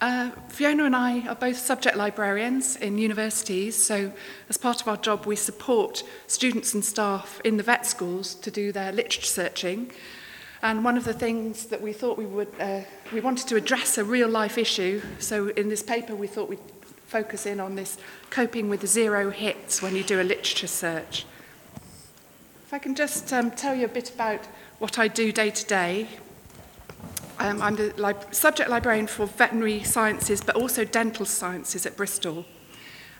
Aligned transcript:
Uh, 0.00 0.30
Fiona 0.48 0.84
and 0.84 0.94
I 0.94 1.26
are 1.26 1.34
both 1.34 1.56
subject 1.58 1.96
librarians 1.96 2.76
in 2.76 2.98
universities, 2.98 3.74
so 3.74 4.12
as 4.48 4.56
part 4.56 4.80
of 4.80 4.86
our 4.86 4.96
job, 4.96 5.26
we 5.26 5.34
support 5.34 6.04
students 6.28 6.72
and 6.72 6.84
staff 6.84 7.40
in 7.44 7.56
the 7.56 7.64
vet 7.64 7.84
schools 7.84 8.34
to 8.36 8.50
do 8.50 8.70
their 8.70 8.92
literature 8.92 9.22
searching. 9.26 9.90
And 10.62 10.84
one 10.84 10.96
of 10.96 11.04
the 11.04 11.12
things 11.12 11.66
that 11.66 11.80
we 11.82 11.92
thought 11.92 12.16
we 12.16 12.26
would, 12.26 12.48
uh, 12.60 12.82
we 13.12 13.20
wanted 13.20 13.48
to 13.48 13.56
address 13.56 13.98
a 13.98 14.04
real 14.04 14.28
life 14.28 14.56
issue. 14.56 15.02
So 15.18 15.48
in 15.48 15.68
this 15.68 15.82
paper, 15.82 16.14
we 16.14 16.26
thought 16.28 16.48
we'd 16.48 16.58
focus 17.08 17.44
in 17.46 17.58
on 17.58 17.74
this 17.74 17.96
coping 18.30 18.68
with 18.68 18.86
zero 18.86 19.30
hits 19.30 19.82
when 19.82 19.96
you 19.96 20.04
do 20.04 20.20
a 20.20 20.22
literature 20.24 20.66
search. 20.68 21.26
If 22.66 22.72
I 22.74 22.78
can 22.78 22.94
just 22.94 23.32
um, 23.32 23.50
tell 23.50 23.74
you 23.74 23.86
a 23.86 23.88
bit 23.88 24.10
about 24.14 24.42
what 24.78 24.96
I 24.98 25.08
do 25.08 25.32
day 25.32 25.50
to 25.50 25.64
day, 25.66 26.08
um, 27.40 27.62
I'm 27.62 27.76
the 27.76 28.14
subject 28.32 28.68
librarian 28.68 29.06
for 29.06 29.26
veterinary 29.26 29.82
sciences, 29.82 30.40
but 30.40 30.56
also 30.56 30.84
dental 30.84 31.24
sciences 31.24 31.86
at 31.86 31.96
Bristol. 31.96 32.44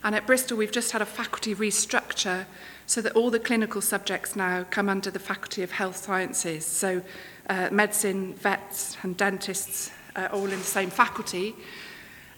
And 0.03 0.13
at 0.15 0.25
Bristol, 0.25 0.57
we've 0.57 0.71
just 0.71 0.91
had 0.91 1.01
a 1.01 1.05
faculty 1.05 1.53
restructure 1.55 2.45
so 2.85 3.01
that 3.01 3.13
all 3.13 3.29
the 3.29 3.39
clinical 3.39 3.81
subjects 3.81 4.35
now 4.35 4.63
come 4.69 4.89
under 4.89 5.11
the 5.11 5.19
Faculty 5.19 5.61
of 5.63 5.71
Health 5.71 5.97
Sciences. 5.97 6.65
So 6.65 7.01
uh, 7.49 7.69
medicine, 7.71 8.33
vets 8.35 8.97
and 9.03 9.15
dentists 9.17 9.91
are 10.15 10.27
all 10.29 10.45
in 10.45 10.57
the 10.57 10.65
same 10.65 10.89
faculty. 10.89 11.53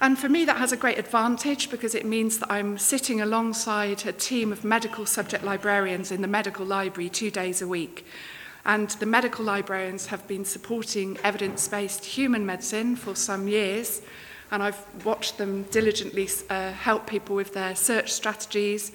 And 0.01 0.17
for 0.17 0.27
me, 0.27 0.43
that 0.45 0.57
has 0.57 0.71
a 0.71 0.77
great 0.77 0.97
advantage 0.97 1.69
because 1.69 1.93
it 1.95 2.05
means 2.05 2.39
that 2.39 2.51
I'm 2.51 2.77
sitting 2.79 3.21
alongside 3.21 4.05
a 4.05 4.11
team 4.11 4.51
of 4.51 4.63
medical 4.65 5.05
subject 5.05 5.43
librarians 5.43 6.11
in 6.11 6.21
the 6.21 6.27
medical 6.27 6.65
library 6.65 7.09
two 7.09 7.29
days 7.31 7.61
a 7.61 7.67
week. 7.67 8.05
and 8.65 8.89
the 8.91 9.05
medical 9.05 9.43
librarians 9.43 10.07
have 10.07 10.27
been 10.27 10.45
supporting 10.45 11.17
evidence-based 11.23 12.05
human 12.05 12.45
medicine 12.45 12.95
for 12.95 13.15
some 13.15 13.47
years 13.47 14.01
and 14.51 14.61
I've 14.61 15.05
watched 15.05 15.37
them 15.37 15.63
diligently 15.63 16.29
uh, 16.49 16.71
help 16.73 17.07
people 17.07 17.35
with 17.35 17.53
their 17.53 17.75
search 17.75 18.11
strategies 18.11 18.91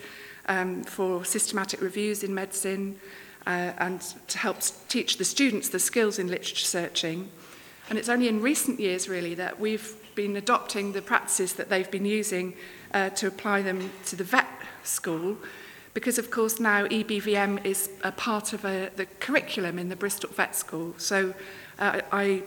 um, 0.49 0.85
for 0.85 1.25
systematic 1.25 1.81
reviews 1.81 2.23
in 2.23 2.35
medicine 2.35 2.97
uh, 3.47 3.73
and 3.79 4.01
to 4.29 4.39
help 4.39 4.59
teach 4.89 5.19
the 5.19 5.25
students 5.25 5.69
the 5.71 5.79
skills 5.79 6.19
in 6.19 6.27
literature 6.29 6.65
searching. 6.67 7.31
And 7.89 7.99
it's 7.99 8.09
only 8.11 8.29
in 8.29 8.43
recent 8.43 8.79
years, 8.81 9.09
really, 9.09 9.35
that 9.37 9.59
we've 9.59 9.95
been 10.15 10.37
adopting 10.37 10.93
the 10.93 11.01
practices 11.01 11.55
that 11.55 11.71
they've 11.71 11.91
been 11.91 12.05
using 12.05 12.55
uh, 12.93 13.11
to 13.11 13.27
apply 13.29 13.63
them 13.63 13.91
to 14.07 14.17
the 14.17 14.25
vet 14.25 14.49
school 14.83 15.39
because 15.97 16.19
of 16.19 16.31
course 16.31 16.61
now 16.61 16.85
EBVM 16.89 17.65
is 17.65 17.89
a 18.05 18.13
part 18.13 18.53
of 18.53 18.67
a, 18.67 18.69
uh, 18.69 18.91
the 18.97 19.07
curriculum 19.19 19.79
in 19.79 19.89
the 19.89 19.97
Bristol 19.97 20.29
Vet 20.29 20.55
School. 20.55 20.95
So 20.99 21.33
uh, 21.79 22.03
I 22.13 22.43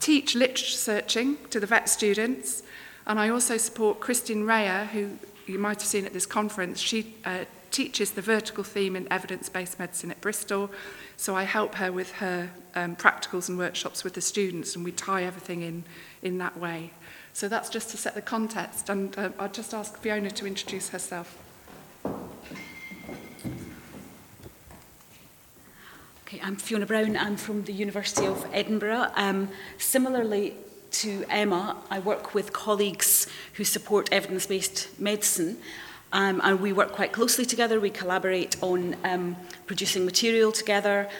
teach 0.00 0.34
literature 0.34 0.70
searching 0.74 1.36
to 1.50 1.60
the 1.60 1.66
vet 1.66 1.90
students 1.90 2.62
and 3.06 3.20
I 3.20 3.28
also 3.28 3.58
support 3.58 4.00
Christine 4.00 4.44
Rea, 4.46 4.86
who 4.90 5.18
you 5.46 5.58
might 5.58 5.82
have 5.82 5.86
seen 5.86 6.06
at 6.06 6.14
this 6.14 6.24
conference. 6.24 6.80
She 6.80 7.14
uh, 7.26 7.44
teaches 7.70 8.12
the 8.12 8.22
vertical 8.22 8.64
theme 8.64 8.96
in 8.96 9.06
evidence-based 9.12 9.78
medicine 9.78 10.10
at 10.10 10.22
Bristol. 10.22 10.70
So 11.18 11.36
I 11.36 11.42
help 11.42 11.74
her 11.74 11.92
with 11.92 12.10
her 12.12 12.48
um, 12.74 12.96
practicals 12.96 13.50
and 13.50 13.58
workshops 13.58 14.02
with 14.02 14.14
the 14.14 14.22
students 14.22 14.74
and 14.76 14.82
we 14.82 14.92
tie 14.92 15.24
everything 15.24 15.60
in 15.60 15.84
in 16.22 16.38
that 16.38 16.56
way. 16.56 16.90
So 17.34 17.48
that's 17.48 17.68
just 17.68 17.90
to 17.90 17.98
set 17.98 18.14
the 18.14 18.22
context 18.22 18.88
and 18.88 19.14
uh, 19.18 19.28
I'll 19.38 19.50
just 19.50 19.74
ask 19.74 19.98
Fiona 19.98 20.30
to 20.30 20.46
introduce 20.46 20.88
herself. 20.88 21.36
Okay, 26.26 26.40
I'm 26.42 26.56
Fiona 26.56 26.86
Brown. 26.86 27.18
I'm 27.18 27.36
from 27.36 27.64
the 27.64 27.72
University 27.74 28.26
of 28.26 28.46
Edinburgh. 28.50 29.08
Um, 29.14 29.50
similarly 29.76 30.54
to 30.92 31.26
Emma, 31.28 31.76
I 31.90 31.98
work 31.98 32.34
with 32.34 32.50
colleagues 32.50 33.26
who 33.54 33.64
support 33.64 34.10
evidence-based 34.10 34.98
medicine. 34.98 35.58
Um, 36.14 36.40
and 36.42 36.60
we 36.62 36.72
work 36.72 36.92
quite 36.92 37.12
closely 37.12 37.44
together. 37.44 37.78
We 37.78 37.90
collaborate 37.90 38.56
on 38.62 38.96
um, 39.04 39.36
producing 39.66 40.06
material 40.06 40.50
together. 40.50 41.10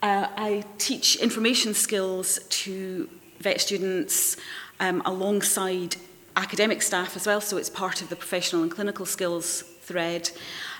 Uh, 0.00 0.28
I 0.36 0.62
teach 0.78 1.16
information 1.16 1.74
skills 1.74 2.38
to 2.48 3.08
vet 3.40 3.60
students 3.60 4.36
um, 4.78 5.02
alongside 5.06 5.96
academic 6.36 6.82
staff 6.82 7.16
as 7.16 7.26
well, 7.26 7.40
so 7.40 7.56
it's 7.56 7.70
part 7.70 8.00
of 8.00 8.10
the 8.10 8.16
professional 8.16 8.62
and 8.62 8.70
clinical 8.70 9.06
skills 9.06 9.62
thread. 9.80 10.30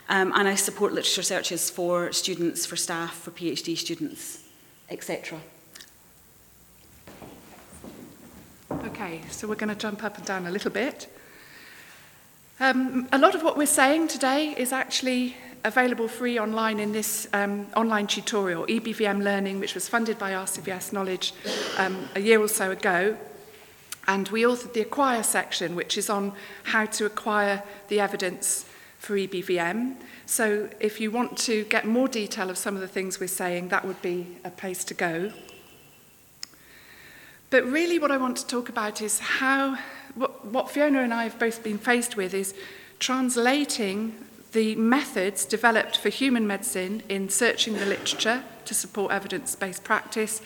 Um, 0.08 0.32
and 0.36 0.46
I 0.46 0.54
support 0.54 0.92
literature 0.92 1.22
searches 1.22 1.68
for 1.68 2.12
students, 2.12 2.64
for 2.64 2.76
staff, 2.76 3.14
for 3.22 3.32
PhD 3.32 3.76
students, 3.76 4.44
etc. 4.88 5.40
Okay, 8.70 9.22
so 9.30 9.48
we're 9.48 9.56
going 9.56 9.68
to 9.74 9.74
jump 9.74 10.04
up 10.04 10.16
and 10.16 10.24
down 10.24 10.46
a 10.46 10.50
little 10.50 10.70
bit. 10.70 11.08
Um, 12.60 13.08
a 13.10 13.18
lot 13.18 13.34
of 13.34 13.42
what 13.42 13.56
we're 13.56 13.66
saying 13.66 14.08
today 14.08 14.54
is 14.56 14.72
actually 14.72 15.36
available 15.64 16.06
free 16.06 16.38
online 16.38 16.78
in 16.78 16.92
this 16.92 17.26
um, 17.32 17.66
online 17.76 18.06
tutorial, 18.06 18.64
EBVM 18.66 19.24
Learning, 19.24 19.58
which 19.58 19.74
was 19.74 19.88
funded 19.88 20.18
by 20.20 20.32
RCVS 20.32 20.92
Knowledge 20.92 21.32
um, 21.78 22.08
a 22.14 22.20
year 22.20 22.40
or 22.40 22.48
so 22.48 22.70
ago. 22.70 23.16
And 24.06 24.28
we 24.28 24.42
authored 24.42 24.72
the 24.72 24.82
acquire 24.82 25.24
section, 25.24 25.74
which 25.74 25.98
is 25.98 26.08
on 26.08 26.32
how 26.62 26.86
to 26.86 27.06
acquire 27.06 27.64
the 27.88 27.98
evidence 27.98 28.66
for 28.98 29.14
EBVM. 29.14 29.96
So 30.24 30.68
if 30.80 31.00
you 31.00 31.10
want 31.10 31.36
to 31.38 31.64
get 31.64 31.86
more 31.86 32.08
detail 32.08 32.50
of 32.50 32.58
some 32.58 32.74
of 32.74 32.80
the 32.80 32.88
things 32.88 33.20
we're 33.20 33.26
saying, 33.28 33.68
that 33.68 33.84
would 33.84 34.00
be 34.02 34.36
a 34.44 34.50
place 34.50 34.84
to 34.84 34.94
go. 34.94 35.32
But 37.50 37.64
really 37.64 37.98
what 37.98 38.10
I 38.10 38.16
want 38.16 38.36
to 38.38 38.46
talk 38.46 38.68
about 38.68 39.00
is 39.00 39.18
how, 39.18 39.78
what, 40.14 40.44
what 40.46 40.70
Fiona 40.70 41.02
and 41.02 41.14
I 41.14 41.24
have 41.24 41.38
both 41.38 41.62
been 41.62 41.78
faced 41.78 42.16
with 42.16 42.34
is 42.34 42.54
translating 42.98 44.14
the 44.52 44.74
methods 44.74 45.44
developed 45.44 45.98
for 45.98 46.08
human 46.08 46.46
medicine 46.46 47.02
in 47.08 47.28
searching 47.28 47.74
the 47.74 47.86
literature 47.86 48.42
to 48.64 48.74
support 48.74 49.12
evidence-based 49.12 49.84
practice, 49.84 50.40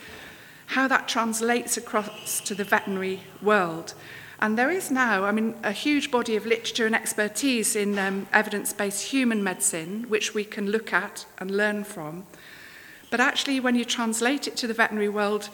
how 0.67 0.87
that 0.87 1.07
translates 1.07 1.77
across 1.77 2.39
to 2.41 2.53
the 2.53 2.63
veterinary 2.63 3.21
world. 3.41 3.93
And 4.41 4.57
there 4.57 4.71
is 4.71 4.89
now, 4.89 5.23
I 5.25 5.31
mean, 5.31 5.53
a 5.63 5.71
huge 5.71 6.09
body 6.09 6.35
of 6.35 6.47
literature 6.47 6.87
and 6.87 6.95
expertise 6.95 7.75
in 7.75 7.99
um, 7.99 8.27
evidence-based 8.33 9.03
human 9.11 9.43
medicine, 9.43 10.05
which 10.09 10.33
we 10.33 10.43
can 10.45 10.71
look 10.71 10.91
at 10.91 11.25
and 11.37 11.51
learn 11.51 11.83
from. 11.83 12.25
But 13.11 13.19
actually, 13.19 13.59
when 13.59 13.75
you 13.75 13.85
translate 13.85 14.47
it 14.47 14.55
to 14.57 14.65
the 14.65 14.73
veterinary 14.73 15.09
world, 15.09 15.49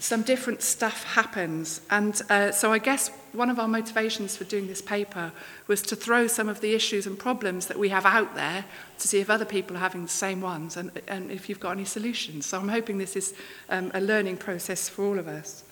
some 0.00 0.22
different 0.22 0.60
stuff 0.62 1.04
happens. 1.04 1.82
And 1.88 2.20
uh, 2.30 2.50
so 2.50 2.72
I 2.72 2.78
guess 2.78 3.10
one 3.32 3.48
of 3.48 3.60
our 3.60 3.68
motivations 3.68 4.36
for 4.36 4.42
doing 4.42 4.66
this 4.66 4.82
paper 4.82 5.30
was 5.68 5.80
to 5.82 5.94
throw 5.94 6.26
some 6.26 6.48
of 6.48 6.60
the 6.60 6.74
issues 6.74 7.06
and 7.06 7.16
problems 7.16 7.66
that 7.66 7.78
we 7.78 7.90
have 7.90 8.04
out 8.04 8.34
there 8.34 8.64
to 8.98 9.06
see 9.06 9.20
if 9.20 9.30
other 9.30 9.44
people 9.44 9.76
are 9.76 9.80
having 9.80 10.02
the 10.02 10.08
same 10.08 10.40
ones 10.40 10.76
and, 10.76 10.90
and 11.06 11.30
if 11.30 11.48
you've 11.48 11.60
got 11.60 11.70
any 11.72 11.84
solutions. 11.84 12.46
So 12.46 12.58
I'm 12.58 12.68
hoping 12.68 12.98
this 12.98 13.14
is 13.14 13.34
um, 13.68 13.92
a 13.94 14.00
learning 14.00 14.38
process 14.38 14.88
for 14.88 15.04
all 15.04 15.20
of 15.20 15.28
us. 15.28 15.62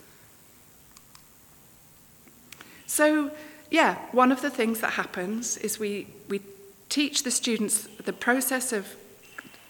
So, 2.91 3.31
yeah, 3.71 3.95
one 4.11 4.33
of 4.33 4.43
the 4.43 4.51
things 4.51 4.81
that 4.81 4.95
happens 4.95 5.57
is 5.59 5.79
we, 5.79 6.09
we 6.29 6.41
teach 6.89 7.23
the 7.23 7.31
students 7.31 7.87
the 8.05 8.13
process 8.13 8.73
of 8.73 8.97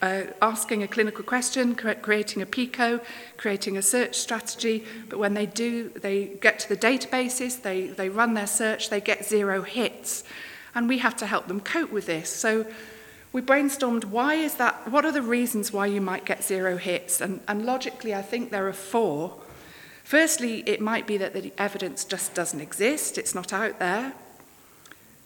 uh, 0.01 0.23
asking 0.41 0.81
a 0.81 0.87
clinical 0.87 1.23
question, 1.23 1.75
creating 1.75 2.41
a 2.41 2.47
PICO, 2.47 2.99
creating 3.37 3.77
a 3.77 3.83
search 3.83 4.15
strategy. 4.17 4.83
But 5.07 5.19
when 5.19 5.35
they 5.35 5.45
do, 5.45 5.89
they 5.89 6.31
get 6.41 6.57
to 6.61 6.69
the 6.69 6.75
databases, 6.75 7.61
they, 7.61 7.89
they 7.89 8.09
run 8.09 8.33
their 8.33 8.47
search, 8.47 8.89
they 8.89 8.99
get 8.99 9.23
zero 9.23 9.61
hits. 9.61 10.23
And 10.73 10.89
we 10.89 10.97
have 10.97 11.15
to 11.17 11.27
help 11.27 11.47
them 11.47 11.59
cope 11.59 11.91
with 11.91 12.07
this. 12.07 12.27
So 12.27 12.65
we 13.33 13.43
brainstormed 13.43 14.05
why 14.05 14.33
is 14.33 14.55
that, 14.55 14.87
what 14.91 15.05
are 15.05 15.11
the 15.11 15.21
reasons 15.21 15.71
why 15.71 15.85
you 15.85 16.01
might 16.01 16.25
get 16.25 16.43
zero 16.43 16.75
hits? 16.77 17.21
And, 17.21 17.41
and 17.47 17.67
logically, 17.67 18.15
I 18.15 18.23
think 18.23 18.49
there 18.49 18.67
are 18.67 18.73
four. 18.73 19.35
Firstly, 20.11 20.61
it 20.65 20.81
might 20.81 21.07
be 21.07 21.15
that 21.15 21.31
the 21.33 21.53
evidence 21.57 22.03
just 22.03 22.33
doesn't 22.33 22.59
exist, 22.59 23.17
it's 23.17 23.33
not 23.33 23.53
out 23.53 23.79
there. 23.79 24.11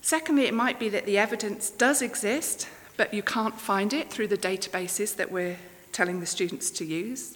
Secondly, 0.03 0.43
it 0.45 0.53
might 0.53 0.77
be 0.79 0.89
that 0.89 1.07
the 1.07 1.17
evidence 1.17 1.71
does 1.71 2.03
exist, 2.03 2.67
but 2.95 3.11
you 3.11 3.23
can't 3.23 3.59
find 3.59 3.93
it 3.93 4.11
through 4.13 4.27
the 4.27 4.37
databases 4.37 5.15
that 5.15 5.31
we're 5.31 5.57
telling 5.91 6.19
the 6.19 6.27
students 6.27 6.69
to 6.69 6.85
use. 6.85 7.35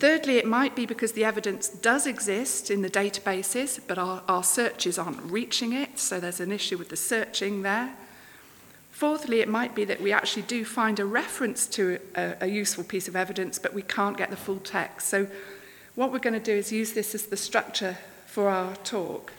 Thirdly, 0.00 0.36
it 0.38 0.46
might 0.46 0.74
be 0.74 0.84
because 0.84 1.12
the 1.12 1.24
evidence 1.24 1.68
does 1.68 2.08
exist 2.08 2.72
in 2.72 2.82
the 2.82 2.90
databases, 2.90 3.78
but 3.86 3.96
our, 3.96 4.24
our 4.26 4.42
searches 4.42 4.98
aren't 4.98 5.22
reaching 5.30 5.72
it, 5.72 5.96
so 6.00 6.18
there's 6.18 6.40
an 6.40 6.50
issue 6.50 6.76
with 6.76 6.88
the 6.88 6.96
searching 6.96 7.62
there. 7.62 7.92
Fourthly, 8.90 9.38
it 9.42 9.48
might 9.48 9.76
be 9.76 9.84
that 9.84 10.00
we 10.00 10.10
actually 10.12 10.42
do 10.42 10.64
find 10.64 10.98
a 10.98 11.04
reference 11.06 11.68
to 11.68 12.00
a, 12.16 12.34
a 12.40 12.46
useful 12.48 12.82
piece 12.82 13.06
of 13.06 13.14
evidence, 13.14 13.60
but 13.60 13.72
we 13.74 13.82
can't 13.82 14.16
get 14.18 14.30
the 14.30 14.36
full 14.36 14.58
text. 14.58 15.06
So 15.06 15.28
what 15.94 16.12
we're 16.12 16.18
going 16.20 16.34
to 16.34 16.40
do 16.40 16.52
is 16.52 16.70
use 16.72 16.92
this 16.92 17.14
as 17.14 17.26
the 17.26 17.36
structure 17.36 17.98
for 18.26 18.48
our 18.48 18.76
talk. 18.76 19.32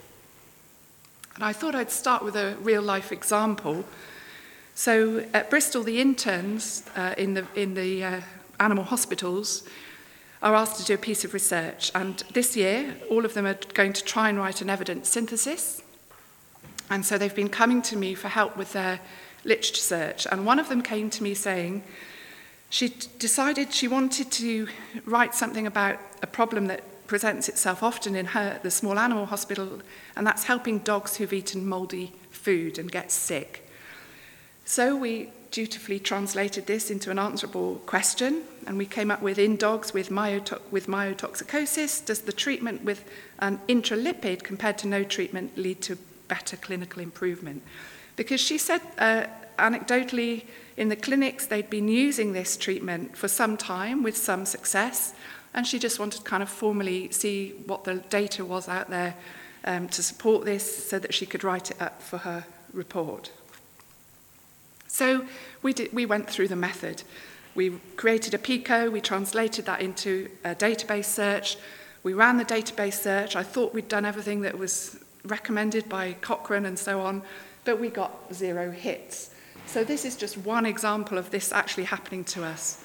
And 1.35 1.43
I 1.43 1.53
thought 1.53 1.75
I'd 1.75 1.91
start 1.91 2.23
with 2.23 2.35
a 2.35 2.55
real 2.61 2.81
life 2.81 3.11
example. 3.11 3.85
So 4.75 5.25
at 5.33 5.49
Bristol, 5.49 5.83
the 5.83 6.01
interns 6.01 6.83
uh, 6.95 7.15
in 7.17 7.33
the, 7.33 7.45
in 7.55 7.73
the 7.73 8.03
uh, 8.03 8.21
animal 8.59 8.83
hospitals 8.83 9.63
are 10.43 10.55
asked 10.55 10.79
to 10.79 10.85
do 10.85 10.93
a 10.95 10.97
piece 10.97 11.23
of 11.23 11.33
research. 11.33 11.91
And 11.95 12.17
this 12.33 12.57
year, 12.57 12.95
all 13.09 13.23
of 13.25 13.33
them 13.33 13.45
are 13.45 13.53
going 13.73 13.93
to 13.93 14.03
try 14.03 14.27
and 14.27 14.37
write 14.37 14.61
an 14.61 14.69
evidence 14.69 15.07
synthesis. 15.07 15.81
And 16.89 17.05
so 17.05 17.17
they've 17.17 17.33
been 17.35 17.49
coming 17.49 17.81
to 17.83 17.95
me 17.95 18.13
for 18.13 18.27
help 18.27 18.57
with 18.57 18.73
their 18.73 18.99
literature 19.45 19.75
search. 19.75 20.27
And 20.29 20.45
one 20.45 20.59
of 20.59 20.67
them 20.67 20.81
came 20.81 21.09
to 21.11 21.23
me 21.23 21.33
saying, 21.33 21.83
She 22.71 22.87
decided 23.19 23.73
she 23.73 23.89
wanted 23.89 24.31
to 24.31 24.69
write 25.05 25.35
something 25.35 25.67
about 25.67 25.99
a 26.21 26.25
problem 26.27 26.67
that 26.67 27.05
presents 27.05 27.49
itself 27.49 27.83
often 27.83 28.15
in 28.15 28.27
her, 28.27 28.61
the 28.63 28.71
small 28.71 28.97
animal 28.97 29.25
hospital, 29.25 29.81
and 30.15 30.25
that's 30.25 30.45
helping 30.45 30.79
dogs 30.79 31.17
who've 31.17 31.33
eaten 31.33 31.67
mouldy 31.67 32.13
food 32.31 32.79
and 32.79 32.89
get 32.89 33.11
sick. 33.11 33.69
So 34.63 34.95
we 34.95 35.29
dutifully 35.51 35.99
translated 35.99 36.65
this 36.65 36.89
into 36.89 37.11
an 37.11 37.19
answerable 37.19 37.75
question, 37.85 38.43
and 38.65 38.77
we 38.77 38.85
came 38.85 39.11
up 39.11 39.21
with 39.21 39.37
in 39.37 39.57
dogs 39.57 39.93
with, 39.93 40.07
myoto- 40.09 40.61
with 40.71 40.87
myotoxicosis, 40.87 42.05
does 42.05 42.21
the 42.21 42.31
treatment 42.31 42.85
with 42.85 43.03
an 43.39 43.59
intralipid 43.67 44.43
compared 44.43 44.77
to 44.77 44.87
no 44.87 45.03
treatment 45.03 45.57
lead 45.57 45.81
to 45.81 45.97
better 46.29 46.55
clinical 46.55 47.01
improvement? 47.03 47.63
Because 48.15 48.39
she 48.39 48.57
said 48.57 48.79
uh, 48.97 49.25
anecdotally, 49.59 50.43
In 50.81 50.89
the 50.89 50.95
clinics, 50.95 51.45
they'd 51.45 51.69
been 51.69 51.87
using 51.87 52.33
this 52.33 52.57
treatment 52.57 53.15
for 53.15 53.27
some 53.27 53.55
time 53.55 54.01
with 54.01 54.17
some 54.17 54.47
success, 54.47 55.13
and 55.53 55.67
she 55.67 55.77
just 55.77 55.99
wanted 55.99 56.17
to 56.17 56.23
kind 56.23 56.41
of 56.41 56.49
formally 56.49 57.11
see 57.11 57.49
what 57.67 57.83
the 57.83 57.97
data 58.09 58.43
was 58.43 58.67
out 58.67 58.89
there 58.89 59.13
um, 59.65 59.87
to 59.89 60.01
support 60.01 60.43
this 60.43 60.89
so 60.89 60.97
that 60.97 61.13
she 61.13 61.27
could 61.27 61.43
write 61.43 61.69
it 61.69 61.79
up 61.79 62.01
for 62.01 62.17
her 62.17 62.45
report. 62.73 63.29
So 64.87 65.27
we, 65.61 65.71
did, 65.71 65.93
we 65.93 66.07
went 66.07 66.27
through 66.27 66.47
the 66.47 66.55
method. 66.55 67.03
We 67.53 67.77
created 67.95 68.33
a 68.33 68.39
PICO, 68.39 68.89
we 68.89 69.01
translated 69.01 69.67
that 69.67 69.81
into 69.81 70.31
a 70.43 70.55
database 70.55 71.05
search, 71.05 71.57
we 72.01 72.15
ran 72.15 72.37
the 72.37 72.45
database 72.45 72.99
search. 72.99 73.35
I 73.35 73.43
thought 73.43 73.75
we'd 73.75 73.87
done 73.87 74.03
everything 74.03 74.41
that 74.41 74.57
was 74.57 74.99
recommended 75.25 75.87
by 75.87 76.13
Cochrane 76.21 76.65
and 76.65 76.79
so 76.79 77.01
on, 77.01 77.21
but 77.65 77.79
we 77.79 77.89
got 77.89 78.33
zero 78.33 78.71
hits. 78.71 79.27
So 79.71 79.85
this 79.85 80.03
is 80.03 80.17
just 80.17 80.37
one 80.37 80.65
example 80.65 81.17
of 81.17 81.31
this 81.31 81.53
actually 81.53 81.85
happening 81.85 82.25
to 82.25 82.43
us. 82.43 82.83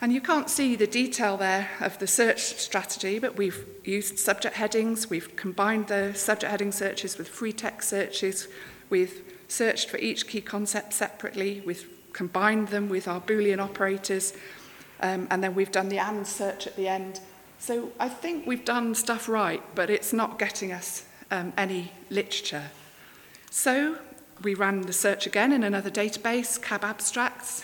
And 0.00 0.10
you 0.14 0.22
can't 0.22 0.48
see 0.48 0.74
the 0.74 0.86
detail 0.86 1.36
there 1.36 1.68
of 1.78 1.98
the 1.98 2.06
search 2.06 2.40
strategy, 2.54 3.18
but 3.18 3.36
we've 3.36 3.66
used 3.84 4.18
subject 4.18 4.56
headings, 4.56 5.10
we've 5.10 5.36
combined 5.36 5.88
the 5.88 6.14
subject 6.14 6.50
heading 6.50 6.72
searches 6.72 7.18
with 7.18 7.28
free 7.28 7.52
text 7.52 7.90
searches, 7.90 8.48
we've 8.88 9.20
searched 9.48 9.90
for 9.90 9.98
each 9.98 10.26
key 10.26 10.40
concept 10.40 10.94
separately, 10.94 11.62
we've 11.66 11.86
combined 12.14 12.68
them 12.68 12.88
with 12.88 13.06
our 13.08 13.20
Boolean 13.20 13.58
operators, 13.62 14.32
um, 15.00 15.28
and 15.30 15.44
then 15.44 15.54
we've 15.54 15.70
done 15.72 15.90
the 15.90 15.98
AND 15.98 16.26
search 16.26 16.66
at 16.66 16.76
the 16.76 16.88
end. 16.88 17.20
So 17.58 17.92
I 18.00 18.08
think 18.08 18.46
we've 18.46 18.64
done 18.64 18.94
stuff 18.94 19.28
right, 19.28 19.62
but 19.74 19.90
it's 19.90 20.14
not 20.14 20.38
getting 20.38 20.72
us 20.72 21.04
um, 21.30 21.52
any 21.58 21.92
literature. 22.08 22.70
So 23.50 23.98
we 24.42 24.54
ran 24.54 24.82
the 24.82 24.92
search 24.92 25.26
again 25.26 25.52
in 25.52 25.62
another 25.64 25.90
database, 25.90 26.60
cab 26.60 26.84
abstracts. 26.84 27.62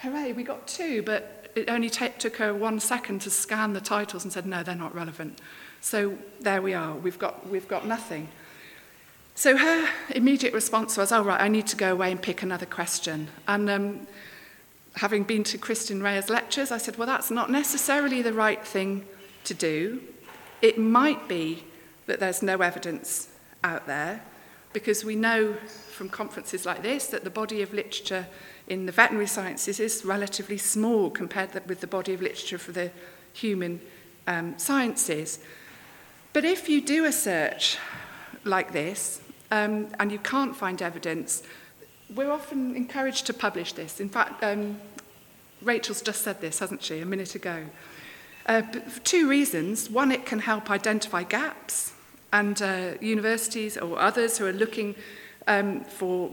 Hooray, 0.00 0.32
we 0.32 0.42
got 0.42 0.66
two, 0.68 1.02
but 1.02 1.50
it 1.54 1.68
only 1.68 1.90
took 1.90 2.36
her 2.36 2.54
one 2.54 2.80
second 2.80 3.20
to 3.22 3.30
scan 3.30 3.72
the 3.72 3.80
titles 3.80 4.24
and 4.24 4.32
said, 4.32 4.46
no, 4.46 4.62
they're 4.62 4.74
not 4.74 4.94
relevant. 4.94 5.40
So 5.80 6.18
there 6.40 6.62
we 6.62 6.74
are, 6.74 6.94
we've 6.94 7.18
got, 7.18 7.48
we've 7.48 7.66
got 7.68 7.86
nothing. 7.86 8.28
So 9.34 9.56
her 9.56 9.88
immediate 10.10 10.52
response 10.54 10.96
was, 10.96 11.12
oh, 11.12 11.22
right, 11.22 11.40
I 11.40 11.48
need 11.48 11.66
to 11.68 11.76
go 11.76 11.92
away 11.92 12.10
and 12.10 12.20
pick 12.20 12.42
another 12.42 12.66
question. 12.66 13.28
And 13.46 13.68
um, 13.68 14.06
having 14.96 15.24
been 15.24 15.44
to 15.44 15.58
Kristin 15.58 16.02
Reyer's 16.02 16.30
lectures, 16.30 16.70
I 16.70 16.78
said, 16.78 16.96
well, 16.96 17.06
that's 17.06 17.30
not 17.30 17.50
necessarily 17.50 18.22
the 18.22 18.32
right 18.32 18.64
thing 18.66 19.04
to 19.44 19.54
do. 19.54 20.00
It 20.62 20.78
might 20.78 21.28
be 21.28 21.64
that 22.06 22.18
there's 22.20 22.42
no 22.42 22.58
evidence 22.62 23.28
out 23.62 23.86
there 23.86 24.22
because 24.76 25.06
we 25.06 25.16
know 25.16 25.54
from 25.94 26.06
conferences 26.06 26.66
like 26.66 26.82
this 26.82 27.06
that 27.06 27.24
the 27.24 27.30
body 27.30 27.62
of 27.62 27.72
literature 27.72 28.26
in 28.68 28.84
the 28.84 28.92
veterinary 28.92 29.26
sciences 29.26 29.80
is 29.80 30.04
relatively 30.04 30.58
small 30.58 31.08
compared 31.08 31.48
with 31.66 31.80
the 31.80 31.86
body 31.86 32.12
of 32.12 32.20
literature 32.20 32.58
for 32.58 32.72
the 32.72 32.90
human 33.32 33.80
um, 34.26 34.52
sciences. 34.58 35.38
But 36.34 36.44
if 36.44 36.68
you 36.68 36.82
do 36.82 37.06
a 37.06 37.10
search 37.12 37.78
like 38.44 38.72
this 38.74 39.22
um, 39.50 39.88
and 39.98 40.12
you 40.12 40.18
can't 40.18 40.54
find 40.54 40.82
evidence, 40.82 41.42
we're 42.14 42.30
often 42.30 42.76
encouraged 42.76 43.24
to 43.28 43.32
publish 43.32 43.72
this. 43.72 43.98
In 43.98 44.10
fact, 44.10 44.44
um, 44.44 44.78
Rachel's 45.62 46.02
just 46.02 46.20
said 46.20 46.42
this, 46.42 46.58
hasn't 46.58 46.82
she, 46.82 46.98
a 47.00 47.06
minute 47.06 47.34
ago. 47.34 47.64
Uh, 48.44 48.60
for 48.60 49.00
two 49.00 49.26
reasons. 49.26 49.88
One, 49.88 50.12
it 50.12 50.26
can 50.26 50.40
help 50.40 50.70
identify 50.70 51.22
gaps 51.22 51.94
and 52.36 52.60
uh, 52.60 52.92
universities 53.00 53.78
or 53.78 53.98
others 53.98 54.36
who 54.36 54.44
are 54.46 54.52
looking 54.52 54.94
um, 55.46 55.80
for 55.84 56.30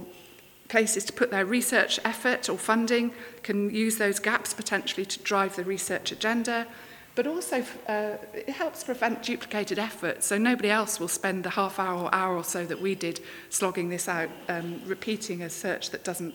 places 0.67 1.05
to 1.05 1.13
put 1.13 1.31
their 1.31 1.45
research 1.45 1.97
effort 2.03 2.49
or 2.49 2.57
funding 2.57 3.13
can 3.41 3.73
use 3.73 3.97
those 3.99 4.19
gaps 4.19 4.53
potentially 4.53 5.05
to 5.05 5.17
drive 5.19 5.55
the 5.55 5.63
research 5.63 6.11
agenda. 6.11 6.67
But 7.15 7.25
also, 7.27 7.61
uh, 7.87 8.17
it 8.33 8.49
helps 8.49 8.83
prevent 8.83 9.21
duplicated 9.23 9.77
effort, 9.79 10.23
so 10.23 10.35
nobody 10.37 10.69
else 10.71 10.99
will 10.99 11.07
spend 11.21 11.43
the 11.45 11.51
half 11.51 11.77
hour 11.79 12.01
or 12.03 12.13
hour 12.15 12.35
or 12.35 12.43
so 12.43 12.65
that 12.65 12.81
we 12.81 12.95
did 12.95 13.21
slogging 13.49 13.89
this 13.89 14.09
out, 14.09 14.29
um, 14.49 14.81
repeating 14.85 15.41
a 15.43 15.49
search 15.49 15.91
that 15.91 16.03
doesn't 16.03 16.33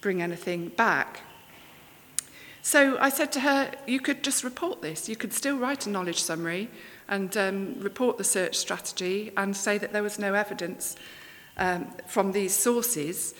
bring 0.00 0.22
anything 0.22 0.68
back. 0.68 1.20
So 2.62 2.96
I 2.98 3.08
said 3.10 3.30
to 3.32 3.40
her, 3.40 3.72
You 3.88 3.98
could 4.00 4.22
just 4.22 4.42
report 4.44 4.80
this. 4.80 5.06
You 5.08 5.16
could 5.16 5.32
still 5.34 5.58
write 5.58 5.86
a 5.88 5.90
knowledge 5.90 6.22
summary 6.22 6.70
and 7.12 7.36
um, 7.36 7.74
report 7.78 8.16
the 8.16 8.24
search 8.24 8.56
strategy 8.56 9.30
and 9.36 9.54
say 9.54 9.76
that 9.76 9.92
there 9.92 10.02
was 10.02 10.18
no 10.18 10.32
evidence 10.32 10.96
um, 11.58 11.86
from 12.06 12.32
these 12.32 12.54
sources. 12.54 13.34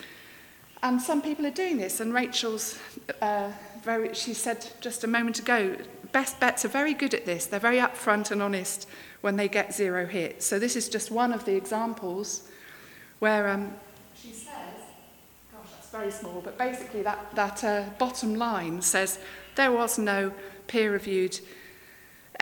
And 0.82 1.00
some 1.00 1.22
people 1.22 1.46
are 1.46 1.50
doing 1.64 1.78
this, 1.78 1.98
and 1.98 2.12
Rachel's 2.12 2.78
uh, 3.22 3.50
very, 3.82 4.12
she 4.14 4.34
said 4.34 4.66
just 4.82 5.04
a 5.04 5.06
moment 5.06 5.38
ago, 5.38 5.74
best 6.12 6.38
bets 6.38 6.66
are 6.66 6.74
very 6.80 6.92
good 6.92 7.14
at 7.14 7.24
this. 7.24 7.46
They're 7.46 7.60
very 7.70 7.78
upfront 7.78 8.30
and 8.30 8.42
honest 8.42 8.86
when 9.22 9.36
they 9.36 9.48
get 9.48 9.72
zero 9.74 10.04
hits. 10.04 10.44
So 10.44 10.58
this 10.58 10.76
is 10.76 10.90
just 10.90 11.10
one 11.10 11.32
of 11.32 11.46
the 11.46 11.54
examples 11.54 12.46
where 13.20 13.48
um, 13.48 13.72
she 14.20 14.32
says, 14.32 14.80
gosh, 15.50 15.70
that's 15.70 15.88
very 15.88 16.10
small, 16.10 16.42
but 16.44 16.58
basically 16.58 17.00
that, 17.04 17.34
that 17.36 17.64
uh, 17.64 17.84
bottom 17.98 18.34
line 18.34 18.82
says 18.82 19.18
there 19.54 19.72
was 19.72 19.98
no 19.98 20.30
peer-reviewed 20.66 21.38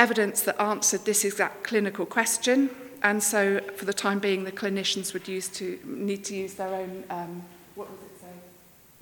evidence 0.01 0.41
that 0.43 0.59
answered 0.61 1.05
this 1.05 1.27
exact 1.27 1.63
clinical 1.63 2.07
question. 2.07 2.71
And 3.03 3.23
so, 3.23 3.61
for 3.77 3.85
the 3.85 3.93
time 3.93 4.19
being, 4.19 4.45
the 4.45 4.53
clinicians 4.53 5.13
would 5.13 5.29
use 5.29 5.47
to, 5.59 5.79
need 5.85 6.25
to 6.25 6.35
use 6.35 6.55
their 6.55 6.69
own, 6.75 7.05
um, 7.11 7.43
what 7.75 7.85
it 7.89 8.21
say, 8.21 8.35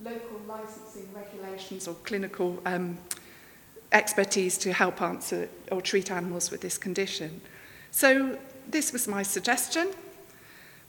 local 0.04 0.40
licensing 0.48 1.08
regulations 1.14 1.86
or 1.88 1.94
clinical 2.04 2.60
um, 2.66 2.98
expertise 3.92 4.58
to 4.58 4.72
help 4.72 5.00
answer 5.00 5.48
or 5.70 5.80
treat 5.80 6.10
animals 6.10 6.50
with 6.50 6.60
this 6.60 6.76
condition. 6.78 7.40
So, 7.92 8.38
this 8.68 8.92
was 8.92 9.06
my 9.08 9.22
suggestion. 9.22 9.92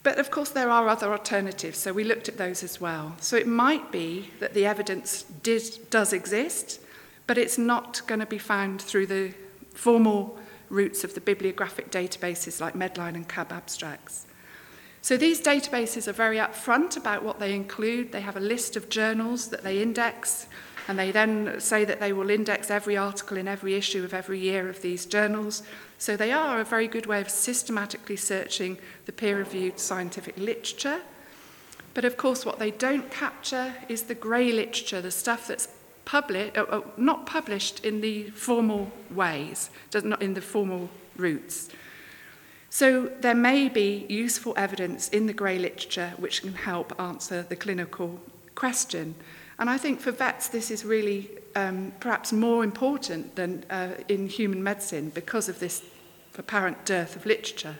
But 0.02 0.18
of 0.18 0.32
course, 0.32 0.50
there 0.50 0.70
are 0.70 0.88
other 0.88 1.12
alternatives, 1.12 1.78
so 1.78 1.92
we 1.92 2.06
looked 2.06 2.30
at 2.30 2.38
those 2.38 2.64
as 2.64 2.80
well. 2.80 3.16
So 3.20 3.36
it 3.36 3.46
might 3.48 3.92
be 3.92 4.30
that 4.40 4.54
the 4.54 4.66
evidence 4.66 5.24
did, 5.44 5.62
does 5.90 6.14
exist, 6.14 6.80
but 7.28 7.38
it's 7.38 7.58
not 7.58 8.02
going 8.08 8.22
to 8.22 8.26
be 8.26 8.38
found 8.38 8.82
through 8.82 9.08
the 9.08 9.34
formal 9.80 10.38
roots 10.70 11.04
of 11.04 11.16
the 11.16 11.22
bibliographic 11.22 11.90
databases 11.90 12.62
like 12.62 12.74
Medline 12.76 13.16
and 13.16 13.28
CAB 13.28 13.52
abstracts. 13.52 14.28
So 15.02 15.16
these 15.16 15.42
databases 15.42 16.08
are 16.08 16.12
very 16.26 16.38
upfront 16.38 16.98
about 16.98 17.24
what 17.24 17.40
they 17.40 17.56
include. 17.56 18.12
They 18.12 18.20
have 18.22 18.36
a 18.36 18.40
list 18.42 18.76
of 18.76 18.90
journals 18.90 19.48
that 19.50 19.64
they 19.64 19.82
index, 19.82 20.48
and 20.88 21.00
they 21.00 21.12
then 21.12 21.60
say 21.60 21.86
that 21.86 22.00
they 22.02 22.12
will 22.12 22.30
index 22.30 22.70
every 22.70 22.98
article 22.98 23.38
in 23.38 23.48
every 23.48 23.76
issue 23.76 24.04
of 24.04 24.14
every 24.14 24.40
year 24.40 24.68
of 24.68 24.82
these 24.82 25.06
journals. 25.06 25.64
So 25.98 26.18
they 26.18 26.32
are 26.34 26.60
a 26.60 26.66
very 26.66 26.88
good 26.88 27.06
way 27.06 27.22
of 27.22 27.30
systematically 27.30 28.16
searching 28.18 28.78
the 29.06 29.12
peer-reviewed 29.14 29.80
scientific 29.80 30.38
literature. 30.38 31.00
But 31.94 32.06
of 32.06 32.18
course, 32.18 32.46
what 32.46 32.60
they 32.60 32.72
don't 32.72 33.10
capture 33.10 33.76
is 33.88 34.04
the 34.04 34.16
grey 34.16 34.52
literature, 34.52 35.02
the 35.02 35.12
stuff 35.12 35.48
that's 35.48 35.70
Uh, 36.12 36.22
uh, 36.58 36.82
not 36.98 37.26
published 37.28 37.86
in 37.86 38.02
the 38.02 38.30
formal 38.32 38.92
ways, 39.12 39.70
not 40.04 40.22
in 40.22 40.34
the 40.34 40.42
formal 40.42 40.90
routes. 41.18 41.70
So 42.72 43.12
there 43.22 43.36
may 43.36 43.70
be 43.70 44.06
useful 44.10 44.54
evidence 44.58 45.10
in 45.10 45.28
the 45.28 45.34
grey 45.34 45.60
literature 45.60 46.14
which 46.18 46.42
can 46.42 46.54
help 46.54 47.00
answer 47.00 47.44
the 47.44 47.56
clinical 47.56 48.20
question. 48.56 49.14
And 49.60 49.70
I 49.70 49.78
think 49.78 50.00
for 50.00 50.12
vets, 50.12 50.48
this 50.48 50.72
is 50.72 50.84
really 50.84 51.30
um, 51.56 51.92
perhaps 52.00 52.32
more 52.34 52.64
important 52.64 53.36
than 53.36 53.64
uh, 53.70 53.90
in 54.08 54.28
human 54.28 54.64
medicine 54.64 55.12
because 55.14 55.50
of 55.50 55.60
this 55.60 55.84
apparent 56.38 56.86
dearth 56.86 57.16
of 57.16 57.26
literature. 57.26 57.76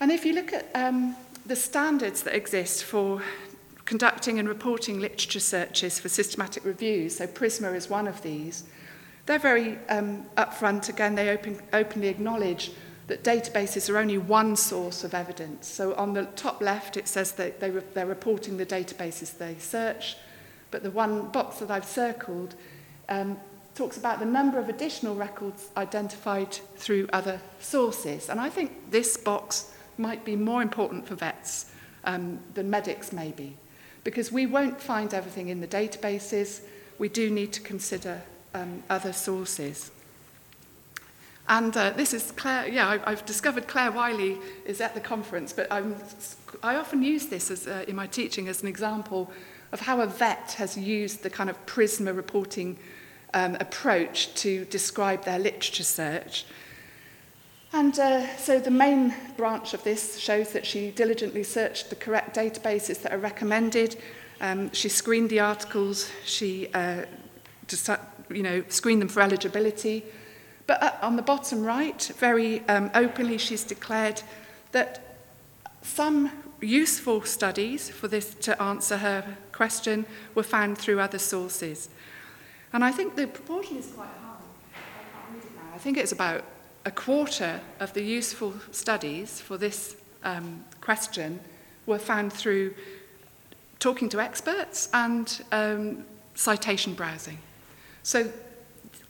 And 0.00 0.10
if 0.10 0.24
you 0.24 0.34
look 0.34 0.52
at 0.52 0.66
um, 0.74 1.16
the 1.46 1.56
standards 1.56 2.22
that 2.24 2.34
exist 2.34 2.84
for 2.84 3.22
conducting 3.88 4.38
and 4.38 4.46
reporting 4.46 5.00
literature 5.00 5.40
searches 5.40 5.98
for 5.98 6.10
systematic 6.10 6.62
reviews, 6.62 7.16
so 7.16 7.26
PRISMA 7.26 7.74
is 7.74 7.88
one 7.88 8.06
of 8.06 8.20
these. 8.22 8.64
They're 9.24 9.38
very 9.38 9.78
um, 9.88 10.26
upfront, 10.36 10.90
again, 10.90 11.14
they 11.14 11.30
open, 11.30 11.58
openly 11.72 12.08
acknowledge 12.08 12.70
that 13.06 13.24
databases 13.24 13.88
are 13.88 13.96
only 13.96 14.18
one 14.18 14.54
source 14.56 15.04
of 15.04 15.14
evidence. 15.14 15.66
So 15.66 15.94
on 15.94 16.12
the 16.12 16.24
top 16.36 16.60
left, 16.60 16.98
it 16.98 17.08
says 17.08 17.32
that 17.32 17.60
they 17.60 17.70
re 17.70 17.80
they're 17.94 18.04
reporting 18.04 18.58
the 18.58 18.66
databases 18.66 19.38
they 19.38 19.56
search, 19.58 20.16
but 20.70 20.82
the 20.82 20.90
one 20.90 21.28
box 21.28 21.56
that 21.60 21.70
I've 21.70 21.86
circled 21.86 22.56
um, 23.08 23.38
talks 23.74 23.96
about 23.96 24.18
the 24.18 24.26
number 24.26 24.58
of 24.58 24.68
additional 24.68 25.14
records 25.14 25.70
identified 25.78 26.52
through 26.76 27.08
other 27.14 27.40
sources. 27.60 28.28
And 28.28 28.38
I 28.38 28.50
think 28.50 28.90
this 28.90 29.16
box 29.16 29.72
might 29.96 30.26
be 30.26 30.36
more 30.36 30.60
important 30.60 31.06
for 31.08 31.14
vets 31.14 31.72
um, 32.04 32.38
than 32.52 32.68
medics, 32.68 33.14
maybe. 33.14 33.56
because 34.04 34.30
we 34.32 34.46
won't 34.46 34.80
find 34.80 35.12
everything 35.14 35.48
in 35.48 35.60
the 35.60 35.66
databases. 35.68 36.60
We 36.98 37.08
do 37.08 37.30
need 37.30 37.52
to 37.54 37.60
consider 37.60 38.22
um, 38.54 38.82
other 38.90 39.12
sources. 39.12 39.90
And 41.48 41.74
uh, 41.76 41.90
this 41.96 42.12
is 42.12 42.30
Claire, 42.32 42.68
yeah, 42.68 42.86
I, 42.88 43.10
I've 43.12 43.24
discovered 43.24 43.66
Claire 43.68 43.90
Wiley 43.92 44.36
is 44.66 44.80
at 44.82 44.94
the 44.94 45.00
conference, 45.00 45.52
but 45.52 45.66
I'm, 45.72 45.96
I 46.62 46.76
often 46.76 47.02
use 47.02 47.26
this 47.26 47.50
as, 47.50 47.66
uh, 47.66 47.84
in 47.88 47.96
my 47.96 48.06
teaching 48.06 48.48
as 48.48 48.62
an 48.62 48.68
example 48.68 49.32
of 49.72 49.80
how 49.80 50.00
a 50.02 50.06
vet 50.06 50.52
has 50.58 50.76
used 50.76 51.22
the 51.22 51.30
kind 51.30 51.48
of 51.48 51.64
PRISMA 51.66 52.14
reporting 52.14 52.78
um, 53.34 53.56
approach 53.60 54.34
to 54.36 54.66
describe 54.66 55.24
their 55.24 55.38
literature 55.38 55.84
search. 55.84 56.44
And 57.72 57.98
uh, 58.00 58.36
so 58.36 58.58
the 58.58 58.70
main 58.70 59.14
branch 59.36 59.74
of 59.74 59.84
this 59.84 60.18
shows 60.18 60.52
that 60.52 60.64
she 60.66 60.90
diligently 60.90 61.42
searched 61.42 61.90
the 61.90 61.96
correct 61.96 62.34
databases 62.36 63.02
that 63.02 63.12
are 63.12 63.18
recommended. 63.18 63.96
Um, 64.40 64.72
she 64.72 64.88
screened 64.88 65.28
the 65.28 65.40
articles. 65.40 66.10
She, 66.24 66.68
uh, 66.72 67.04
you 68.30 68.42
know, 68.42 68.64
screened 68.68 69.02
them 69.02 69.08
for 69.08 69.20
eligibility. 69.20 70.02
But 70.66 70.82
uh, 70.82 70.92
on 71.02 71.16
the 71.16 71.22
bottom 71.22 71.62
right, 71.62 72.00
very 72.16 72.60
um, 72.68 72.90
openly, 72.94 73.36
she's 73.36 73.64
declared 73.64 74.22
that 74.72 75.16
some 75.82 76.30
useful 76.60 77.22
studies 77.22 77.90
for 77.90 78.08
this 78.08 78.34
to 78.34 78.60
answer 78.60 78.96
her 78.96 79.36
question 79.52 80.06
were 80.34 80.42
found 80.42 80.78
through 80.78 81.00
other 81.00 81.18
sources. 81.18 81.90
And 82.72 82.82
I 82.82 82.92
think 82.92 83.14
the 83.16 83.26
proportion 83.26 83.76
is 83.76 83.88
quite 83.94 84.08
high. 84.08 85.34
I, 85.72 85.74
I 85.76 85.78
think 85.78 85.98
it's 85.98 86.12
about 86.12 86.44
a 86.88 86.90
quarter 86.90 87.60
of 87.80 87.92
the 87.92 88.02
useful 88.02 88.54
studies 88.70 89.42
for 89.42 89.58
this 89.58 89.94
um, 90.24 90.64
question 90.80 91.38
were 91.84 91.98
found 91.98 92.32
through 92.32 92.72
talking 93.78 94.08
to 94.08 94.18
experts 94.20 94.88
and 94.94 95.42
um, 95.52 96.02
citation 96.34 96.94
browsing. 96.94 97.36
So 98.04 98.32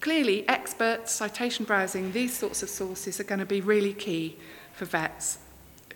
clearly, 0.01 0.37
experts, 0.49 1.13
citation 1.13 1.65
browsing, 1.67 2.11
these 2.11 2.37
sorts 2.37 2.65
of 2.65 2.69
sources 2.69 3.21
are 3.21 3.25
going 3.31 3.39
to 3.39 3.47
be 3.47 3.61
really 3.61 3.95
key 3.95 4.37
for 4.73 4.85
vets 4.85 5.39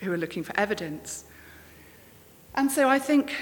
who 0.03 0.13
are 0.13 0.17
looking 0.17 0.45
for 0.45 0.57
evidence. 0.57 1.25
And 2.55 2.71
so 2.71 2.89
I 2.89 3.01
think 3.01 3.35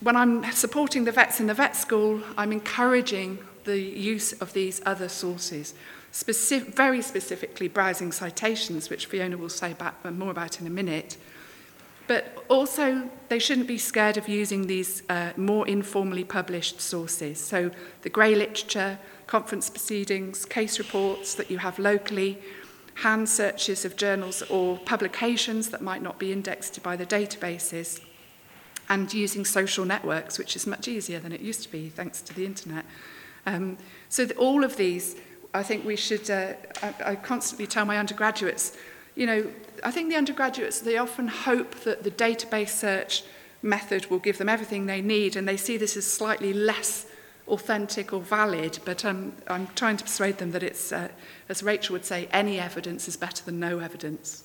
when 0.00 0.14
I'm 0.14 0.44
supporting 0.52 1.04
the 1.04 1.12
vets 1.12 1.40
in 1.40 1.46
the 1.46 1.54
vet 1.54 1.74
school, 1.74 2.20
I'm 2.36 2.52
encouraging 2.52 3.38
the 3.64 3.78
use 3.80 4.34
of 4.42 4.52
these 4.52 4.82
other 4.84 5.08
sources. 5.08 5.72
specific, 6.12 6.74
very 6.74 7.02
specifically 7.02 7.68
browsing 7.68 8.12
citations, 8.12 8.90
which 8.90 9.06
Fiona 9.06 9.36
will 9.36 9.48
say 9.48 9.72
about, 9.72 9.94
uh, 10.04 10.10
more 10.10 10.30
about 10.30 10.60
in 10.60 10.66
a 10.66 10.70
minute. 10.70 11.16
But 12.06 12.42
also, 12.48 13.10
they 13.28 13.38
shouldn't 13.38 13.66
be 13.66 13.76
scared 13.78 14.16
of 14.16 14.28
using 14.28 14.66
these 14.66 15.02
uh, 15.10 15.32
more 15.36 15.68
informally 15.68 16.24
published 16.24 16.80
sources. 16.80 17.38
So 17.38 17.70
the 18.00 18.08
grey 18.08 18.34
literature, 18.34 18.98
conference 19.26 19.68
proceedings, 19.68 20.46
case 20.46 20.78
reports 20.78 21.34
that 21.34 21.50
you 21.50 21.58
have 21.58 21.78
locally, 21.78 22.38
hand 22.94 23.28
searches 23.28 23.84
of 23.84 23.96
journals 23.96 24.42
or 24.50 24.78
publications 24.78 25.68
that 25.70 25.82
might 25.82 26.02
not 26.02 26.18
be 26.18 26.32
indexed 26.32 26.82
by 26.82 26.96
the 26.96 27.04
databases, 27.04 28.00
and 28.88 29.12
using 29.12 29.44
social 29.44 29.84
networks, 29.84 30.38
which 30.38 30.56
is 30.56 30.66
much 30.66 30.88
easier 30.88 31.18
than 31.20 31.30
it 31.30 31.42
used 31.42 31.62
to 31.64 31.70
be 31.70 31.90
thanks 31.90 32.22
to 32.22 32.32
the 32.34 32.46
internet. 32.46 32.86
Um, 33.44 33.76
so 34.08 34.24
the, 34.24 34.34
all 34.36 34.64
of 34.64 34.78
these 34.78 35.14
I 35.54 35.62
think 35.62 35.84
we 35.84 35.96
should, 35.96 36.28
uh, 36.30 36.54
I, 36.82 36.94
I 37.04 37.16
constantly 37.16 37.66
tell 37.66 37.84
my 37.84 37.98
undergraduates, 37.98 38.76
you 39.14 39.26
know, 39.26 39.46
I 39.82 39.90
think 39.90 40.10
the 40.10 40.16
undergraduates, 40.16 40.80
they 40.80 40.96
often 40.98 41.28
hope 41.28 41.74
that 41.84 42.02
the 42.04 42.10
database 42.10 42.68
search 42.70 43.24
method 43.62 44.06
will 44.10 44.18
give 44.18 44.38
them 44.38 44.48
everything 44.48 44.86
they 44.86 45.00
need 45.00 45.36
and 45.36 45.48
they 45.48 45.56
see 45.56 45.76
this 45.76 45.96
as 45.96 46.06
slightly 46.06 46.52
less 46.52 47.06
authentic 47.48 48.12
or 48.12 48.20
valid, 48.20 48.78
but 48.84 49.04
um, 49.06 49.32
I'm 49.48 49.68
trying 49.74 49.96
to 49.96 50.04
persuade 50.04 50.36
them 50.36 50.50
that 50.52 50.62
it's, 50.62 50.92
uh, 50.92 51.08
as 51.48 51.62
Rachel 51.62 51.94
would 51.94 52.04
say, 52.04 52.28
any 52.30 52.60
evidence 52.60 53.08
is 53.08 53.16
better 53.16 53.42
than 53.44 53.58
no 53.58 53.78
evidence. 53.78 54.44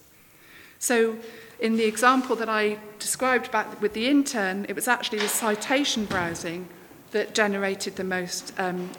So 0.79 1.17
in 1.59 1.75
the 1.75 1.83
example 1.85 2.35
that 2.37 2.47
I 2.49 2.77
described 2.99 3.51
back 3.51 3.81
with 3.81 3.93
the 3.93 4.07
intern, 4.07 4.65
it 4.69 4.73
was 4.75 4.87
actually 4.87 5.19
the 5.19 5.27
citation 5.27 6.05
browsing 6.05 6.67
that 7.11 7.35
generated 7.35 7.97
the 7.97 8.03
most 8.05 8.53
um, 8.57 8.89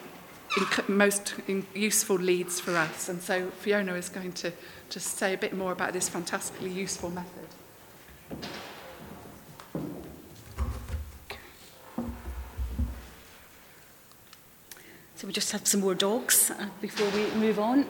inc 0.56 0.88
most 0.88 1.34
in 1.48 1.66
useful 1.74 2.16
leads 2.16 2.60
for 2.60 2.76
us. 2.76 3.08
And 3.08 3.20
so 3.20 3.50
Fiona 3.60 3.94
is 3.94 4.08
going 4.08 4.32
to 4.34 4.52
just 4.88 5.18
say 5.18 5.34
a 5.34 5.38
bit 5.38 5.54
more 5.56 5.72
about 5.72 5.92
this 5.92 6.08
fantastically 6.08 6.70
useful 6.70 7.10
method. 7.10 7.46
So 15.16 15.26
we 15.26 15.32
just 15.32 15.50
have 15.52 15.66
some 15.66 15.80
more 15.80 15.94
dogs 15.94 16.50
uh, 16.50 16.66
before 16.80 17.08
we 17.10 17.26
move 17.38 17.58
on. 17.58 17.86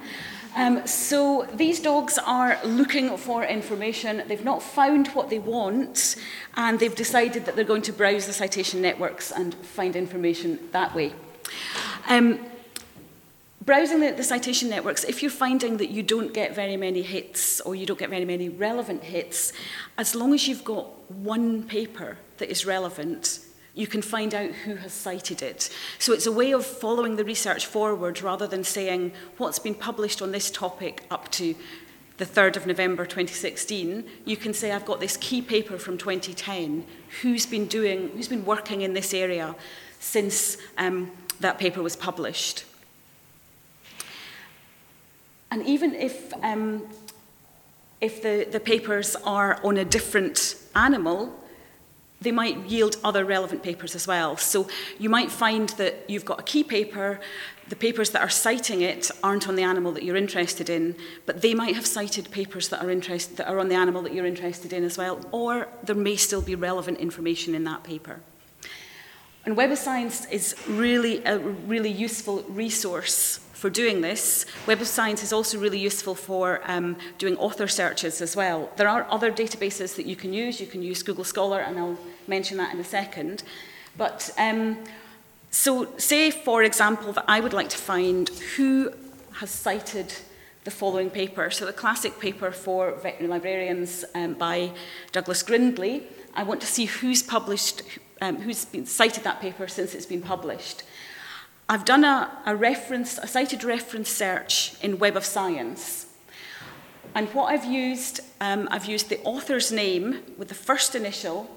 Um, 0.57 0.87
so 0.87 1.49
these 1.55 1.81
dogs 1.81 2.17
are 2.19 2.59
looking 2.65 3.17
for 3.17 3.45
information. 3.45 4.23
They've 4.29 4.45
not 4.45 4.63
found 4.63 5.09
what 5.09 5.29
they 5.29 5.41
want, 5.41 6.17
and 6.57 6.79
they've 6.79 6.95
decided 6.95 7.45
that 7.47 7.57
they're 7.57 7.65
going 7.65 7.83
to 7.83 7.93
browse 7.93 8.27
the 8.27 8.33
citation 8.33 8.81
networks 8.81 9.33
and 9.33 9.53
find 9.55 9.97
information 9.97 10.61
that 10.71 10.95
way. 10.95 11.13
Um, 12.09 12.39
browsing 13.65 14.01
the, 14.01 14.11
the 14.13 14.23
citation 14.25 14.69
networks, 14.69 15.05
if 15.05 15.23
you're 15.23 15.31
finding 15.31 15.79
that 15.79 15.91
you 15.91 16.03
don't 16.03 16.35
get 16.35 16.55
very 16.55 16.77
many 16.77 17.03
hits 17.03 17.61
or 17.63 17.75
you 17.75 17.87
don't 17.87 17.99
get 17.99 18.11
very 18.11 18.25
many 18.25 18.49
relevant 18.49 19.05
hits, 19.05 19.53
as 19.97 20.15
long 20.15 20.35
as 20.35 20.47
you've 20.47 20.65
got 20.65 21.11
one 21.11 21.63
paper 21.63 22.19
that 22.39 22.51
is 22.51 22.67
relevant, 22.67 23.41
you 23.75 23.87
can 23.87 24.03
find 24.03 24.35
out 24.35 24.51
who 24.51 24.77
has 24.77 24.93
cited 24.93 25.43
it. 25.43 25.71
So 25.99 26.13
it's 26.13 26.27
a 26.27 26.33
way 26.33 26.53
of 26.53 26.65
following 26.65 27.17
the 27.17 27.25
research 27.25 27.67
forward 27.67 28.23
rather 28.23 28.47
than 28.47 28.63
saying 28.65 29.13
what's 29.39 29.59
been 29.59 29.75
published 29.75 30.21
on 30.23 30.31
this 30.31 30.51
topic 30.51 31.05
up 31.11 31.31
to 31.33 31.55
the 32.19 32.25
3rd 32.27 32.57
of 32.59 32.67
November 32.67 33.05
2016, 33.05 34.05
you 34.25 34.37
can 34.37 34.55
say, 34.55 34.71
I've 34.71 34.85
got 34.85 35.01
this 35.01 35.17
key 35.17 35.43
paper 35.43 35.77
from 35.79 35.99
2010. 35.99 36.87
Who's 37.23 37.45
been 37.45 37.67
doing, 37.67 38.09
who's 38.11 38.29
been 38.29 38.45
working 38.45 38.83
in 38.83 38.95
this 38.95 39.13
area 39.13 39.57
since 39.99 40.57
um, 40.79 41.11
that 41.41 41.59
paper 41.59 41.83
was 41.83 41.97
published? 41.97 42.65
And 45.55 45.65
even 45.67 45.95
if, 45.95 46.33
um, 46.43 46.83
if 48.01 48.21
the, 48.25 48.45
the 48.51 48.59
papers 48.59 49.15
are 49.25 49.61
on 49.65 49.77
a 49.77 49.85
different 49.85 50.57
animal, 50.75 51.33
they 52.21 52.33
might 52.33 52.59
yield 52.69 52.97
other 53.05 53.25
relevant 53.25 53.63
papers 53.63 53.95
as 53.95 54.05
well. 54.09 54.37
So 54.37 54.67
you 54.99 55.09
might 55.09 55.31
find 55.31 55.69
that 55.83 55.95
you've 56.11 56.25
got 56.25 56.41
a 56.41 56.43
key 56.43 56.65
paper, 56.65 57.21
the 57.69 57.77
papers 57.77 58.11
that 58.11 58.21
are 58.23 58.29
citing 58.29 58.81
it 58.81 59.13
aren't 59.23 59.49
on 59.49 59.55
the 59.55 59.63
animal 59.63 59.93
that 59.93 60.03
you're 60.03 60.17
interested 60.17 60.69
in, 60.69 60.97
but 61.25 61.41
they 61.41 61.55
might 61.55 61.77
have 61.77 61.87
cited 61.87 62.33
papers 62.33 62.69
that 62.71 62.83
are, 62.85 62.91
interest, 62.91 63.37
that 63.37 63.47
are 63.49 63.61
on 63.61 63.69
the 63.69 63.77
animal 63.77 64.03
that 64.03 64.13
you're 64.13 64.27
interested 64.27 64.73
in 64.73 64.83
as 64.83 64.99
well, 64.99 65.21
or 65.31 65.69
there 65.85 65.95
may 65.95 66.17
still 66.17 66.43
be 66.43 66.57
relevant 66.57 66.99
information 66.99 67.55
in 67.55 67.63
that 67.63 67.85
paper. 67.85 68.23
And 69.45 69.57
Web 69.57 69.71
of 69.71 69.79
Science 69.79 70.25
is 70.33 70.57
really 70.69 71.23
a 71.25 71.39
really 71.39 71.93
useful 71.93 72.43
resource 72.49 73.39
for 73.65 73.71
doing 73.71 74.03
this. 74.03 74.45
Web 74.67 74.83
of 74.83 74.87
Science 74.89 75.23
is 75.23 75.33
also 75.33 75.59
really 75.59 75.79
useful 75.79 76.15
for 76.15 76.61
um, 76.67 76.97
doing 77.17 77.35
author 77.39 77.67
searches 77.67 78.21
as 78.21 78.37
well. 78.37 78.71
There 78.77 78.87
are 78.87 79.07
other 79.11 79.33
databases 79.33 79.97
that 79.97 80.05
you 80.05 80.17
can 80.17 80.35
use. 80.35 80.61
You 80.61 80.67
can 80.67 80.83
use 80.83 81.03
Google 81.03 81.25
Scholar, 81.25 81.61
and 81.61 81.79
I'll 81.79 81.97
mention 82.27 82.59
that 82.59 82.75
in 82.75 82.79
a 82.81 82.85
second. 82.85 83.43
But 83.97 84.29
um, 84.37 84.77
so, 85.51 85.97
say, 85.97 86.31
for 86.31 86.63
example, 86.63 87.15
that 87.15 87.25
I 87.27 87.41
would 87.41 87.55
like 87.55 87.71
to 87.71 87.79
find 87.79 88.29
who 88.59 88.93
has 89.37 89.51
cited 89.51 90.13
the 90.65 90.71
following 90.71 91.09
paper. 91.09 91.51
So, 91.51 91.65
the 91.65 91.73
classic 91.73 92.21
paper 92.21 92.51
for 92.53 92.91
veterinary 92.93 93.29
librarians 93.29 94.05
um, 94.15 94.35
by 94.35 94.73
Douglas 95.11 95.43
Grindley. 95.43 96.03
I 96.35 96.43
want 96.43 96.61
to 96.61 96.67
see 96.67 96.85
who's 96.85 97.23
published, 97.23 97.81
um, 98.21 98.43
who's 98.43 98.67
been 98.67 98.85
cited 98.85 99.25
that 99.25 99.41
paper 99.41 99.69
since 99.69 99.95
it's 99.95 100.05
been 100.15 100.21
published. 100.21 100.83
I've 101.67 101.87
done 101.87 102.05
a, 102.05 102.31
a 102.45 102.55
reference, 102.55 103.17
a 103.17 103.27
cited 103.27 103.65
reference 103.65 104.11
search 104.11 104.75
in 104.83 104.99
Web 104.99 105.17
of 105.17 105.25
Science. 105.25 106.07
And 107.15 107.29
what 107.33 107.45
I've 107.47 107.65
used, 107.65 108.21
um, 108.41 108.69
I've 108.71 108.85
used 108.85 109.09
the 109.09 109.19
author's 109.25 109.73
name 109.73 110.21
with 110.37 110.49
the 110.49 110.55
first 110.55 110.95
initial, 110.95 111.49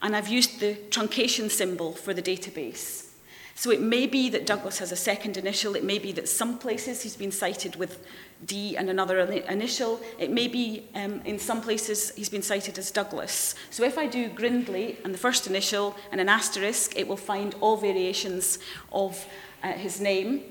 and 0.00 0.16
I've 0.16 0.28
used 0.28 0.60
the 0.60 0.76
truncation 0.88 1.50
symbol 1.50 1.92
for 1.92 2.14
the 2.14 2.22
database. 2.22 3.10
So 3.54 3.70
it 3.70 3.82
may 3.82 4.06
be 4.06 4.30
that 4.30 4.46
Douglas 4.46 4.78
has 4.78 4.90
a 4.90 4.96
second 4.96 5.36
initial, 5.36 5.76
it 5.76 5.84
may 5.84 5.98
be 5.98 6.12
that 6.12 6.28
some 6.30 6.56
places 6.58 7.02
he's 7.02 7.16
been 7.16 7.30
cited 7.32 7.76
with 7.76 8.02
D 8.44 8.76
and 8.76 8.88
another 8.90 9.20
initial. 9.20 10.00
It 10.18 10.30
may 10.30 10.48
be, 10.48 10.82
um, 10.94 11.20
in 11.24 11.38
some 11.38 11.60
places, 11.60 12.10
he's 12.16 12.28
been 12.28 12.42
cited 12.42 12.78
as 12.78 12.90
Douglas. 12.90 13.54
So 13.70 13.84
if 13.84 13.96
I 13.98 14.06
do 14.06 14.28
Grindley 14.30 14.96
and 15.04 15.14
the 15.14 15.18
first 15.18 15.46
initial 15.46 15.96
and 16.10 16.20
an 16.20 16.28
asterisk, 16.28 16.96
it 16.98 17.06
will 17.08 17.16
find 17.16 17.54
all 17.60 17.76
variations 17.76 18.58
of 18.92 19.24
uh, 19.62 19.72
his 19.72 20.00
name. 20.00 20.42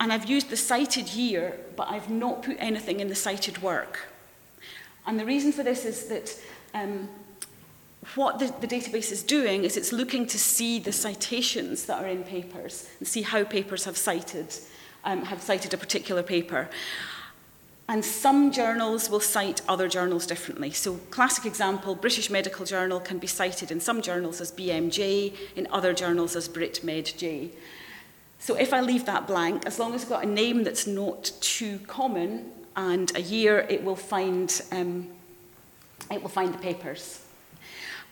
And 0.00 0.12
I've 0.12 0.26
used 0.28 0.50
the 0.50 0.56
cited 0.56 1.08
year, 1.14 1.58
but 1.76 1.88
I've 1.90 2.08
not 2.10 2.42
put 2.42 2.56
anything 2.58 3.00
in 3.00 3.08
the 3.08 3.14
cited 3.14 3.62
work. 3.62 4.08
And 5.06 5.18
the 5.18 5.24
reason 5.26 5.52
for 5.52 5.62
this 5.62 5.84
is 5.84 6.06
that 6.06 6.38
um, 6.72 7.08
what 8.14 8.38
the, 8.38 8.46
the 8.66 8.66
database 8.66 9.10
is 9.12 9.22
doing 9.22 9.64
is 9.64 9.76
it's 9.76 9.92
looking 9.92 10.26
to 10.26 10.38
see 10.38 10.78
the 10.78 10.92
citations 10.92 11.84
that 11.86 12.02
are 12.02 12.08
in 12.08 12.22
papers 12.22 12.88
and 12.98 13.06
see 13.08 13.22
how 13.22 13.44
papers 13.44 13.84
have 13.84 13.96
cited 13.96 14.54
um, 15.04 15.22
have 15.26 15.40
cited 15.42 15.72
a 15.74 15.78
particular 15.78 16.22
paper. 16.22 16.68
And 17.88 18.02
some 18.02 18.50
journals 18.50 19.10
will 19.10 19.20
cite 19.20 19.60
other 19.68 19.88
journals 19.88 20.26
differently. 20.26 20.70
So, 20.70 20.94
classic 21.10 21.44
example 21.44 21.94
British 21.94 22.30
Medical 22.30 22.64
Journal 22.64 22.98
can 22.98 23.18
be 23.18 23.26
cited 23.26 23.70
in 23.70 23.78
some 23.78 24.00
journals 24.00 24.40
as 24.40 24.50
BMJ, 24.50 25.34
in 25.54 25.66
other 25.70 25.92
journals 25.92 26.34
as 26.34 26.48
BritMedJ. 26.48 27.50
So, 28.38 28.54
if 28.54 28.72
I 28.72 28.80
leave 28.80 29.04
that 29.04 29.26
blank, 29.26 29.66
as 29.66 29.78
long 29.78 29.94
as 29.94 30.02
I've 30.04 30.08
got 30.08 30.24
a 30.24 30.28
name 30.28 30.64
that's 30.64 30.86
not 30.86 31.32
too 31.42 31.78
common 31.80 32.50
and 32.74 33.14
a 33.14 33.20
year, 33.20 33.66
it 33.68 33.84
will 33.84 33.96
find, 33.96 34.62
um, 34.72 35.10
it 36.10 36.22
will 36.22 36.30
find 36.30 36.54
the 36.54 36.58
papers. 36.58 37.20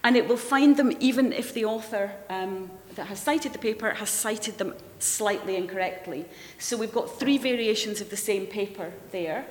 And 0.05 0.17
it 0.19 0.29
will 0.29 0.37
find 0.37 0.77
them 0.77 0.93
even 1.01 1.33
if 1.33 1.55
the 1.55 1.65
author 1.65 2.11
um, 2.29 2.71
that 2.97 3.07
has 3.07 3.21
cited 3.21 3.53
the 3.53 3.59
paper 3.59 3.91
has 3.91 4.11
cited 4.11 4.59
them 4.59 4.75
slightly 4.99 5.57
incorrectly. 5.57 6.25
So 6.59 6.77
we've 6.77 6.93
got 6.93 7.19
three 7.19 7.39
variations 7.39 8.01
of 8.01 8.11
the 8.11 8.17
same 8.17 8.47
paper 8.47 8.93
there. 9.11 9.45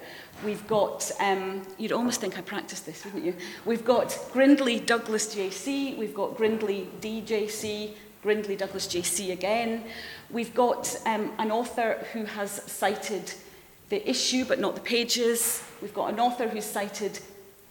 We've 0.46 0.66
got, 0.68 1.12
um, 1.20 1.64
you'd 1.78 1.92
almost 1.92 2.22
think 2.22 2.38
I 2.38 2.42
practiced 2.42 2.86
this, 2.86 3.04
wouldn't 3.06 3.26
you? 3.26 3.36
We've 3.66 3.84
got 3.84 4.10
Grindley 4.32 4.86
Douglas 4.86 5.36
JC, 5.36 5.98
we've 5.98 6.14
got 6.14 6.36
Grindley 6.38 6.88
DJC, 7.02 7.92
Grindley 8.24 8.58
Douglas 8.58 8.88
JC 8.88 9.34
again. 9.34 9.84
We've 10.30 10.54
got 10.54 10.96
um, 11.06 11.32
an 11.38 11.52
author 11.52 12.06
who 12.14 12.26
has 12.26 12.52
cited 12.68 13.34
the 13.90 14.08
issue 14.10 14.46
but 14.46 14.60
not 14.60 14.76
the 14.76 14.82
pages. 14.82 15.62
We've 15.82 15.94
got 15.94 16.14
an 16.14 16.20
author 16.20 16.48
who's 16.48 16.66
cited 16.66 17.20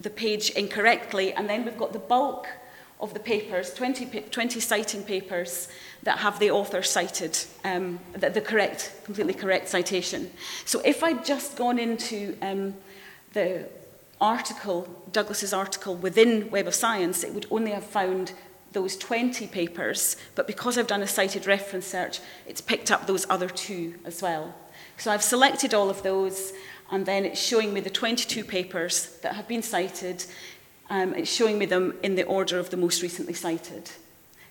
the 0.00 0.10
page 0.10 0.48
incorrectly, 0.50 1.34
and 1.34 1.48
then 1.48 1.62
we've 1.64 1.76
got 1.76 1.92
the 1.92 1.98
bulk 1.98 2.46
of 3.00 3.14
the 3.14 3.20
papers, 3.20 3.72
20, 3.74 4.04
20 4.30 4.60
citing 4.60 5.02
papers 5.02 5.68
that 6.02 6.18
have 6.18 6.38
the 6.38 6.50
author 6.50 6.82
cited, 6.82 7.36
um, 7.64 7.98
the, 8.12 8.30
the 8.30 8.40
correct, 8.40 8.92
completely 9.04 9.32
correct 9.34 9.68
citation. 9.68 10.30
So 10.64 10.80
if 10.84 11.02
I'd 11.02 11.24
just 11.24 11.56
gone 11.56 11.78
into 11.78 12.36
um, 12.42 12.74
the 13.32 13.66
article, 14.20 14.86
Douglas's 15.12 15.52
article 15.52 15.94
within 15.94 16.50
Web 16.50 16.66
of 16.66 16.74
Science, 16.74 17.24
it 17.24 17.32
would 17.32 17.46
only 17.50 17.70
have 17.70 17.84
found 17.84 18.32
those 18.72 18.96
20 18.96 19.46
papers, 19.48 20.16
but 20.34 20.46
because 20.46 20.78
I've 20.78 20.86
done 20.86 21.02
a 21.02 21.06
cited 21.06 21.46
reference 21.46 21.86
search, 21.86 22.20
it's 22.46 22.60
picked 22.60 22.90
up 22.90 23.06
those 23.06 23.26
other 23.28 23.48
two 23.48 23.94
as 24.04 24.22
well. 24.22 24.54
So 24.98 25.10
I've 25.10 25.22
selected 25.24 25.74
all 25.74 25.90
of 25.90 26.02
those, 26.02 26.52
and 26.92 27.04
then 27.04 27.24
it's 27.24 27.40
showing 27.40 27.72
me 27.72 27.80
the 27.80 27.90
22 27.90 28.44
papers 28.44 29.16
that 29.22 29.34
have 29.34 29.48
been 29.48 29.62
cited 29.62 30.24
Um, 30.90 31.14
it's 31.14 31.30
showing 31.32 31.56
me 31.56 31.66
them 31.66 31.94
in 32.02 32.16
the 32.16 32.24
order 32.24 32.58
of 32.58 32.70
the 32.70 32.76
most 32.76 33.00
recently 33.00 33.32
cited. 33.32 33.90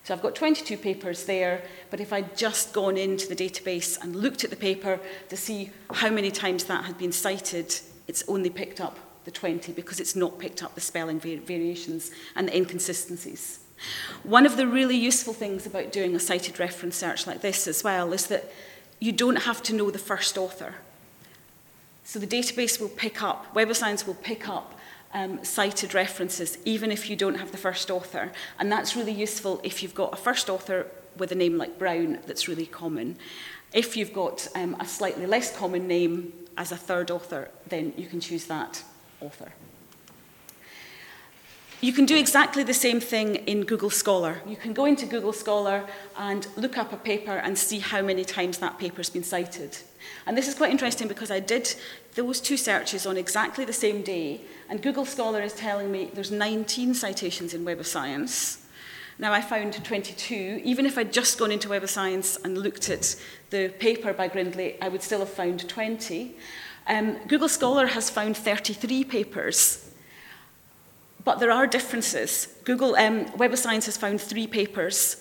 So 0.04 0.14
I've 0.14 0.22
got 0.22 0.34
22 0.34 0.78
papers 0.78 1.24
there, 1.26 1.62
but 1.90 2.00
if 2.00 2.12
I'd 2.14 2.34
just 2.34 2.72
gone 2.72 2.96
into 2.96 3.28
the 3.28 3.36
database 3.36 4.00
and 4.02 4.16
looked 4.16 4.42
at 4.42 4.48
the 4.50 4.56
paper 4.56 4.98
to 5.28 5.36
see 5.36 5.70
how 5.92 6.08
many 6.08 6.30
times 6.30 6.64
that 6.64 6.84
had 6.84 6.96
been 6.96 7.12
cited, 7.12 7.74
it's 8.08 8.24
only 8.26 8.48
picked 8.48 8.80
up 8.80 8.98
the 9.26 9.30
20 9.30 9.72
because 9.72 10.00
it's 10.00 10.16
not 10.16 10.38
picked 10.38 10.62
up 10.64 10.74
the 10.74 10.80
spelling 10.80 11.20
var 11.20 11.36
variations 11.36 12.10
and 12.34 12.48
the 12.48 12.56
inconsistencies. 12.56 13.58
One 14.22 14.46
of 14.46 14.56
the 14.56 14.66
really 14.66 14.96
useful 14.96 15.34
things 15.34 15.66
about 15.66 15.92
doing 15.92 16.16
a 16.16 16.20
cited 16.20 16.58
reference 16.58 16.96
search 16.96 17.26
like 17.26 17.42
this 17.42 17.66
as 17.66 17.84
well 17.84 18.14
is 18.14 18.26
that 18.28 18.50
you 18.98 19.12
don't 19.12 19.42
have 19.44 19.62
to 19.64 19.74
know 19.74 19.90
the 19.90 19.98
first 19.98 20.38
author. 20.38 20.76
So 22.04 22.18
the 22.18 22.26
database 22.26 22.80
will 22.80 22.88
pick 22.88 23.22
up, 23.22 23.54
Web 23.54 23.68
of 23.68 23.76
Science 23.76 24.06
will 24.06 24.14
pick 24.14 24.48
up 24.48 24.74
um, 25.12 25.44
cited 25.44 25.94
references, 25.94 26.58
even 26.64 26.90
if 26.92 27.10
you 27.10 27.16
don't 27.16 27.34
have 27.36 27.50
the 27.50 27.56
first 27.58 27.90
author. 27.90 28.30
And 28.58 28.70
that's 28.70 28.96
really 28.96 29.12
useful 29.12 29.60
if 29.62 29.82
you've 29.82 29.94
got 29.94 30.12
a 30.12 30.16
first 30.16 30.48
author 30.48 30.86
with 31.16 31.32
a 31.32 31.34
name 31.34 31.56
like 31.58 31.78
Brown 31.78 32.18
that's 32.26 32.48
really 32.48 32.66
common. 32.66 33.16
If 33.72 33.96
you've 33.96 34.12
got 34.12 34.46
um, 34.54 34.76
a 34.80 34.86
slightly 34.86 35.26
less 35.26 35.56
common 35.56 35.86
name 35.86 36.32
as 36.56 36.72
a 36.72 36.76
third 36.76 37.10
author, 37.10 37.50
then 37.68 37.92
you 37.96 38.06
can 38.06 38.20
choose 38.20 38.46
that 38.46 38.82
author. 39.20 39.52
You 41.82 41.94
can 41.94 42.04
do 42.04 42.14
exactly 42.14 42.62
the 42.62 42.74
same 42.74 43.00
thing 43.00 43.36
in 43.46 43.64
Google 43.64 43.88
Scholar. 43.88 44.42
You 44.46 44.54
can 44.56 44.74
go 44.74 44.84
into 44.84 45.06
Google 45.06 45.32
Scholar 45.32 45.86
and 46.18 46.46
look 46.54 46.76
up 46.76 46.92
a 46.92 46.96
paper 46.98 47.30
and 47.38 47.56
see 47.56 47.78
how 47.78 48.02
many 48.02 48.22
times 48.22 48.58
that 48.58 48.78
paper 48.78 48.98
has 48.98 49.08
been 49.08 49.24
cited. 49.24 49.78
And 50.26 50.36
this 50.36 50.46
is 50.46 50.54
quite 50.54 50.70
interesting 50.72 51.08
because 51.08 51.30
I 51.30 51.40
did 51.40 51.74
those 52.16 52.38
two 52.38 52.58
searches 52.58 53.06
on 53.06 53.16
exactly 53.16 53.64
the 53.64 53.72
same 53.72 54.02
day, 54.02 54.42
and 54.68 54.82
Google 54.82 55.06
Scholar 55.06 55.40
is 55.40 55.54
telling 55.54 55.90
me 55.90 56.10
there's 56.12 56.30
19 56.30 56.92
citations 56.92 57.54
in 57.54 57.64
Web 57.64 57.80
of 57.80 57.86
Science. 57.86 58.58
Now, 59.18 59.32
I 59.32 59.40
found 59.40 59.82
22. 59.82 60.60
Even 60.62 60.84
if 60.84 60.98
I'd 60.98 61.14
just 61.14 61.38
gone 61.38 61.50
into 61.50 61.70
Web 61.70 61.82
of 61.82 61.88
Science 61.88 62.36
and 62.44 62.58
looked 62.58 62.90
at 62.90 63.16
the 63.48 63.68
paper 63.78 64.12
by 64.12 64.28
Grindley, 64.28 64.76
I 64.82 64.90
would 64.90 65.02
still 65.02 65.20
have 65.20 65.30
found 65.30 65.66
20. 65.66 66.36
Um, 66.86 67.16
Google 67.26 67.48
Scholar 67.48 67.86
has 67.86 68.10
found 68.10 68.36
33 68.36 69.04
papers 69.04 69.86
But 71.24 71.38
there 71.40 71.50
are 71.50 71.66
differences. 71.66 72.48
Google 72.64 72.94
um, 72.96 73.30
Web 73.36 73.52
of 73.52 73.58
Science 73.58 73.84
has 73.86 73.96
found 73.96 74.20
three 74.20 74.46
papers, 74.46 75.16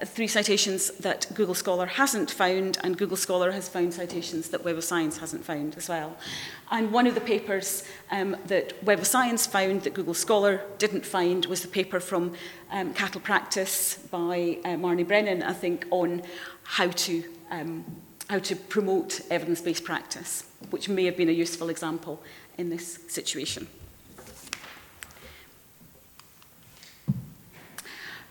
uh, 0.00 0.04
three 0.06 0.28
citations 0.28 0.90
that 0.98 1.26
Google 1.34 1.54
Scholar 1.54 1.86
hasn't 1.86 2.30
found, 2.30 2.78
and 2.84 2.96
Google 2.96 3.16
Scholar 3.16 3.50
has 3.50 3.68
found 3.68 3.92
citations 3.92 4.50
that 4.50 4.64
Web 4.64 4.76
of 4.76 4.84
Science 4.84 5.18
hasn't 5.18 5.44
found 5.44 5.76
as 5.76 5.88
well. 5.88 6.16
And 6.70 6.92
one 6.92 7.06
of 7.08 7.16
the 7.16 7.20
papers 7.20 7.82
um, 8.12 8.36
that 8.46 8.80
Web 8.84 9.00
of 9.00 9.06
Science 9.08 9.46
found 9.46 9.82
that 9.82 9.92
Google 9.94 10.14
Scholar 10.14 10.60
didn't 10.78 11.04
find 11.04 11.46
was 11.46 11.62
the 11.62 11.68
paper 11.68 11.98
from 11.98 12.34
um, 12.70 12.94
Cattle 12.94 13.20
Practice 13.20 13.94
by 14.10 14.58
uh, 14.64 14.68
Marnie 14.76 15.06
Brennan, 15.06 15.42
I 15.42 15.52
think, 15.52 15.84
on 15.90 16.22
how 16.62 16.88
to, 16.88 17.24
um, 17.50 17.84
how 18.28 18.38
to 18.38 18.54
promote 18.54 19.20
evidence-based 19.32 19.82
practice, 19.82 20.44
which 20.70 20.88
may 20.88 21.06
have 21.06 21.16
been 21.16 21.28
a 21.28 21.32
useful 21.32 21.70
example 21.70 22.22
in 22.56 22.70
this 22.70 23.00
situation. 23.08 23.66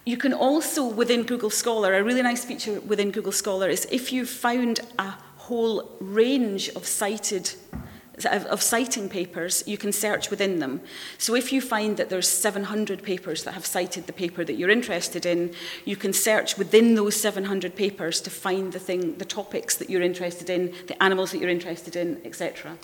You 0.05 0.17
can 0.17 0.33
also, 0.33 0.85
within 0.85 1.23
Google 1.23 1.49
Scholar, 1.49 1.93
a 1.93 2.03
really 2.03 2.21
nice 2.21 2.43
feature 2.45 2.79
within 2.81 3.12
Google 3.12 3.31
Scholar 3.31 3.67
is 3.69 3.88
if 3.91 4.12
you've 4.12 4.29
found 4.29 4.79
a 4.97 5.13
whole 5.38 5.89
range 5.99 6.69
of 6.69 6.85
cited 6.85 7.51
of, 8.25 8.45
of 8.47 8.62
citing 8.62 9.07
papers, 9.07 9.63
you 9.65 9.77
can 9.77 9.93
search 9.93 10.29
within 10.29 10.59
them. 10.59 10.81
So 11.17 11.35
if 11.35 11.53
you 11.53 11.62
find 11.62 11.95
that 11.95 12.09
there's 12.09 12.27
700 12.27 13.01
papers 13.01 13.45
that 13.45 13.53
have 13.53 13.65
cited 13.65 14.07
the 14.07 14.13
paper 14.13 14.43
that 14.43 14.55
you're 14.55 14.69
interested 14.69 15.25
in, 15.25 15.53
you 15.85 15.95
can 15.95 16.12
search 16.12 16.57
within 16.57 16.95
those 16.95 17.15
700 17.15 17.77
papers 17.77 18.19
to 18.21 18.29
find 18.29 18.73
the 18.73 18.79
thing, 18.79 19.15
the 19.19 19.23
topics 19.25 19.75
that 19.77 19.89
you're 19.89 20.01
interested 20.01 20.49
in, 20.49 20.73
the 20.88 21.01
animals 21.01 21.31
that 21.31 21.38
you're 21.38 21.49
interested 21.49 21.95
in, 21.95 22.19
etc. 22.25 22.75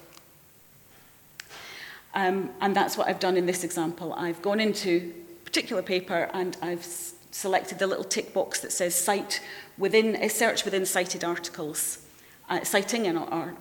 Um, 2.14 2.50
and 2.62 2.74
that's 2.74 2.98
what 2.98 3.08
I've 3.10 3.20
done 3.20 3.36
in 3.36 3.46
this 3.46 3.66
example. 3.66 4.14
I've 4.14 4.42
gone 4.42 4.62
into 4.62 5.14
particular 5.56 5.82
paper 5.82 6.30
and 6.34 6.58
I've 6.62 6.84
selected 7.32 7.80
the 7.80 7.88
little 7.88 8.04
tick 8.04 8.34
box 8.34 8.60
that 8.60 8.74
says 8.74 8.94
cite 8.94 9.40
within, 9.78 10.16
a 10.18 10.24
eh, 10.26 10.28
search 10.28 10.66
within 10.66 10.86
cited 10.86 11.24
articles, 11.24 12.06
uh, 12.50 12.62
citing 12.66 13.08
and 13.08 13.18
or 13.18 13.54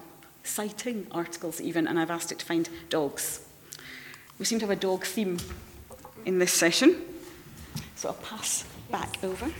citing 0.43 1.07
articles 1.13 1.61
even, 1.61 1.87
and 1.87 1.97
I've 2.01 2.11
asked 2.11 2.33
it 2.33 2.41
to 2.41 2.47
find 2.47 2.69
dogs. 2.89 3.47
We 4.41 4.45
seem 4.45 4.59
to 4.59 4.67
have 4.67 4.77
a 4.77 4.81
dog 4.81 5.05
theme 5.05 5.39
in 6.27 6.41
this 6.41 6.53
session, 6.53 6.97
so 7.95 8.09
I'll 8.09 8.15
pass 8.17 8.65
yes. 8.65 8.65
back 8.91 9.23
over. 9.23 9.53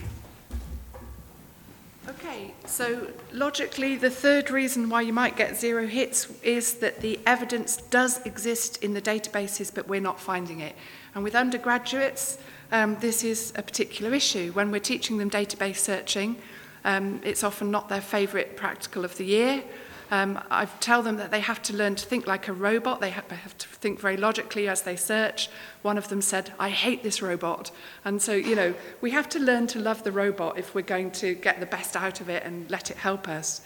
Okay, 2.09 2.53
so 2.65 3.07
logically, 3.31 3.95
the 3.95 4.11
third 4.11 4.51
reason 4.51 4.89
why 4.89 5.01
you 5.01 5.13
might 5.13 5.37
get 5.37 5.55
zero 5.55 5.87
hits 5.87 6.29
is 6.43 6.75
that 6.75 6.99
the 6.99 7.17
evidence 7.25 7.77
does 7.77 8.19
exist 8.25 8.83
in 8.83 8.93
the 8.93 9.01
databases, 9.01 9.73
but 9.73 9.87
we're 9.87 10.01
not 10.01 10.19
finding 10.19 10.59
it. 10.59 10.75
And 11.15 11.23
with 11.23 11.33
undergraduates, 11.33 12.37
um, 12.73 12.97
this 12.99 13.23
is 13.23 13.53
a 13.55 13.63
particular 13.63 14.13
issue. 14.13 14.51
When 14.51 14.69
we're 14.69 14.79
teaching 14.81 15.17
them 15.17 15.29
database 15.29 15.77
searching, 15.77 16.35
um, 16.83 17.21
it's 17.23 17.41
often 17.41 17.71
not 17.71 17.87
their 17.87 18.01
favourite 18.01 18.57
practical 18.57 19.05
of 19.05 19.15
the 19.15 19.23
year. 19.23 19.63
Um, 20.11 20.37
I 20.51 20.65
tell 20.81 21.01
them 21.01 21.15
that 21.17 21.31
they 21.31 21.39
have 21.39 21.63
to 21.63 21.73
learn 21.73 21.95
to 21.95 22.05
think 22.05 22.27
like 22.27 22.49
a 22.49 22.53
robot. 22.53 22.99
They 22.99 23.09
have 23.11 23.27
to 23.57 23.67
think 23.67 23.99
very 23.99 24.17
logically 24.17 24.67
as 24.67 24.81
they 24.81 24.97
search. 24.97 25.49
One 25.83 25.97
of 25.97 26.09
them 26.09 26.21
said, 26.21 26.53
I 26.59 26.69
hate 26.69 27.01
this 27.01 27.21
robot. 27.21 27.71
And 28.03 28.21
so, 28.21 28.33
you 28.33 28.53
know, 28.55 28.75
we 28.99 29.11
have 29.11 29.29
to 29.29 29.39
learn 29.39 29.67
to 29.67 29.79
love 29.79 30.03
the 30.03 30.11
robot 30.11 30.59
if 30.59 30.75
we're 30.75 30.81
going 30.81 31.11
to 31.11 31.33
get 31.33 31.61
the 31.61 31.65
best 31.65 31.95
out 31.95 32.19
of 32.19 32.27
it 32.27 32.43
and 32.43 32.69
let 32.69 32.91
it 32.91 32.97
help 32.97 33.29
us. 33.29 33.61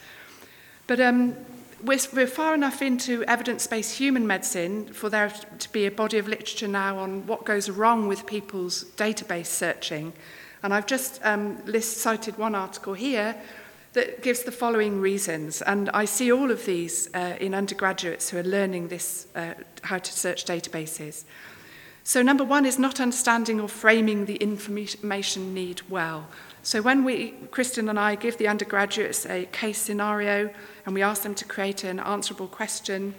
But 0.85 0.99
um, 1.01 1.35
we're, 1.83 1.99
we're 2.13 2.27
far 2.27 2.53
enough 2.55 2.81
into 2.81 3.23
evidence-based 3.25 3.97
human 3.97 4.25
medicine 4.27 4.85
for 4.93 5.09
there 5.09 5.31
to 5.59 5.71
be 5.71 5.85
a 5.85 5.91
body 5.91 6.17
of 6.17 6.27
literature 6.27 6.67
now 6.67 6.97
on 6.97 7.25
what 7.27 7.45
goes 7.45 7.69
wrong 7.69 8.07
with 8.07 8.25
people's 8.25 8.85
database 8.97 9.47
searching. 9.47 10.13
And 10.63 10.73
I've 10.73 10.85
just 10.85 11.19
um, 11.23 11.63
list, 11.65 11.97
cited 11.97 12.37
one 12.37 12.55
article 12.55 12.93
here 12.93 13.35
that 13.93 14.21
gives 14.21 14.43
the 14.43 14.51
following 14.51 14.99
reasons. 14.99 15.61
And 15.61 15.89
I 15.91 16.05
see 16.05 16.31
all 16.31 16.51
of 16.51 16.65
these 16.65 17.09
uh, 17.15 17.35
in 17.39 17.55
undergraduates 17.55 18.29
who 18.29 18.37
are 18.37 18.43
learning 18.43 18.89
this, 18.89 19.27
uh, 19.35 19.53
how 19.83 19.97
to 19.99 20.11
search 20.13 20.45
databases. 20.45 21.23
So 22.03 22.21
number 22.21 22.43
one 22.43 22.65
is 22.65 22.77
not 22.77 22.99
understanding 22.99 23.59
or 23.61 23.67
framing 23.69 24.25
the 24.25 24.35
information 24.37 25.53
need 25.53 25.81
well. 25.89 26.27
So 26.69 26.83
when 26.83 27.03
we, 27.03 27.31
Kristen 27.49 27.89
and 27.89 27.99
I, 27.99 28.13
give 28.13 28.37
the 28.37 28.47
undergraduates 28.47 29.25
a 29.25 29.45
case 29.45 29.79
scenario 29.81 30.51
and 30.85 30.93
we 30.93 31.01
ask 31.01 31.23
them 31.23 31.33
to 31.33 31.45
create 31.45 31.83
an 31.83 31.99
answerable 31.99 32.45
question, 32.45 33.15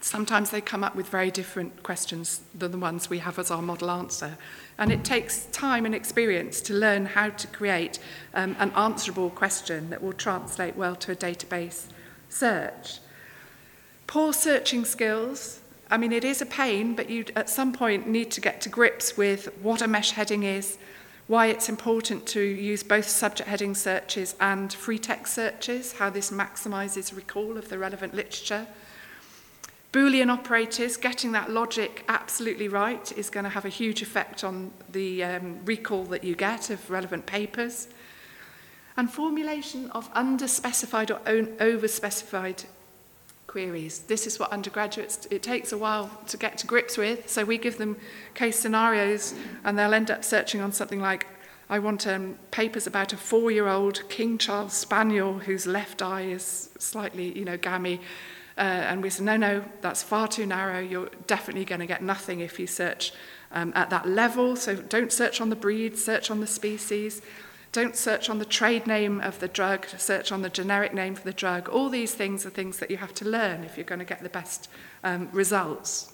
sometimes 0.00 0.50
they 0.50 0.60
come 0.60 0.84
up 0.84 0.94
with 0.94 1.08
very 1.08 1.32
different 1.32 1.82
questions 1.82 2.42
than 2.56 2.70
the 2.70 2.78
ones 2.78 3.10
we 3.10 3.18
have 3.18 3.40
as 3.40 3.50
our 3.50 3.60
model 3.60 3.90
answer. 3.90 4.38
And 4.78 4.92
it 4.92 5.02
takes 5.02 5.46
time 5.46 5.84
and 5.84 5.92
experience 5.96 6.60
to 6.60 6.74
learn 6.74 7.06
how 7.06 7.30
to 7.30 7.46
create 7.48 7.98
um, 8.34 8.54
an 8.60 8.70
answerable 8.76 9.30
question 9.30 9.90
that 9.90 10.00
will 10.00 10.12
translate 10.12 10.76
well 10.76 10.94
to 10.94 11.10
a 11.10 11.16
database 11.16 11.86
search. 12.28 13.00
Poor 14.06 14.32
searching 14.32 14.84
skills. 14.84 15.58
I 15.90 15.96
mean, 15.96 16.12
it 16.12 16.22
is 16.22 16.40
a 16.40 16.46
pain, 16.46 16.94
but 16.94 17.10
you 17.10 17.24
at 17.34 17.50
some 17.50 17.72
point 17.72 18.06
need 18.06 18.30
to 18.30 18.40
get 18.40 18.60
to 18.60 18.68
grips 18.68 19.16
with 19.16 19.46
what 19.60 19.82
a 19.82 19.88
mesh 19.88 20.12
heading 20.12 20.44
is, 20.44 20.78
why 21.28 21.46
it's 21.46 21.68
important 21.68 22.24
to 22.26 22.40
use 22.40 22.82
both 22.82 23.06
subject 23.06 23.48
heading 23.48 23.74
searches 23.74 24.34
and 24.40 24.72
free 24.72 24.98
text 24.98 25.34
searches, 25.34 25.92
how 25.92 26.08
this 26.08 26.30
maximizes 26.30 27.14
recall 27.14 27.58
of 27.58 27.68
the 27.68 27.78
relevant 27.78 28.14
literature. 28.14 28.66
Boolean 29.92 30.30
operators, 30.30 30.96
getting 30.96 31.32
that 31.32 31.50
logic 31.50 32.02
absolutely 32.08 32.66
right 32.66 33.12
is 33.12 33.28
going 33.28 33.44
to 33.44 33.50
have 33.50 33.66
a 33.66 33.70
huge 33.70 34.00
effect 34.00 34.42
on 34.42 34.70
the 34.90 35.22
um, 35.22 35.62
recall 35.66 36.04
that 36.04 36.24
you 36.24 36.34
get 36.34 36.70
of 36.70 36.90
relevant 36.90 37.26
papers. 37.26 37.88
And 38.96 39.10
formulation 39.12 39.90
of 39.90 40.12
underspecified 40.14 41.10
or 41.10 41.18
overspecified 41.58 42.64
queries. 43.48 44.00
This 44.00 44.26
is 44.26 44.38
what 44.38 44.52
undergraduates, 44.52 45.26
it 45.30 45.42
takes 45.42 45.72
a 45.72 45.78
while 45.78 46.10
to 46.28 46.36
get 46.36 46.58
to 46.58 46.66
grips 46.66 46.96
with. 46.96 47.28
So 47.28 47.44
we 47.44 47.58
give 47.58 47.78
them 47.78 47.96
case 48.34 48.60
scenarios 48.60 49.34
and 49.64 49.76
they'll 49.76 49.94
end 49.94 50.10
up 50.12 50.22
searching 50.22 50.60
on 50.60 50.70
something 50.70 51.00
like, 51.00 51.26
I 51.70 51.80
want 51.80 52.06
um, 52.06 52.38
papers 52.50 52.86
about 52.86 53.12
a 53.12 53.16
four 53.16 53.50
year 53.50 53.66
old 53.68 54.08
King 54.08 54.38
Charles 54.38 54.74
Spaniel 54.74 55.38
whose 55.40 55.66
left 55.66 56.00
eye 56.02 56.22
is 56.22 56.70
slightly, 56.78 57.36
you 57.36 57.44
know, 57.44 57.56
gammy. 57.56 58.00
Uh, 58.56 58.60
and 58.60 59.02
we 59.02 59.10
say, 59.10 59.24
no, 59.24 59.36
no, 59.36 59.64
that's 59.80 60.02
far 60.02 60.28
too 60.28 60.44
narrow. 60.46 60.80
You're 60.80 61.10
definitely 61.26 61.64
going 61.64 61.80
to 61.80 61.86
get 61.86 62.02
nothing 62.02 62.40
if 62.40 62.58
you 62.58 62.66
search 62.66 63.12
um, 63.52 63.72
at 63.74 63.88
that 63.90 64.06
level. 64.06 64.56
So 64.56 64.76
don't 64.76 65.12
search 65.12 65.40
on 65.40 65.48
the 65.48 65.56
breed, 65.56 65.96
search 65.96 66.30
on 66.30 66.40
the 66.40 66.46
species. 66.46 67.22
Don't 67.72 67.96
search 67.96 68.30
on 68.30 68.38
the 68.38 68.46
trade 68.46 68.86
name 68.86 69.20
of 69.20 69.40
the 69.40 69.48
drug, 69.48 69.86
search 69.98 70.32
on 70.32 70.40
the 70.40 70.48
generic 70.48 70.94
name 70.94 71.14
for 71.14 71.22
the 71.24 71.32
drug. 71.34 71.68
All 71.68 71.90
these 71.90 72.14
things 72.14 72.46
are 72.46 72.50
things 72.50 72.78
that 72.78 72.90
you 72.90 72.96
have 72.96 73.12
to 73.14 73.26
learn 73.26 73.62
if 73.62 73.76
you're 73.76 73.84
going 73.84 73.98
to 73.98 74.04
get 74.06 74.22
the 74.22 74.30
best 74.30 74.68
um, 75.04 75.28
results. 75.32 76.12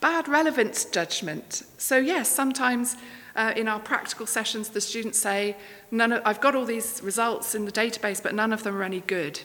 Bad 0.00 0.28
relevance 0.28 0.84
judgment. 0.84 1.62
So, 1.78 1.96
yes, 1.96 2.28
sometimes 2.28 2.96
uh, 3.34 3.52
in 3.56 3.68
our 3.68 3.80
practical 3.80 4.26
sessions, 4.26 4.68
the 4.68 4.80
students 4.82 5.18
say, 5.18 5.56
none 5.90 6.12
of, 6.12 6.22
I've 6.26 6.40
got 6.42 6.54
all 6.54 6.64
these 6.66 7.00
results 7.02 7.54
in 7.54 7.64
the 7.64 7.72
database, 7.72 8.22
but 8.22 8.34
none 8.34 8.52
of 8.52 8.62
them 8.62 8.76
are 8.76 8.82
any 8.82 9.00
good. 9.00 9.40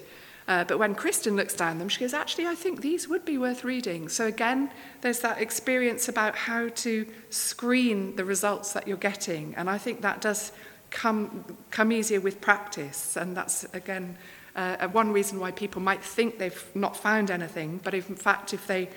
Uh, 0.48 0.64
but 0.64 0.78
when 0.78 0.94
Kristen 0.94 1.36
looks 1.36 1.56
down 1.56 1.80
them, 1.80 1.90
she 1.90 2.00
goes, 2.02 2.14
actually, 2.14 2.46
I 2.46 2.54
think 2.54 2.82
these 2.82 3.08
would 3.10 3.26
be 3.26 3.38
worth 3.38 3.64
reading. 3.64 4.10
So 4.10 4.28
again, 4.28 4.70
there's 5.02 5.20
that 5.22 5.42
experience 5.42 6.08
about 6.08 6.36
how 6.36 6.70
to 6.70 7.08
screen 7.32 8.16
the 8.16 8.24
results 8.26 8.74
that 8.74 8.88
you're 8.88 8.98
getting. 8.98 9.56
And 9.56 9.68
I 9.70 9.80
think 9.80 10.02
that 10.02 10.22
does 10.22 10.52
come, 10.92 11.44
come 11.72 11.92
easier 11.92 12.22
with 12.22 12.42
practice. 12.42 13.18
And 13.18 13.36
that's, 13.36 13.64
again, 13.74 14.18
uh, 14.56 14.78
uh 14.82 14.88
one 14.90 15.12
reason 15.12 15.40
why 15.40 15.50
people 15.50 15.82
might 15.82 16.04
think 16.04 16.38
they've 16.38 16.64
not 16.76 16.96
found 16.96 17.32
anything. 17.32 17.80
But 17.84 17.96
if, 17.96 18.08
in 18.08 18.16
fact, 18.16 18.54
if 18.54 18.68
they 18.68 18.90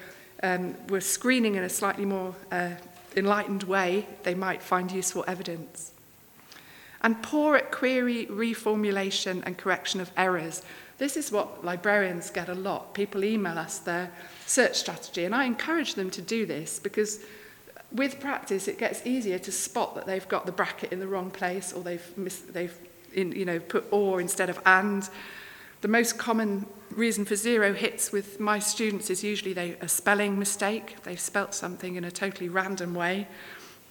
um, 0.43 0.75
were 0.89 1.01
screening 1.01 1.55
in 1.55 1.63
a 1.63 1.71
slightly 1.71 2.05
more 2.05 2.35
uh, 2.53 2.73
enlightened 3.17 3.63
way, 3.63 4.07
they 4.23 4.35
might 4.35 4.61
find 4.63 4.93
useful 4.93 5.25
evidence. 5.27 5.93
And 7.01 7.23
poor 7.23 7.57
at 7.57 7.71
query, 7.73 8.27
reformulation, 8.27 9.43
and 9.47 9.57
correction 9.57 10.01
of 10.03 10.11
errors. 10.15 10.61
This 10.99 11.17
is 11.17 11.31
what 11.31 11.65
librarians 11.65 12.29
get 12.31 12.49
a 12.49 12.55
lot. 12.55 12.93
People 12.93 13.25
email 13.25 13.57
us 13.57 13.79
their 13.79 14.11
search 14.47 14.77
strategy, 14.77 15.25
and 15.25 15.35
I 15.35 15.45
encourage 15.45 15.95
them 15.95 16.11
to 16.11 16.21
do 16.21 16.45
this 16.45 16.81
because 16.81 17.21
with 17.93 18.19
practice, 18.21 18.67
it 18.69 18.79
gets 18.79 19.07
easier 19.07 19.39
to 19.39 19.53
spot 19.53 19.95
that 19.95 20.07
they've 20.07 20.27
got 20.29 20.45
the 20.45 20.53
bracket 20.53 20.93
in 20.93 20.99
the 21.01 21.07
wrong 21.07 21.31
place 21.31 21.73
or 21.73 21.83
they've, 21.83 22.13
mis 22.19 22.41
they've 22.41 22.77
in, 23.15 23.31
you 23.33 23.45
know, 23.45 23.59
put 23.61 23.87
or 23.91 24.21
instead 24.21 24.51
of 24.51 24.61
and. 24.67 25.09
The 25.81 25.89
most 25.89 26.19
common 26.19 26.67
reason 26.91 27.25
for 27.25 27.37
zero 27.37 27.73
hits 27.73 28.11
with 28.11 28.41
my 28.41 28.59
students 28.59 29.11
is 29.11 29.23
usually 29.23 29.53
they, 29.53 29.77
a 29.81 29.87
spelling 29.89 30.37
mistake. 30.37 30.97
They've 31.05 31.21
spelt 31.21 31.55
something 31.55 31.95
in 31.95 32.03
a 32.03 32.11
totally 32.11 32.49
random 32.49 32.95
way 32.97 33.29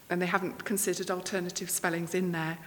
and 0.09 0.21
they 0.21 0.25
haven't 0.25 0.65
considered 0.65 1.09
alternative 1.09 1.69
spellings 1.69 2.13
in 2.13 2.33
there. 2.33 2.57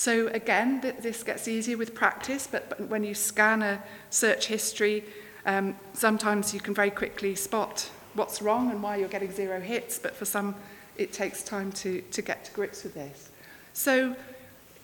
So 0.00 0.28
again, 0.28 0.80
th 0.80 0.94
this 1.02 1.22
gets 1.22 1.46
easier 1.46 1.76
with 1.76 1.92
practice, 1.94 2.48
but, 2.52 2.62
but 2.70 2.80
when 2.92 3.02
you 3.04 3.14
scan 3.14 3.60
a 3.62 3.76
search 4.08 4.44
history, 4.46 5.04
um, 5.44 5.76
sometimes 5.92 6.54
you 6.54 6.60
can 6.66 6.72
very 6.74 6.90
quickly 7.02 7.34
spot 7.34 7.90
what's 8.14 8.40
wrong 8.40 8.70
and 8.70 8.82
why 8.82 8.96
you're 8.96 9.14
getting 9.16 9.30
zero 9.30 9.60
hits, 9.60 9.98
but 9.98 10.12
for 10.16 10.24
some, 10.24 10.54
it 10.96 11.12
takes 11.12 11.42
time 11.42 11.70
to, 11.82 11.90
to 12.12 12.22
get 12.22 12.38
to 12.46 12.50
grips 12.52 12.82
with 12.82 12.94
this. 12.94 13.28
So 13.74 14.16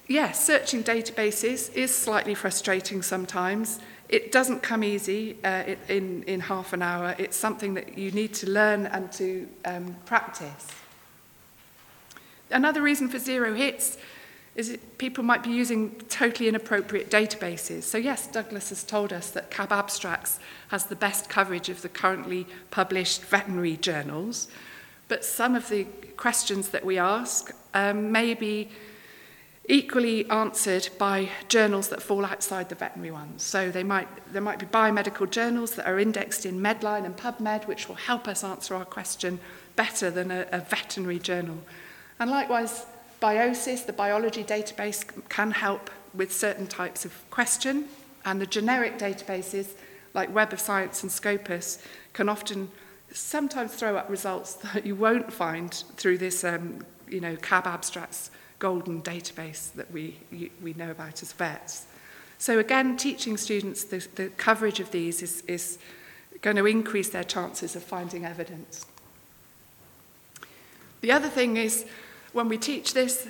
yes, 0.07 0.33
searching 0.47 0.83
databases 0.85 1.73
is 1.75 1.91
slightly 2.07 2.35
frustrating 2.35 3.01
sometimes. 3.03 3.79
It 4.11 4.33
doesn't 4.33 4.61
come 4.63 4.85
easy 4.85 5.23
uh, 5.45 5.63
in, 5.89 6.25
in 6.33 6.41
half 6.41 6.75
an 6.75 6.83
hour. 6.83 7.09
It's 7.17 7.39
something 7.39 7.73
that 7.79 7.97
you 7.97 8.11
need 8.11 8.35
to 8.43 8.51
learn 8.51 8.85
and 8.97 9.11
to 9.13 9.49
um, 9.65 9.97
practice. 10.05 10.67
Another 12.51 12.83
reason 12.83 13.09
for 13.09 13.19
zero 13.19 13.55
hits 13.55 13.97
is 14.57 14.77
people 14.97 15.23
might 15.23 15.43
be 15.43 15.51
using 15.51 15.91
totally 16.09 16.49
inappropriate 16.49 17.11
databases. 17.11 17.83
So 17.83 17.99
yes, 17.99 18.27
Douglas 18.27 18.71
has 18.71 18.83
told 18.83 19.13
us 19.13 19.31
that 19.33 19.51
CAB 19.51 19.71
Abstracts 19.71 20.39
has 20.69 20.87
the 20.87 20.97
best 20.97 21.29
coverage 21.29 21.69
of 21.69 21.83
the 21.83 21.91
currently 21.91 22.47
published 22.71 23.23
veterinary 23.25 23.77
journals, 23.77 24.49
but 25.09 25.25
some 25.25 25.55
of 25.55 25.69
the 25.69 25.85
questions 26.17 26.71
that 26.71 26.85
we 26.85 26.99
ask 26.99 27.53
um, 27.75 28.11
may 28.11 28.33
be 28.33 28.71
equally 29.69 30.29
answered 30.31 30.89
by 30.97 31.29
journals 31.49 31.89
that 31.89 32.01
fall 32.01 32.25
outside 32.25 32.69
the 32.71 32.75
veterinary 32.75 33.11
ones. 33.11 33.43
So 33.43 33.71
they 33.71 33.85
might, 33.85 34.09
there 34.33 34.41
might 34.41 34.59
be 34.59 34.67
biomedical 34.67 35.29
journals 35.29 35.73
that 35.75 35.87
are 35.87 35.99
indexed 35.99 36.47
in 36.47 36.61
Medline 36.61 37.05
and 37.05 37.15
PubMed, 37.15 37.67
which 37.67 37.89
will 37.89 37.97
help 37.97 38.27
us 38.27 38.43
answer 38.43 38.75
our 38.75 38.85
question 38.87 39.39
better 39.75 40.11
than 40.11 40.31
a, 40.31 40.47
a 40.53 40.61
veterinary 40.61 41.19
journal. 41.19 41.59
And 42.19 42.31
likewise, 42.31 42.87
Biosis, 43.21 43.87
the 43.87 43.93
biology 43.93 44.45
database, 44.45 45.05
can 45.29 45.51
help 45.53 45.91
with 46.15 46.33
certain 46.33 46.67
types 46.67 47.05
of 47.05 47.13
question, 47.31 47.87
and 48.25 48.41
the 48.41 48.47
generic 48.47 48.99
databases 48.99 49.69
like 50.15 50.35
Web 50.35 50.53
of 50.53 50.61
Science 50.61 51.03
and 51.03 51.13
Scopus 51.13 51.79
can 52.13 52.29
often 52.29 52.71
sometimes 53.13 53.75
throw 53.75 53.97
up 53.97 54.09
results 54.11 54.55
that 54.75 54.85
you 54.85 54.95
won't 54.95 55.33
find 55.33 55.73
through 55.97 56.19
this, 56.19 56.43
um, 56.45 56.85
you 57.09 57.21
know, 57.21 57.37
CAB 57.37 57.67
abstracts 57.67 58.31
golden 58.59 59.03
database 59.03 59.71
that 59.75 59.91
we, 59.93 60.17
we 60.63 60.73
know 60.75 60.91
about 60.91 61.23
as 61.23 61.33
vets. 61.35 61.87
So 62.39 62.59
again, 62.59 62.97
teaching 62.97 63.37
students 63.37 63.85
the, 63.85 64.07
the 64.15 64.29
coverage 64.39 64.81
of 64.81 64.91
these 64.91 65.23
is, 65.23 65.43
is 65.47 65.79
going 66.41 66.57
to 66.57 66.65
increase 66.67 67.11
their 67.11 67.25
chances 67.25 67.77
of 67.77 67.83
finding 67.83 68.25
evidence. 68.25 68.87
The 71.03 71.13
other 71.13 71.29
thing 71.29 71.59
is 71.59 71.85
when 72.37 72.49
we 72.51 72.59
teach 72.59 72.93
this, 72.93 73.27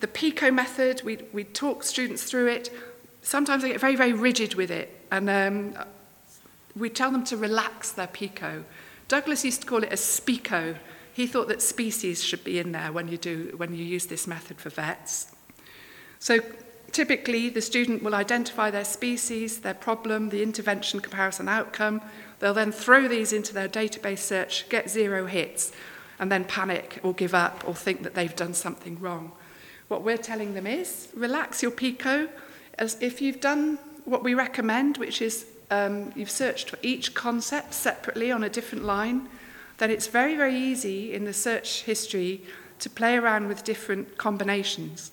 the 0.00 0.06
PICO 0.06 0.50
method, 0.52 1.02
we, 1.04 1.18
we 1.32 1.42
talk 1.44 1.82
students 1.82 2.22
through 2.22 2.46
it. 2.46 2.70
Sometimes 3.20 3.62
they 3.64 3.70
get 3.70 3.80
very, 3.80 3.96
very 3.96 4.12
rigid 4.12 4.54
with 4.54 4.70
it, 4.70 4.90
and 5.10 5.28
um, 5.28 5.74
we 6.76 6.88
tell 6.88 7.10
them 7.10 7.24
to 7.24 7.36
relax 7.36 7.90
their 7.92 8.06
PICO. 8.06 8.64
Douglas 9.08 9.44
used 9.44 9.62
to 9.62 9.66
call 9.66 9.82
it 9.82 9.92
a 9.92 9.96
SPICO. 9.96 10.76
He 11.12 11.26
thought 11.26 11.48
that 11.48 11.60
species 11.62 12.22
should 12.22 12.44
be 12.44 12.58
in 12.60 12.70
there 12.72 12.92
when 12.92 13.08
you, 13.08 13.16
do, 13.18 13.54
when 13.56 13.74
you 13.74 13.84
use 13.84 14.06
this 14.06 14.24
method 14.28 14.60
for 14.60 14.70
vets. 14.70 15.34
So 16.20 16.38
typically, 16.92 17.48
the 17.48 17.60
student 17.60 18.02
will 18.04 18.14
identify 18.14 18.70
their 18.70 18.84
species, 18.84 19.58
their 19.62 19.74
problem, 19.74 20.28
the 20.28 20.42
intervention 20.44 21.00
comparison 21.00 21.48
outcome. 21.48 22.00
They'll 22.38 22.54
then 22.54 22.70
throw 22.72 23.08
these 23.08 23.32
into 23.32 23.52
their 23.52 23.68
database 23.68 24.18
search, 24.20 24.68
get 24.68 24.88
zero 24.90 25.26
hits, 25.26 25.72
and 26.18 26.30
then 26.30 26.44
panic 26.44 26.98
or 27.02 27.12
give 27.14 27.34
up 27.34 27.64
or 27.66 27.74
think 27.74 28.02
that 28.02 28.14
they've 28.14 28.36
done 28.36 28.54
something 28.54 28.98
wrong. 29.00 29.32
What 29.88 30.02
we're 30.02 30.16
telling 30.18 30.54
them 30.54 30.66
is 30.66 31.08
relax 31.14 31.62
your 31.62 31.70
PICO 31.70 32.28
as 32.78 32.96
if 33.00 33.20
you've 33.20 33.40
done 33.40 33.78
what 34.04 34.22
we 34.22 34.34
recommend, 34.34 34.98
which 34.98 35.20
is 35.22 35.46
um, 35.70 36.12
you've 36.14 36.30
searched 36.30 36.70
for 36.70 36.78
each 36.82 37.14
concept 37.14 37.74
separately 37.74 38.30
on 38.30 38.44
a 38.44 38.48
different 38.48 38.84
line, 38.84 39.28
then 39.78 39.90
it's 39.90 40.06
very, 40.06 40.36
very 40.36 40.54
easy 40.56 41.12
in 41.12 41.24
the 41.24 41.32
search 41.32 41.82
history 41.82 42.42
to 42.78 42.90
play 42.90 43.16
around 43.16 43.48
with 43.48 43.64
different 43.64 44.18
combinations. 44.18 45.10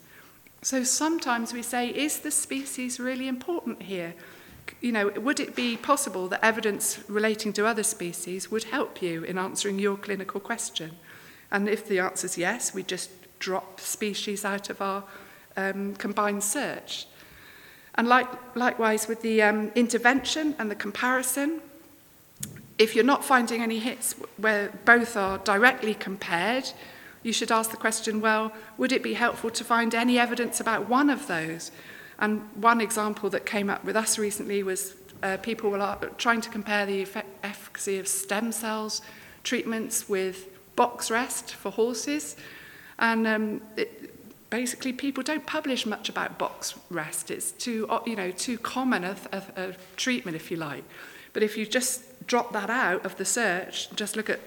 So 0.61 0.83
sometimes 0.83 1.53
we 1.53 1.61
say, 1.63 1.89
is 1.89 2.19
the 2.19 2.31
species 2.31 2.99
really 2.99 3.27
important 3.27 3.83
here? 3.83 4.13
you 4.79 4.91
know, 4.91 5.10
would 5.10 5.39
it 5.39 5.55
be 5.55 5.75
possible 5.75 6.27
that 6.29 6.39
evidence 6.43 6.99
relating 7.10 7.51
to 7.53 7.65
other 7.65 7.84
species 7.84 8.49
would 8.49 8.65
help 8.65 9.01
you 9.01 9.23
in 9.23 9.38
answering 9.38 9.79
your 9.79 9.97
clinical 9.97 10.39
question? 10.39 10.91
And 11.51 11.67
if 11.67 11.88
the 11.88 11.99
answer 11.99 12.25
is 12.25 12.38
yes, 12.38 12.73
we 12.73 12.84
just 12.84 13.10
drop 13.39 13.81
species 13.81 14.45
out 14.45 14.69
of 14.69 14.81
our 14.81 15.03
um, 15.57 15.95
combined 15.95 16.43
search. 16.43 17.05
And 17.95 18.07
like, 18.07 18.27
likewise 18.55 19.07
with 19.07 19.21
the 19.21 19.41
um, 19.41 19.71
intervention 19.75 20.55
and 20.57 20.71
the 20.71 20.75
comparison, 20.75 21.60
if 22.77 22.95
you're 22.95 23.03
not 23.03 23.25
finding 23.25 23.62
any 23.62 23.79
hits 23.79 24.13
where 24.38 24.71
both 24.86 25.17
are 25.17 25.39
directly 25.39 25.93
compared, 25.93 26.69
you 27.21 27.34
should 27.34 27.51
ask 27.51 27.69
the 27.69 27.77
question, 27.77 28.21
well, 28.21 28.53
would 28.77 28.91
it 28.91 29.03
be 29.03 29.13
helpful 29.13 29.49
to 29.51 29.63
find 29.63 29.93
any 29.93 30.17
evidence 30.17 30.60
about 30.60 30.88
one 30.88 31.10
of 31.10 31.27
those? 31.27 31.71
And 32.21 32.41
one 32.55 32.79
example 32.81 33.31
that 33.31 33.45
came 33.47 33.69
up 33.69 33.84
with 33.84 33.95
us 33.95 34.19
recently 34.19 34.62
was 34.62 34.93
uh, 35.23 35.38
people 35.38 35.71
were 35.71 35.79
trying 36.19 36.39
to 36.41 36.49
compare 36.51 36.86
the 36.86 37.01
effect, 37.01 37.27
efficacy 37.43 37.97
of 37.97 38.07
stem 38.07 38.51
cells 38.51 39.01
treatments 39.43 40.07
with 40.07 40.45
box 40.75 41.10
rest 41.10 41.55
for 41.55 41.71
horses. 41.71 42.36
And 42.99 43.25
um, 43.25 43.62
it, 43.75 44.13
basically, 44.51 44.93
people 44.93 45.23
don't 45.23 45.47
publish 45.47 45.88
much 45.88 46.10
about 46.10 46.38
box 46.38 46.75
rest. 46.91 47.31
It's 47.31 47.51
too, 47.53 47.89
you 48.05 48.15
know, 48.15 48.29
too 48.29 48.60
common 48.60 49.03
a, 49.03 49.15
a, 49.31 49.41
a 49.55 49.75
treatment, 49.97 50.36
if 50.36 50.51
you 50.51 50.57
like. 50.57 50.84
But 51.34 51.41
if 51.41 51.57
you 51.57 51.65
just 51.65 52.27
drop 52.27 52.53
that 52.53 52.69
out 52.69 53.03
of 53.03 53.15
the 53.17 53.25
search, 53.25 53.89
just 53.95 54.15
look 54.15 54.29
at 54.29 54.39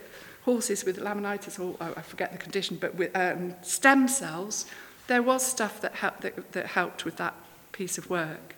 horses 0.45 0.85
with 0.85 0.99
laminitis, 1.01 1.59
or 1.59 1.77
oh, 1.81 1.95
I 1.97 2.03
forget 2.03 2.31
the 2.31 2.39
condition, 2.39 2.77
but 2.81 2.95
with 2.95 3.17
um, 3.17 3.55
stem 3.63 4.07
cells, 4.07 4.67
there 5.09 5.23
was 5.23 5.45
stuff 5.45 5.81
that, 5.81 5.95
help, 5.97 6.21
that, 6.21 6.53
that 6.53 6.67
helped 6.67 7.05
with 7.05 7.17
that 7.17 7.35
piece 7.75 7.99
of 7.99 8.09
work. 8.09 8.55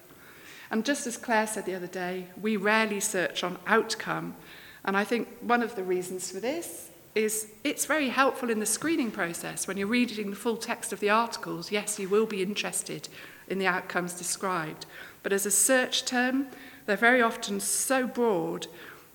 And 0.71 0.85
just 0.85 1.07
as 1.07 1.17
Claire 1.17 1.47
said 1.47 1.67
the 1.67 1.75
other 1.75 1.87
day, 1.89 2.27
we 2.41 2.57
rarely 2.57 3.01
search 3.01 3.43
on 3.43 3.59
outcome. 3.67 4.37
And 4.85 4.97
I 4.97 5.05
think 5.05 5.29
one 5.41 5.63
of 5.63 5.75
the 5.75 5.83
reasons 5.83 6.31
for 6.31 6.39
this 6.39 6.91
is 7.15 7.49
it's 7.65 7.87
very 7.87 8.11
helpful 8.11 8.51
in 8.51 8.61
the 8.61 8.67
screening 8.67 9.11
process. 9.11 9.67
When 9.67 9.77
you're 9.79 9.87
reading 9.87 10.31
the 10.31 10.37
full 10.37 10.57
text 10.59 10.93
of 10.93 11.01
the 11.01 11.09
articles, 11.11 11.73
yes, 11.73 11.99
you 11.99 12.09
will 12.09 12.27
be 12.27 12.43
interested 12.43 13.09
in 13.49 13.59
the 13.59 13.67
outcomes 13.67 14.13
described. 14.15 14.87
But 15.23 15.33
as 15.33 15.47
a 15.47 15.51
search 15.51 16.05
term, 16.05 16.49
they're 16.85 16.97
very 16.97 17.23
often 17.23 17.59
so 17.59 18.07
broad 18.07 18.67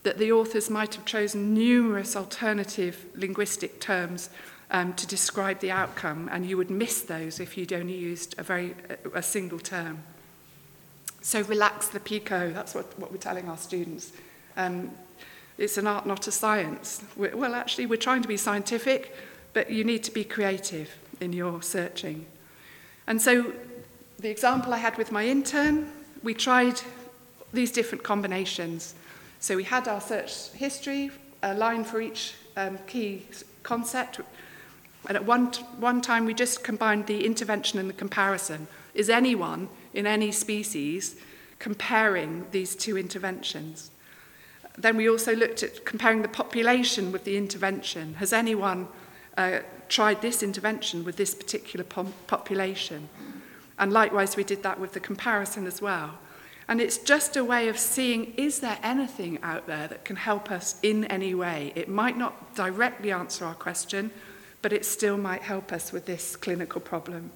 that 0.03 0.17
the 0.17 0.31
authors 0.31 0.69
might 0.69 0.95
have 0.95 1.05
chosen 1.05 1.53
numerous 1.53 2.15
alternative 2.15 3.05
linguistic 3.13 3.79
terms 3.79 4.31
um, 4.71 4.93
to 4.93 5.05
describe 5.05 5.59
the 5.59 5.71
outcome, 5.71 6.29
and 6.31 6.45
you 6.45 6.57
would 6.57 6.71
miss 6.71 7.01
those 7.01 7.39
if 7.39 7.57
you'd 7.57 7.73
only 7.73 7.93
used 7.95 8.33
a, 8.37 8.43
very, 8.43 8.73
a 9.13 9.21
single 9.21 9.59
term. 9.59 9.99
So 11.21 11.43
relax 11.43 11.89
the 11.89 11.99
pico, 11.99 12.51
that's 12.51 12.73
what, 12.73 12.97
what 12.97 13.11
we're 13.11 13.17
telling 13.17 13.49
our 13.49 13.57
students. 13.57 14.13
Um, 14.57 14.91
it's 15.57 15.77
an 15.77 15.87
art, 15.87 16.05
not 16.07 16.25
a 16.27 16.31
science. 16.31 17.03
We're, 17.15 17.35
well, 17.35 17.53
actually, 17.53 17.85
we're 17.85 17.97
trying 17.97 18.21
to 18.21 18.27
be 18.27 18.37
scientific, 18.37 19.13
but 19.53 19.69
you 19.69 19.83
need 19.83 20.03
to 20.05 20.11
be 20.11 20.23
creative 20.23 20.89
in 21.19 21.33
your 21.33 21.61
searching. 21.61 22.25
And 23.05 23.21
so 23.21 23.51
the 24.19 24.29
example 24.29 24.73
I 24.73 24.77
had 24.77 24.97
with 24.97 25.11
my 25.11 25.27
intern, 25.27 25.91
we 26.23 26.33
tried 26.33 26.81
these 27.51 27.71
different 27.73 28.03
combinations. 28.03 28.95
So 29.41 29.57
we 29.57 29.63
had 29.65 29.89
our 29.89 29.99
search 29.99 30.49
history, 30.53 31.11
a 31.43 31.53
line 31.53 31.83
for 31.83 31.99
each 31.99 32.35
um, 32.55 32.79
key 32.87 33.25
concept, 33.63 34.21
and 35.07 35.15
at 35.17 35.25
one, 35.25 35.47
one 35.79 36.01
time, 36.01 36.25
we 36.25 36.33
just 36.33 36.63
combined 36.63 37.07
the 37.07 37.25
intervention 37.25 37.79
and 37.79 37.89
the 37.89 37.93
comparison. 37.93 38.67
Is 38.93 39.09
anyone 39.09 39.69
in 39.93 40.05
any 40.05 40.31
species 40.31 41.15
comparing 41.59 42.45
these 42.51 42.75
two 42.75 42.97
interventions? 42.97 43.89
Then 44.77 44.97
we 44.97 45.09
also 45.09 45.35
looked 45.35 45.63
at 45.63 45.85
comparing 45.85 46.21
the 46.21 46.27
population 46.27 47.11
with 47.11 47.23
the 47.23 47.35
intervention. 47.35 48.15
Has 48.15 48.31
anyone 48.31 48.87
uh, 49.37 49.59
tried 49.89 50.21
this 50.21 50.43
intervention 50.43 51.03
with 51.03 51.17
this 51.17 51.33
particular 51.33 51.83
population? 52.27 53.09
And 53.79 53.91
likewise, 53.91 54.35
we 54.37 54.43
did 54.43 54.61
that 54.63 54.79
with 54.79 54.93
the 54.93 54.99
comparison 54.99 55.65
as 55.65 55.81
well. 55.81 56.11
And 56.67 56.79
it's 56.79 56.99
just 56.99 57.35
a 57.35 57.43
way 57.43 57.67
of 57.67 57.77
seeing 57.77 58.33
is 58.37 58.59
there 58.59 58.77
anything 58.83 59.39
out 59.41 59.65
there 59.67 59.87
that 59.87 60.05
can 60.05 60.15
help 60.15 60.51
us 60.51 60.75
in 60.83 61.05
any 61.05 61.33
way? 61.33 61.73
It 61.75 61.89
might 61.89 62.17
not 62.17 62.55
directly 62.55 63.11
answer 63.11 63.43
our 63.45 63.55
question 63.55 64.11
but 64.61 64.71
it 64.71 64.85
still 64.85 65.17
might 65.17 65.41
help 65.41 65.71
us 65.71 65.91
with 65.91 66.05
this 66.05 66.35
clinical 66.35 66.79
problem. 66.81 67.31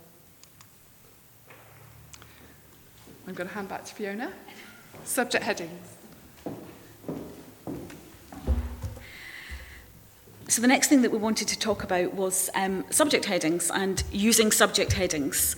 I'm 3.28 3.34
going 3.34 3.50
to 3.50 3.56
hand 3.56 3.68
back 3.70 3.86
to 3.86 3.96
Fiona. 3.96 4.32
Subject 5.04 5.44
headings. 5.44 5.88
So, 10.48 10.62
the 10.62 10.68
next 10.68 10.88
thing 10.90 11.02
that 11.02 11.12
we 11.12 11.18
wanted 11.18 11.48
to 11.48 11.58
talk 11.58 11.84
about 11.84 12.14
was 12.14 12.52
um, 12.54 12.86
subject 12.92 13.26
headings 13.26 13.72
and 13.74 14.04
using 14.12 14.52
subject 14.52 14.94
headings. 14.94 15.56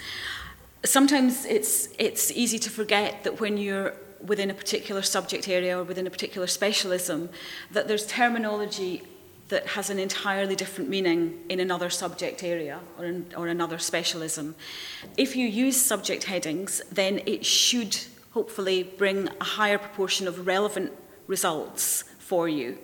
Sometimes 0.86 1.46
it's, 1.46 1.90
it's 2.00 2.32
easy 2.32 2.58
to 2.60 2.70
forget 2.70 3.24
that 3.26 3.42
when 3.42 3.58
you're 3.58 3.94
within 4.26 4.50
a 4.50 4.54
particular 4.54 5.02
subject 5.02 5.48
area 5.50 5.78
or 5.78 5.84
within 5.84 6.08
a 6.08 6.10
particular 6.10 6.48
specialism, 6.48 7.30
that 7.72 7.90
there's 7.90 8.08
terminology 8.08 9.04
that 9.50 9.66
has 9.68 9.90
an 9.90 10.00
entirely 10.00 10.56
different 10.56 10.90
meaning 10.90 11.40
in 11.50 11.60
another 11.60 11.90
subject 11.90 12.44
area 12.44 12.80
or, 12.98 13.06
in, 13.06 13.26
or 13.36 13.48
another 13.48 13.78
specialism. 13.80 14.56
If 15.16 15.36
you 15.36 15.48
use 15.48 15.80
subject 15.82 16.26
headings, 16.26 16.82
then 16.92 17.22
it 17.26 17.46
should 17.46 17.98
hopefully 18.32 18.84
bring 18.84 19.30
a 19.40 19.44
higher 19.44 19.78
proportion 19.78 20.28
of 20.28 20.46
relevant 20.46 20.92
results 21.28 22.04
for 22.20 22.50
you, 22.50 22.78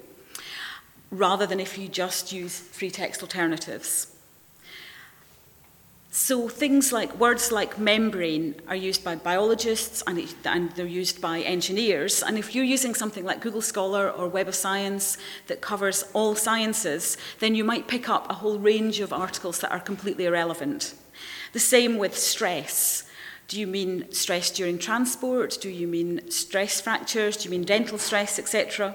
rather 1.12 1.46
than 1.46 1.60
if 1.60 1.78
you 1.78 1.88
just 1.88 2.32
use 2.32 2.58
free 2.60 2.90
text 2.92 3.22
alternatives. 3.22 4.13
So 6.16 6.48
things 6.48 6.94
like 6.94 7.20
words 7.20 7.52
like 7.52 7.80
membrane 7.80 8.62
are 8.68 8.76
used 8.76 9.04
by 9.04 9.16
biologists 9.16 10.04
and, 10.06 10.20
it, 10.20 10.36
and, 10.46 10.70
they're 10.74 10.86
used 10.86 11.20
by 11.20 11.42
engineers. 11.42 12.22
And 12.22 12.38
if 12.38 12.54
you're 12.54 12.64
using 12.64 12.94
something 12.94 13.26
like 13.26 13.42
Google 13.42 13.64
Scholar 13.64 14.12
or 14.12 14.28
Web 14.28 14.48
of 14.48 14.54
Science 14.54 15.18
that 15.48 15.62
covers 15.62 16.04
all 16.14 16.36
sciences, 16.36 17.18
then 17.40 17.56
you 17.56 17.64
might 17.64 17.88
pick 17.88 18.10
up 18.10 18.30
a 18.30 18.36
whole 18.36 18.60
range 18.60 19.00
of 19.00 19.12
articles 19.12 19.58
that 19.62 19.72
are 19.72 19.80
completely 19.80 20.26
irrelevant. 20.26 20.94
The 21.54 21.60
same 21.60 21.98
with 21.98 22.16
stress. 22.16 23.06
Do 23.48 23.60
you 23.60 23.66
mean 23.66 24.06
stress 24.12 24.52
during 24.52 24.78
transport? 24.78 25.58
Do 25.60 25.70
you 25.72 25.88
mean 25.88 26.30
stress 26.30 26.80
fractures? 26.80 27.38
Do 27.38 27.46
you 27.46 27.50
mean 27.50 27.64
dental 27.64 27.98
stress, 27.98 28.38
etc.? 28.38 28.94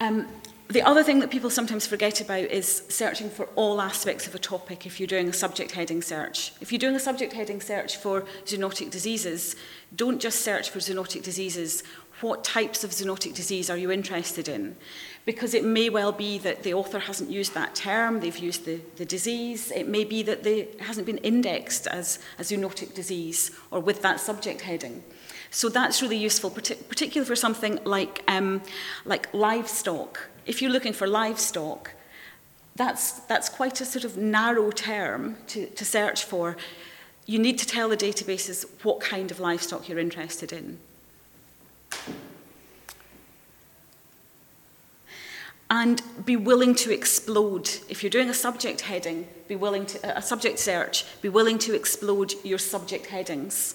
Um, 0.00 0.28
the 0.70 0.82
other 0.82 1.02
thing 1.02 1.20
that 1.20 1.30
people 1.30 1.48
sometimes 1.48 1.86
forget 1.86 2.20
about 2.20 2.42
is 2.44 2.82
searching 2.90 3.30
for 3.30 3.46
all 3.56 3.80
aspects 3.80 4.26
of 4.26 4.34
a 4.34 4.38
topic 4.38 4.84
if 4.84 5.00
you're 5.00 5.06
doing 5.06 5.26
a 5.28 5.32
subject 5.32 5.70
heading 5.72 6.02
search. 6.02 6.52
If 6.60 6.70
you're 6.70 6.78
doing 6.78 6.94
a 6.94 7.00
subject 7.00 7.32
heading 7.32 7.62
search 7.62 7.96
for 7.96 8.26
zoonotic 8.44 8.90
diseases, 8.90 9.56
don't 9.96 10.20
just 10.20 10.42
search 10.42 10.68
for 10.68 10.78
zoonotic 10.80 11.22
diseases. 11.22 11.82
What 12.20 12.44
types 12.44 12.84
of 12.84 12.90
zoonotic 12.90 13.34
disease 13.34 13.70
are 13.70 13.78
you 13.78 13.90
interested 13.90 14.46
in? 14.46 14.76
Because 15.24 15.54
it 15.54 15.64
may 15.64 15.88
well 15.88 16.12
be 16.12 16.36
that 16.40 16.64
the 16.64 16.74
author 16.74 16.98
hasn't 16.98 17.30
used 17.30 17.54
that 17.54 17.74
term, 17.74 18.20
they've 18.20 18.36
used 18.36 18.66
the, 18.66 18.80
the 18.96 19.06
disease. 19.06 19.72
It 19.74 19.88
may 19.88 20.04
be 20.04 20.22
that 20.24 20.42
they, 20.42 20.60
it 20.62 20.82
hasn't 20.82 21.06
been 21.06 21.18
indexed 21.18 21.86
as 21.86 22.18
a 22.38 22.42
zoonotic 22.42 22.92
disease 22.92 23.52
or 23.70 23.80
with 23.80 24.02
that 24.02 24.20
subject 24.20 24.60
heading. 24.60 25.02
So 25.50 25.70
that's 25.70 26.02
really 26.02 26.18
useful, 26.18 26.50
particularly 26.50 27.26
for 27.26 27.36
something 27.36 27.78
like, 27.84 28.22
um, 28.28 28.60
like 29.06 29.32
livestock 29.32 30.28
if 30.48 30.62
you're 30.62 30.72
looking 30.72 30.94
for 30.94 31.06
livestock, 31.06 31.92
that's, 32.74 33.12
that's 33.26 33.48
quite 33.48 33.80
a 33.80 33.84
sort 33.84 34.04
of 34.04 34.16
narrow 34.16 34.70
term 34.70 35.36
to, 35.48 35.66
to 35.66 35.84
search 35.84 36.24
for. 36.24 36.56
You 37.26 37.38
need 37.38 37.58
to 37.58 37.66
tell 37.66 37.90
the 37.90 37.96
databases 37.98 38.64
what 38.82 38.98
kind 38.98 39.30
of 39.30 39.38
livestock 39.40 39.88
you're 39.88 39.98
interested 39.98 40.52
in. 40.52 40.78
And 45.70 46.00
be 46.24 46.36
willing 46.36 46.74
to 46.76 46.90
explode. 46.94 47.68
If 47.90 48.02
you're 48.02 48.08
doing 48.10 48.30
a 48.30 48.34
subject 48.34 48.80
heading, 48.80 49.28
be 49.48 49.56
willing 49.56 49.84
to, 49.86 50.18
a 50.18 50.22
subject 50.22 50.58
search, 50.58 51.04
be 51.20 51.28
willing 51.28 51.58
to 51.58 51.74
explode 51.74 52.32
your 52.42 52.58
subject 52.58 53.04
headings. 53.06 53.74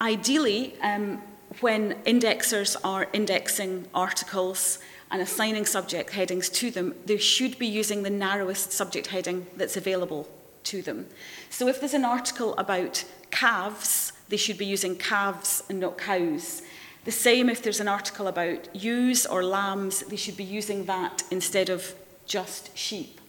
Ideally, 0.00 0.74
um, 0.82 1.22
when 1.60 1.94
indexers 2.02 2.74
are 2.82 3.06
indexing 3.12 3.86
articles, 3.94 4.80
and 5.10 5.22
assigning 5.22 5.64
subject 5.66 6.10
headings 6.10 6.48
to 6.48 6.70
them, 6.70 6.94
they 7.04 7.16
should 7.16 7.58
be 7.58 7.66
using 7.66 8.02
the 8.02 8.10
narrowest 8.10 8.72
subject 8.72 9.08
heading 9.08 9.46
that's 9.56 9.76
available 9.76 10.28
to 10.64 10.82
them. 10.82 11.06
So 11.48 11.68
if 11.68 11.78
there's 11.78 11.94
an 11.94 12.04
article 12.04 12.56
about 12.58 13.04
calves, 13.30 14.12
they 14.28 14.36
should 14.36 14.58
be 14.58 14.66
using 14.66 14.96
calves 14.96 15.62
and 15.68 15.78
not 15.78 15.96
cows. 15.98 16.62
The 17.04 17.12
same 17.12 17.48
if 17.48 17.62
there's 17.62 17.78
an 17.78 17.86
article 17.86 18.26
about 18.26 18.74
ewes 18.74 19.26
or 19.26 19.44
lambs, 19.44 20.00
they 20.00 20.16
should 20.16 20.36
be 20.36 20.42
using 20.44 20.86
that 20.86 21.22
instead 21.30 21.68
of 21.68 21.94
just 22.26 22.76
sheep. 22.76 23.20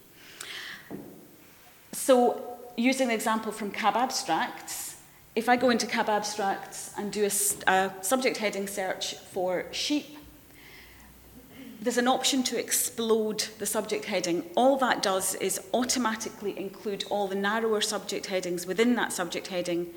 So, 1.91 2.57
using 2.75 3.07
the 3.09 3.13
example 3.13 3.51
from 3.51 3.69
cab 3.71 3.95
abstracts, 3.95 4.95
if 5.35 5.47
I 5.47 5.55
go 5.55 5.69
into 5.69 5.85
cab 5.87 6.09
abstracts 6.09 6.91
and 6.97 7.11
do 7.11 7.23
a, 7.27 7.31
a 7.71 7.91
subject 8.01 8.37
heading 8.37 8.67
search 8.67 9.15
for 9.15 9.65
sheep, 9.71 10.16
there's 11.81 11.97
an 11.97 12.07
option 12.07 12.41
to 12.43 12.59
explode 12.59 13.45
the 13.59 13.65
subject 13.65 14.05
heading. 14.05 14.43
All 14.55 14.77
that 14.77 15.01
does 15.03 15.35
is 15.35 15.61
automatically 15.73 16.57
include 16.57 17.05
all 17.09 17.27
the 17.27 17.35
narrower 17.35 17.81
subject 17.81 18.25
headings 18.27 18.65
within 18.65 18.95
that 18.95 19.13
subject 19.13 19.47
heading 19.47 19.87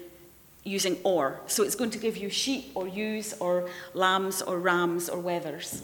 using 0.63 0.99
or. 1.05 1.41
So 1.47 1.63
it's 1.63 1.75
going 1.75 1.91
to 1.93 1.99
give 1.99 2.19
you 2.19 2.29
sheep 2.29 2.71
or 2.75 2.87
ewes 2.87 3.35
or 3.41 3.69
lambs 3.95 4.43
or 4.43 4.59
rams 4.59 5.09
or 5.09 5.19
weathers. 5.19 5.83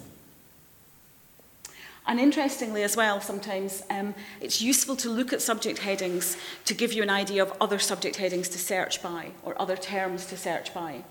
And 2.08 2.20
interestingly, 2.20 2.84
as 2.84 2.94
well, 2.96 3.20
sometimes 3.20 3.82
um, 3.90 4.14
it's 4.40 4.60
useful 4.62 4.94
to 4.96 5.08
look 5.10 5.32
at 5.32 5.42
subject 5.42 5.78
headings 5.78 6.36
to 6.66 6.74
give 6.74 6.92
you 6.92 7.02
an 7.02 7.10
idea 7.10 7.42
of 7.42 7.52
other 7.60 7.78
subject 7.80 8.16
headings 8.16 8.48
to 8.50 8.58
search 8.58 9.02
by 9.02 9.30
or 9.42 9.60
other 9.60 9.76
terms 9.76 10.26
to 10.26 10.36
search 10.36 10.72
by. 10.74 11.02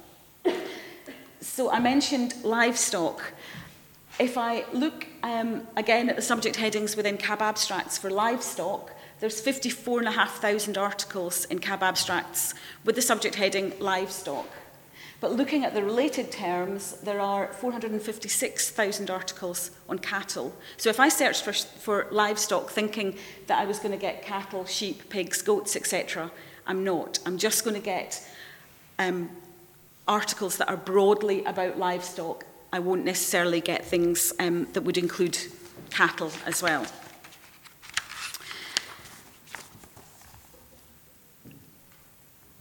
so 1.41 1.71
I 1.71 1.79
mentioned 1.79 2.35
livestock. 2.43 3.33
If 4.17 4.37
I 4.37 4.63
look 4.71 5.05
um, 5.23 5.67
again 5.75 6.09
at 6.09 6.15
the 6.15 6.21
subject 6.21 6.55
headings 6.55 6.95
within 6.95 7.17
CAB 7.17 7.41
abstracts 7.41 7.97
for 7.97 8.09
livestock, 8.09 8.93
there's 9.19 9.41
54,500 9.41 10.77
articles 10.77 11.43
in 11.45 11.59
CAB 11.59 11.83
abstracts 11.83 12.53
with 12.85 12.95
the 12.95 13.01
subject 13.01 13.35
heading 13.35 13.73
livestock. 13.79 14.47
But 15.19 15.33
looking 15.33 15.65
at 15.65 15.73
the 15.73 15.83
related 15.83 16.31
terms, 16.31 16.93
there 17.03 17.19
are 17.19 17.47
456,000 17.51 19.09
articles 19.09 19.71
on 19.89 19.99
cattle. 19.99 20.55
So 20.77 20.89
if 20.89 20.99
I 20.99 21.09
searched 21.09 21.43
for, 21.43 21.51
for 21.51 22.07
livestock 22.11 22.69
thinking 22.69 23.17
that 23.47 23.59
I 23.59 23.65
was 23.65 23.79
going 23.79 23.91
to 23.91 23.97
get 23.97 24.21
cattle, 24.23 24.63
sheep, 24.65 25.09
pigs, 25.09 25.41
goats, 25.41 25.75
etc., 25.75 26.31
I'm 26.67 26.85
not. 26.85 27.19
I'm 27.25 27.37
just 27.37 27.65
going 27.65 27.75
to 27.75 27.81
get 27.85 28.25
um, 28.97 29.29
articles 30.07 30.57
that 30.57 30.69
are 30.69 30.77
broadly 30.77 31.43
about 31.43 31.77
livestock 31.77 32.45
I 32.75 32.79
won't 32.79 33.05
necessarily 33.05 33.61
get 33.61 33.85
things 33.85 34.33
um, 34.37 34.65
that 34.73 34.81
would 34.83 34.97
include 34.97 35.37
cattle 35.91 36.29
as 36.45 36.61
well. 36.61 36.85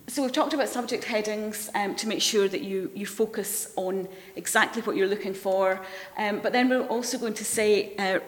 So 0.06 0.22
we've 0.22 0.30
talked 0.30 0.54
about 0.54 0.68
subject 0.68 1.02
headings 1.02 1.68
um, 1.74 1.96
to 1.96 2.06
make 2.06 2.22
sure 2.22 2.46
that 2.46 2.60
you, 2.60 2.92
you 2.94 3.06
focus 3.06 3.72
on 3.74 4.06
exactly 4.36 4.82
what 4.82 4.94
you're 4.94 5.08
looking 5.08 5.34
for. 5.34 5.80
Um, 6.16 6.38
but 6.38 6.52
then 6.52 6.68
we're 6.68 6.86
also 6.86 7.18
going 7.18 7.34
to 7.34 7.44
say, 7.44 7.96
uh, 7.96 8.20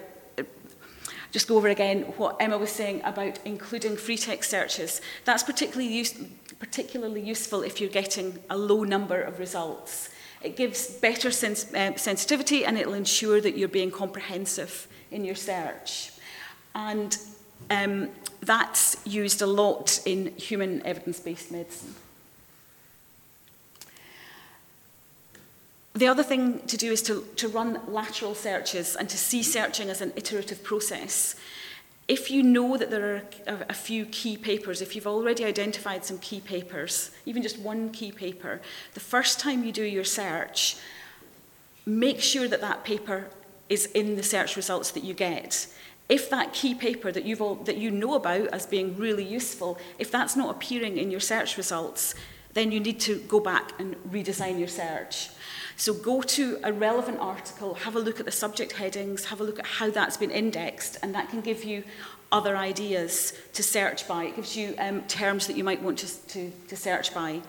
just 1.30 1.46
go 1.46 1.56
over 1.56 1.68
again 1.68 2.02
what 2.16 2.34
Emma 2.40 2.58
was 2.58 2.70
saying 2.72 3.00
about 3.04 3.38
including 3.44 3.96
free 3.96 4.16
text 4.18 4.50
searches. 4.50 5.00
That's 5.24 5.44
particularly, 5.44 5.86
use, 5.94 6.20
particularly 6.58 7.20
useful 7.20 7.62
if 7.62 7.80
you're 7.80 7.90
getting 7.90 8.40
a 8.50 8.56
low 8.58 8.82
number 8.82 9.22
of 9.22 9.38
results. 9.38 10.10
It 10.46 10.54
gives 10.54 10.86
better 10.88 11.32
sens 11.32 11.74
uh, 11.74 11.96
sensitivity 11.96 12.64
and 12.64 12.78
it'll 12.78 12.94
ensure 12.94 13.40
that 13.40 13.58
you're 13.58 13.68
being 13.80 13.90
comprehensive 13.90 14.86
in 15.10 15.24
your 15.24 15.34
search. 15.34 16.12
And 16.72 17.18
um, 17.68 18.10
that's 18.40 18.96
used 19.04 19.42
a 19.42 19.46
lot 19.46 20.00
in 20.06 20.32
human 20.36 20.86
evidence-based 20.86 21.50
medicine. 21.50 21.96
The 25.94 26.06
other 26.06 26.22
thing 26.22 26.60
to 26.68 26.76
do 26.76 26.92
is 26.92 27.02
to, 27.02 27.26
to 27.36 27.48
run 27.48 27.80
lateral 27.88 28.36
searches 28.36 28.94
and 28.94 29.08
to 29.08 29.18
see 29.18 29.42
searching 29.42 29.90
as 29.90 30.00
an 30.00 30.12
iterative 30.14 30.62
process 30.62 31.34
if 32.08 32.30
you 32.30 32.42
know 32.42 32.76
that 32.76 32.90
there 32.90 33.16
are 33.16 33.22
a, 33.68 33.74
few 33.74 34.06
key 34.06 34.36
papers, 34.36 34.80
if 34.80 34.94
you've 34.94 35.08
already 35.08 35.44
identified 35.44 36.04
some 36.04 36.18
key 36.18 36.40
papers, 36.40 37.10
even 37.26 37.42
just 37.42 37.58
one 37.58 37.90
key 37.90 38.12
paper, 38.12 38.60
the 38.94 39.00
first 39.00 39.40
time 39.40 39.64
you 39.64 39.72
do 39.72 39.82
your 39.82 40.04
search, 40.04 40.76
make 41.84 42.20
sure 42.20 42.46
that 42.46 42.60
that 42.60 42.84
paper 42.84 43.28
is 43.68 43.86
in 43.86 44.14
the 44.14 44.22
search 44.22 44.54
results 44.54 44.92
that 44.92 45.02
you 45.02 45.14
get. 45.14 45.66
If 46.08 46.30
that 46.30 46.52
key 46.52 46.76
paper 46.76 47.10
that, 47.10 47.24
you've 47.24 47.42
all, 47.42 47.56
that 47.56 47.76
you 47.76 47.90
know 47.90 48.14
about 48.14 48.46
as 48.48 48.66
being 48.66 48.96
really 48.96 49.24
useful, 49.24 49.76
if 49.98 50.08
that's 50.08 50.36
not 50.36 50.50
appearing 50.54 50.98
in 50.98 51.10
your 51.10 51.18
search 51.18 51.56
results, 51.56 52.14
then 52.56 52.72
you 52.72 52.80
need 52.80 52.98
to 52.98 53.18
go 53.28 53.38
back 53.38 53.78
and 53.78 53.94
redesign 54.10 54.58
your 54.58 54.66
search. 54.66 55.28
So 55.76 55.92
go 55.92 56.22
to 56.22 56.58
a 56.64 56.72
relevant 56.72 57.20
article, 57.20 57.74
have 57.74 57.94
a 57.96 57.98
look 58.00 58.18
at 58.18 58.24
the 58.24 58.32
subject 58.32 58.72
headings, 58.72 59.26
have 59.26 59.42
a 59.42 59.44
look 59.44 59.58
at 59.58 59.66
how 59.66 59.90
that's 59.90 60.16
been 60.16 60.30
indexed, 60.30 60.96
and 61.02 61.14
that 61.14 61.28
can 61.28 61.42
give 61.42 61.64
you 61.64 61.84
other 62.32 62.56
ideas 62.56 63.34
to 63.52 63.62
search 63.62 64.08
by. 64.08 64.24
It 64.24 64.36
gives 64.36 64.56
you 64.56 64.74
um, 64.78 65.02
terms 65.02 65.46
that 65.48 65.56
you 65.58 65.64
might 65.64 65.82
want 65.82 65.98
to, 65.98 66.26
to, 66.28 66.50
to 66.68 66.76
search 66.76 67.14
by. 67.14 67.42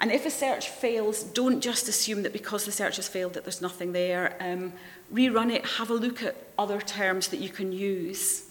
And 0.00 0.10
if 0.10 0.24
a 0.24 0.30
search 0.30 0.70
fails, 0.70 1.24
don't 1.24 1.60
just 1.60 1.86
assume 1.86 2.22
that 2.22 2.32
because 2.32 2.64
the 2.64 2.72
search 2.72 2.96
has 2.96 3.06
failed 3.06 3.34
that 3.34 3.44
there's 3.44 3.60
nothing 3.60 3.92
there. 3.92 4.34
Um, 4.40 4.72
rerun 5.12 5.52
it, 5.54 5.66
have 5.76 5.90
a 5.90 5.94
look 5.94 6.22
at 6.22 6.36
other 6.58 6.80
terms 6.80 7.28
that 7.28 7.40
you 7.40 7.50
can 7.50 7.70
use. 7.70 8.48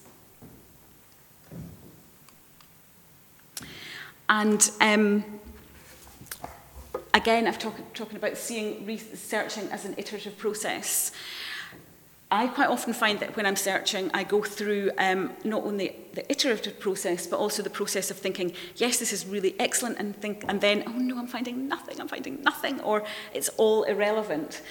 And 4.29 4.69
um, 4.81 5.36
again, 7.13 7.47
I've 7.47 7.59
talk, 7.59 7.75
talking 7.93 8.17
about 8.17 8.37
seeing 8.37 8.85
researching 8.85 9.67
as 9.69 9.85
an 9.85 9.95
iterative 9.97 10.37
process. 10.37 11.11
I 12.29 12.47
quite 12.47 12.67
often 12.69 12.93
find 12.93 13.19
that 13.21 13.37
when 13.37 13.45
I'm 13.45 13.55
searching, 13.55 14.11
I 14.13 14.23
go 14.25 14.41
through 14.43 14.91
um, 14.97 15.31
not 15.45 15.63
only 15.63 15.95
the 16.13 16.29
iterative 16.29 16.77
process, 16.77 17.25
but 17.25 17.37
also 17.39 17.63
the 17.63 17.69
process 17.69 18.11
of 18.11 18.17
thinking, 18.17 18.51
yes, 18.75 18.99
this 18.99 19.13
is 19.13 19.25
really 19.25 19.55
excellent, 19.59 19.97
and 19.97 20.13
think, 20.13 20.43
and 20.49 20.59
then, 20.59 20.83
oh 20.87 20.91
no, 20.99 21.17
I'm 21.17 21.27
finding 21.27 21.69
nothing, 21.69 22.01
I'm 22.01 22.09
finding 22.09 22.41
nothing, 22.43 22.81
or 22.81 23.05
it's 23.33 23.47
all 23.57 23.83
irrelevant. 23.83 24.61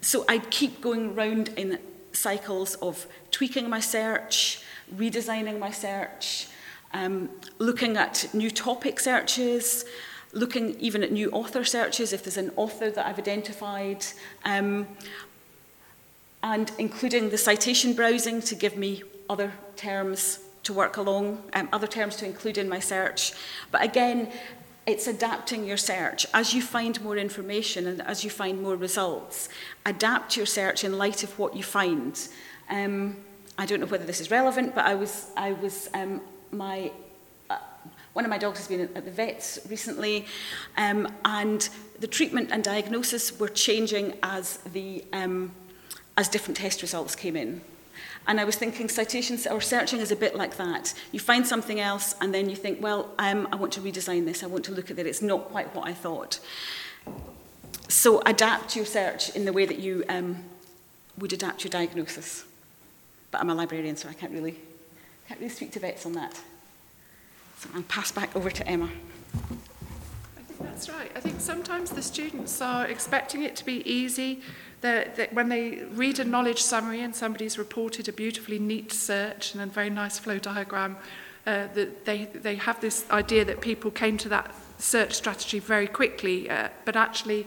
So 0.00 0.24
I 0.28 0.38
keep 0.38 0.80
going 0.80 1.14
round 1.14 1.50
in 1.50 1.78
cycles 2.12 2.74
of 2.76 3.06
tweaking 3.30 3.70
my 3.70 3.78
search, 3.80 4.60
redesigning 4.96 5.60
my 5.60 5.70
search, 5.70 6.48
um, 6.94 7.28
looking 7.60 7.96
at 7.96 8.26
new 8.34 8.50
topic 8.50 8.98
searches, 8.98 9.84
looking 10.38 10.76
even 10.80 11.02
at 11.02 11.12
new 11.12 11.30
author 11.30 11.64
searches, 11.64 12.12
if 12.12 12.22
there's 12.24 12.36
an 12.36 12.52
author 12.56 12.90
that 12.90 13.06
I've 13.06 13.18
identified, 13.18 14.04
um, 14.44 14.86
and 16.42 16.70
including 16.78 17.30
the 17.30 17.38
citation 17.38 17.92
browsing 17.94 18.40
to 18.42 18.54
give 18.54 18.76
me 18.76 19.02
other 19.28 19.52
terms 19.76 20.38
to 20.62 20.72
work 20.72 20.96
along, 20.96 21.42
um, 21.54 21.68
other 21.72 21.86
terms 21.86 22.16
to 22.16 22.26
include 22.26 22.56
in 22.56 22.68
my 22.68 22.78
search. 22.78 23.32
But 23.70 23.82
again, 23.82 24.30
it's 24.86 25.06
adapting 25.06 25.66
your 25.66 25.76
search. 25.76 26.24
As 26.32 26.54
you 26.54 26.62
find 26.62 27.00
more 27.02 27.16
information 27.18 27.86
and 27.86 28.00
as 28.02 28.24
you 28.24 28.30
find 28.30 28.62
more 28.62 28.76
results, 28.76 29.48
adapt 29.84 30.36
your 30.36 30.46
search 30.46 30.84
in 30.84 30.96
light 30.96 31.22
of 31.22 31.38
what 31.38 31.54
you 31.56 31.62
find. 31.62 32.18
Um, 32.70 33.16
I 33.58 33.66
don't 33.66 33.80
know 33.80 33.86
whether 33.86 34.04
this 34.06 34.20
is 34.20 34.30
relevant, 34.30 34.74
but 34.74 34.86
I 34.86 34.94
was, 34.94 35.26
I 35.36 35.52
was, 35.52 35.90
um, 35.92 36.20
my 36.52 36.90
One 38.18 38.24
of 38.24 38.30
my 38.30 38.38
dogs 38.38 38.58
has 38.58 38.66
been 38.66 38.80
at 38.80 39.04
the 39.04 39.12
vets 39.12 39.60
recently, 39.70 40.26
um, 40.76 41.06
and 41.24 41.68
the 42.00 42.08
treatment 42.08 42.50
and 42.50 42.64
diagnosis 42.64 43.38
were 43.38 43.48
changing 43.48 44.14
as 44.24 44.56
the 44.72 45.04
um, 45.12 45.52
as 46.16 46.28
different 46.28 46.56
test 46.56 46.82
results 46.82 47.14
came 47.14 47.36
in. 47.36 47.60
And 48.26 48.40
I 48.40 48.44
was 48.44 48.56
thinking 48.56 48.88
citations 48.88 49.46
or 49.46 49.60
searching 49.60 50.00
is 50.00 50.10
a 50.10 50.16
bit 50.16 50.34
like 50.34 50.56
that. 50.56 50.94
You 51.12 51.20
find 51.20 51.46
something 51.46 51.78
else 51.78 52.16
and 52.20 52.34
then 52.34 52.48
you 52.50 52.56
think, 52.56 52.82
well, 52.82 53.08
um, 53.20 53.46
I 53.52 53.54
want 53.54 53.72
to 53.74 53.80
redesign 53.80 54.24
this. 54.24 54.42
I 54.42 54.46
want 54.46 54.64
to 54.64 54.72
look 54.72 54.90
at 54.90 54.98
it. 54.98 55.06
It's 55.06 55.22
not 55.22 55.44
quite 55.50 55.72
what 55.72 55.86
I 55.86 55.94
thought. 55.94 56.40
So 57.86 58.20
adapt 58.26 58.74
your 58.74 58.84
search 58.84 59.28
in 59.36 59.44
the 59.44 59.52
way 59.52 59.64
that 59.64 59.78
you 59.78 60.02
um, 60.08 60.42
would 61.18 61.32
adapt 61.32 61.62
your 61.62 61.70
diagnosis. 61.70 62.44
But 63.30 63.42
I'm 63.42 63.50
a 63.50 63.54
librarian, 63.54 63.94
so 63.94 64.08
I 64.08 64.12
can't 64.12 64.32
really, 64.32 64.58
can't 65.28 65.38
really 65.38 65.52
speak 65.54 65.70
to 65.74 65.78
vets 65.78 66.04
on 66.04 66.14
that. 66.14 66.36
So 67.58 67.68
I'll 67.74 67.82
pass 67.82 68.12
back 68.12 68.36
over 68.36 68.50
to 68.52 68.68
Emma. 68.68 68.88
I 68.88 70.40
think 70.46 70.60
that's 70.62 70.88
right. 70.88 71.10
I 71.16 71.20
think 71.20 71.40
sometimes 71.40 71.90
the 71.90 72.02
students 72.02 72.60
are 72.62 72.86
expecting 72.86 73.42
it 73.42 73.56
to 73.56 73.64
be 73.64 73.82
easy. 73.90 74.42
They're, 74.80 75.10
that 75.16 75.34
when 75.34 75.48
they 75.48 75.82
read 75.90 76.20
a 76.20 76.24
knowledge 76.24 76.62
summary 76.62 77.00
and 77.00 77.12
somebody's 77.16 77.58
reported 77.58 78.08
a 78.08 78.12
beautifully 78.12 78.60
neat 78.60 78.92
search 78.92 79.54
and 79.54 79.60
a 79.62 79.66
very 79.66 79.90
nice 79.90 80.20
flow 80.20 80.38
diagram, 80.38 80.98
uh, 81.48 81.66
that 81.74 82.04
they, 82.04 82.26
they 82.26 82.54
have 82.54 82.80
this 82.80 83.04
idea 83.10 83.44
that 83.46 83.60
people 83.60 83.90
came 83.90 84.16
to 84.18 84.28
that 84.28 84.54
search 84.78 85.14
strategy 85.14 85.58
very 85.58 85.88
quickly, 85.88 86.48
uh, 86.48 86.68
but 86.84 86.94
actually 86.94 87.44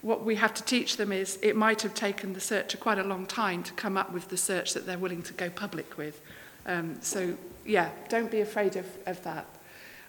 what 0.00 0.24
we 0.24 0.36
have 0.36 0.54
to 0.54 0.62
teach 0.62 0.96
them 0.96 1.10
is 1.10 1.40
it 1.42 1.56
might 1.56 1.82
have 1.82 1.94
taken 1.94 2.34
the 2.34 2.40
searcher 2.40 2.78
quite 2.78 2.98
a 2.98 3.02
long 3.02 3.26
time 3.26 3.64
to 3.64 3.72
come 3.72 3.96
up 3.96 4.12
with 4.12 4.28
the 4.28 4.36
search 4.36 4.74
that 4.74 4.86
they're 4.86 4.96
willing 4.96 5.22
to 5.22 5.32
go 5.32 5.50
public 5.50 5.98
with. 5.98 6.20
Um, 6.66 6.96
so, 7.00 7.36
yeah, 7.66 7.90
don't 8.08 8.30
be 8.30 8.40
afraid 8.40 8.76
of, 8.76 8.86
of 9.06 9.22
that. 9.24 9.46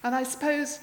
And 0.02 0.14
I 0.14 0.22
suppose 0.24 0.80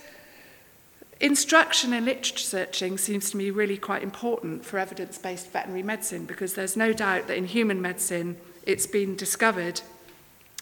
instruction 1.20 1.92
in 1.94 2.06
literature 2.06 2.38
searching 2.38 2.98
seems 2.98 3.30
to 3.32 3.38
me 3.38 3.50
really 3.52 3.78
quite 3.78 4.02
important 4.04 4.64
for 4.66 4.80
evidence 4.80 5.18
based 5.18 5.52
veterinary 5.52 5.84
medicine 5.84 6.24
because 6.26 6.54
there's 6.54 6.78
no 6.78 6.94
doubt 6.94 7.28
that 7.28 7.36
in 7.36 7.46
human 7.46 7.82
medicine 7.82 8.38
it's 8.66 8.88
been 8.88 9.18
discovered 9.18 9.82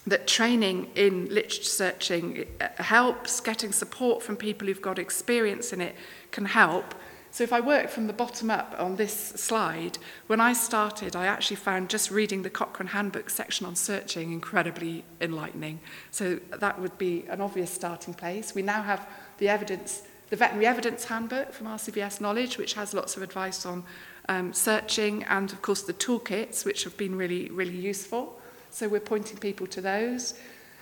that 0.08 0.26
training 0.26 0.89
in 0.95 1.26
literature 1.26 1.62
searching 1.64 2.43
uh, 2.62 2.70
helps, 2.84 3.39
getting 3.41 3.72
support 3.72 4.24
from 4.24 4.36
people 4.38 4.66
who've 4.68 4.82
got 4.82 4.97
experience 4.97 5.74
in 5.74 5.82
it 5.82 5.93
can 6.32 6.45
help. 6.45 6.95
So 7.32 7.44
if 7.44 7.52
I 7.54 7.60
work 7.60 7.90
from 7.90 8.08
the 8.08 8.14
bottom 8.14 8.50
up 8.50 8.76
on 8.78 8.96
this 8.96 9.14
slide, 9.14 9.98
when 10.28 10.40
I 10.40 10.54
started, 10.54 11.16
I 11.16 11.26
actually 11.28 11.58
found 11.58 11.90
just 11.90 12.10
reading 12.10 12.42
the 12.44 12.50
Cochrane 12.50 12.88
Handbook 12.90 13.30
section 13.30 13.66
on 13.66 13.76
searching 13.76 14.32
incredibly 14.32 15.04
enlightening. 15.22 15.80
So 16.12 16.40
that 16.58 16.80
would 16.80 16.98
be 16.98 17.26
an 17.30 17.42
obvious 17.42 17.72
starting 17.72 18.14
place. 18.14 18.56
We 18.56 18.62
now 18.62 18.82
have 18.82 19.08
the 19.40 19.50
evidence, 19.50 20.04
the 20.30 20.36
Veterinary 20.36 20.68
Evidence 20.68 21.06
Handbook 21.06 21.52
from 21.54 21.68
RCVS 21.68 22.22
Knowledge, 22.22 22.58
which 22.58 22.74
has 22.74 22.94
lots 22.94 23.18
of 23.18 23.24
advice 23.24 23.66
on 23.66 23.84
um, 24.30 24.54
searching 24.54 25.24
and, 25.26 25.52
of 25.52 25.62
course, 25.62 25.84
the 25.84 25.94
toolkits, 25.94 26.66
which 26.66 26.86
have 26.86 26.96
been 26.98 27.16
really, 27.16 27.50
really 27.52 27.76
useful. 27.78 28.40
So 28.72 28.88
we're 28.88 29.00
pointing 29.00 29.38
people 29.38 29.68
to 29.68 29.82
those. 29.82 30.34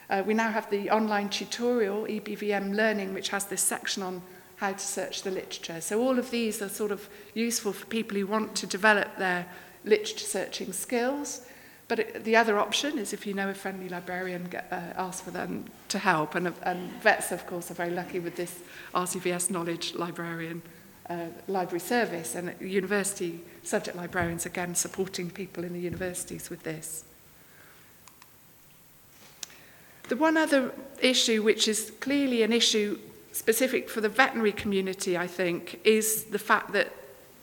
Uh, 0.10 0.22
we 0.26 0.36
now 0.36 0.52
have 0.52 0.70
the 0.70 0.90
online 0.92 1.30
tutorial, 1.30 2.04
EBVM 2.04 2.76
Learning, 2.76 3.14
which 3.16 3.30
has 3.30 3.46
this 3.46 3.62
section 3.62 4.04
on 4.04 4.22
how 4.58 4.72
to 4.72 4.80
search 4.80 5.24
the 5.24 5.32
literature. 5.32 5.82
So 5.82 6.02
all 6.02 6.18
of 6.18 6.32
these 6.32 6.62
are 6.62 6.70
sort 6.70 6.92
of 6.92 7.08
useful 7.34 7.74
for 7.74 7.86
people 7.88 8.18
who 8.18 8.26
want 8.28 8.56
to 8.56 8.68
develop 8.68 9.18
their 9.18 9.48
literature 9.84 10.26
searching 10.26 10.72
skills. 10.72 11.42
But 11.88 12.00
it, 12.00 12.24
the 12.24 12.36
other 12.36 12.58
option 12.58 12.98
is 12.98 13.14
if 13.14 13.28
you 13.28 13.34
know 13.34 13.50
a 13.50 13.54
friendly 13.54 13.90
librarian, 13.90 14.46
get, 14.46 14.68
uh, 14.72 15.00
ask 15.00 15.24
for 15.24 15.32
them 15.32 15.66
to 15.90 16.00
help. 16.00 16.36
And, 16.36 16.54
and 16.64 16.80
vets, 17.02 17.32
of 17.32 17.46
course, 17.48 17.70
are 17.70 17.74
very 17.76 17.92
lucky 17.92 18.20
with 18.20 18.36
this 18.38 18.60
RCVS 18.94 19.52
knowledge 19.52 19.94
librarian 19.96 20.62
uh, 21.10 21.26
library 21.48 21.80
service 21.82 22.34
and 22.34 22.56
university 22.60 23.42
subject 23.62 23.96
librarians, 23.96 24.46
again, 24.46 24.74
supporting 24.74 25.30
people 25.30 25.64
in 25.64 25.74
the 25.74 25.80
universities 25.80 26.50
with 26.50 26.64
this. 26.64 27.04
The 30.10 30.16
one 30.16 30.38
other 30.38 30.72
issue, 31.02 31.44
which 31.44 31.68
is 31.68 31.92
clearly 32.00 32.42
an 32.42 32.54
issue 32.54 32.98
specific 33.36 33.90
for 33.90 34.00
the 34.00 34.08
veterinary 34.10 34.54
community, 34.54 35.18
I 35.18 35.28
think, 35.28 35.82
is 35.84 36.24
the 36.26 36.40
fact 36.40 36.72
that 36.72 36.94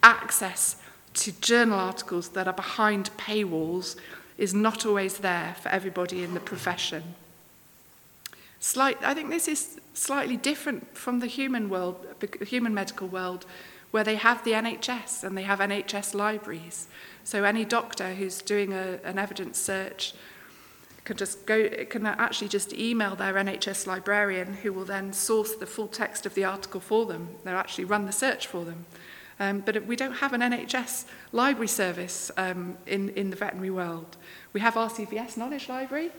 access 0.03 0.76
to 1.14 1.32
journal 1.43 1.78
articles 1.78 2.30
that 2.30 2.47
are 2.49 2.53
behind 2.55 3.11
paywalls 3.18 3.95
is 4.38 4.55
not 4.55 4.86
always 4.86 5.18
there 5.18 5.55
for 5.62 5.68
everybody 5.68 6.22
in 6.24 6.32
the 6.32 6.40
profession. 6.40 7.14
Slight, 8.59 8.97
I 9.05 9.12
think 9.12 9.28
this 9.28 9.47
is 9.49 9.78
slightly 9.93 10.38
different 10.38 10.97
from 10.97 11.20
the 11.20 11.26
human 11.26 11.68
world, 11.68 11.99
the 12.20 12.45
human 12.47 12.72
medical 12.72 13.07
world, 13.09 13.45
where 13.90 14.03
they 14.05 14.16
have 14.16 14.43
the 14.45 14.53
NHS 14.53 15.22
and 15.22 15.36
they 15.36 15.43
have 15.43 15.59
NHS 15.59 16.14
libraries. 16.14 16.86
So 17.24 17.45
any 17.45 17.66
doctor 17.66 18.14
who's 18.14 18.40
doing 18.40 18.72
a, 18.72 18.99
an 19.05 19.18
evidence 19.18 19.59
search 19.59 20.14
can 21.05 21.17
just 21.17 21.47
go 21.47 21.69
can 21.87 22.07
actually 22.07 22.49
just 22.49 22.73
email 22.73 23.17
their 23.17 23.35
NHS 23.35 23.87
librarian 23.87 24.55
who 24.55 24.73
will 24.73 24.85
then 24.85 25.13
source 25.13 25.55
the 25.55 25.67
full 25.67 25.89
text 25.89 26.27
of 26.27 26.35
the 26.35 26.45
article 26.45 26.81
for 26.81 27.07
them 27.07 27.29
they'll 27.45 27.57
actually 27.57 27.85
run 27.85 28.07
the 28.07 28.13
search 28.13 28.47
for 28.47 28.65
them 28.65 28.87
um, 29.41 29.61
but 29.61 29.87
we 29.87 29.97
don't 29.97 30.15
have 30.15 30.33
an 30.33 30.41
NHS 30.41 31.05
library 31.33 31.67
service 31.69 32.31
um, 32.37 32.77
in 32.87 33.09
in 33.11 33.31
the 33.31 33.37
veterinary 33.37 33.71
world 33.71 34.17
we 34.53 34.61
have 34.61 34.75
RCVS 34.75 35.37
knowledge 35.37 35.69
library 35.69 36.11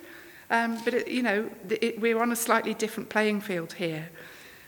um, 0.51 0.77
but 0.83 0.93
it, 0.93 1.07
you 1.07 1.23
know 1.23 1.49
it, 1.69 1.99
we're 2.01 2.21
on 2.21 2.31
a 2.31 2.35
slightly 2.35 2.73
different 2.73 3.09
playing 3.09 3.39
field 3.39 3.73
here 3.73 4.09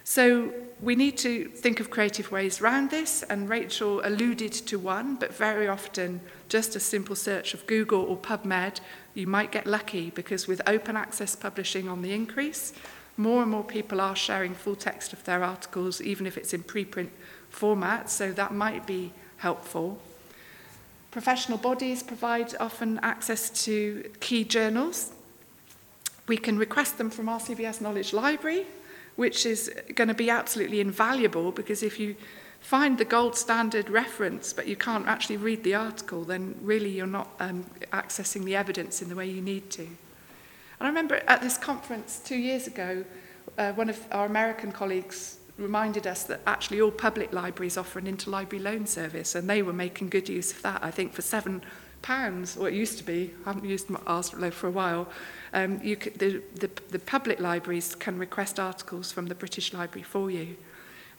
so 0.07 0.53
we 0.81 0.95
need 0.95 1.17
to 1.17 1.45
think 1.49 1.79
of 1.79 1.89
creative 1.89 2.31
ways 2.31 2.61
around 2.61 2.91
this, 2.91 3.23
and 3.23 3.49
Rachel 3.49 4.01
alluded 4.05 4.51
to 4.51 4.77
one, 4.77 5.15
but 5.15 5.33
very 5.33 5.67
often 5.67 6.21
just 6.47 6.75
a 6.75 6.79
simple 6.79 7.15
search 7.15 7.55
of 7.55 7.65
Google 7.65 8.01
or 8.01 8.15
PubMed 8.15 8.81
you 9.15 9.25
might 9.25 9.51
get 9.51 9.65
lucky 9.65 10.11
because 10.11 10.45
with 10.47 10.61
open 10.67 10.95
access 10.97 11.35
publishing 11.35 11.87
on 11.89 12.01
the 12.01 12.13
increase, 12.13 12.73
more 13.17 13.41
and 13.41 13.49
more 13.49 13.63
people 13.63 14.01
are 14.01 14.15
sharing 14.15 14.53
full 14.53 14.75
text 14.75 15.13
of 15.13 15.23
their 15.23 15.41
articles, 15.41 16.01
even 16.01 16.27
if 16.27 16.37
it's 16.37 16.53
in 16.53 16.61
preprint 16.63 17.09
format, 17.49 18.09
so 18.09 18.31
that 18.33 18.53
might 18.53 18.85
be 18.85 19.13
helpful. 19.37 19.97
Professional 21.11 21.57
bodies 21.57 22.03
provide 22.03 22.53
often 22.59 22.99
access 23.01 23.49
to 23.65 24.03
key 24.19 24.43
journals. 24.43 25.13
We 26.27 26.37
can 26.37 26.57
request 26.57 26.97
them 26.97 27.09
from 27.09 27.27
RCVS 27.27 27.79
Knowledge 27.79 28.11
Library, 28.11 28.65
which 29.15 29.45
is 29.45 29.71
going 29.95 30.09
to 30.09 30.13
be 30.13 30.29
absolutely 30.29 30.81
invaluable 30.81 31.53
because 31.53 31.81
if 31.83 31.97
you 32.01 32.17
find 32.65 32.97
the 32.97 33.05
gold 33.05 33.35
standard 33.37 33.87
reference 33.91 34.51
but 34.51 34.67
you 34.67 34.75
can't 34.75 35.07
actually 35.07 35.37
read 35.37 35.63
the 35.63 35.75
article, 35.75 36.23
then 36.23 36.55
really 36.63 36.89
you're 36.89 37.05
not 37.21 37.29
um, 37.39 37.63
accessing 37.93 38.43
the 38.43 38.55
evidence 38.55 39.03
in 39.03 39.09
the 39.09 39.15
way 39.15 39.27
you 39.27 39.39
need 39.39 39.69
to. 39.69 39.83
And 39.83 40.81
I 40.87 40.87
remember 40.87 41.21
at 41.27 41.43
this 41.43 41.59
conference 41.59 42.19
two 42.25 42.35
years 42.37 42.65
ago, 42.65 43.05
uh, 43.59 43.73
one 43.73 43.87
of 43.87 44.03
our 44.11 44.25
American 44.25 44.71
colleagues 44.71 45.37
reminded 45.59 46.07
us 46.07 46.23
that 46.23 46.39
actually 46.47 46.81
all 46.81 46.89
public 46.89 47.31
libraries 47.31 47.77
offer 47.77 47.99
an 47.99 48.05
interlibrary 48.07 48.61
loan 48.63 48.87
service 48.87 49.35
and 49.35 49.47
they 49.47 49.61
were 49.61 49.71
making 49.71 50.09
good 50.09 50.27
use 50.27 50.51
of 50.51 50.63
that, 50.63 50.83
I 50.83 50.89
think, 50.89 51.13
for 51.13 51.21
seven 51.21 51.61
pounds, 52.01 52.57
or 52.57 52.67
it 52.67 52.73
used 52.73 52.97
to 52.97 53.03
be, 53.03 53.31
I 53.45 53.49
haven't 53.53 53.69
used 53.69 53.85
ours 54.07 54.29
for 54.31 54.67
a 54.67 54.71
while, 54.71 55.07
um, 55.53 55.79
you 55.83 55.95
could, 55.97 56.17
the, 56.17 56.41
the, 56.55 56.71
the 56.89 56.99
public 56.99 57.39
libraries 57.39 57.93
can 57.93 58.17
request 58.17 58.59
articles 58.59 59.11
from 59.11 59.27
the 59.27 59.35
British 59.35 59.71
Library 59.71 60.03
for 60.03 60.31
you. 60.31 60.57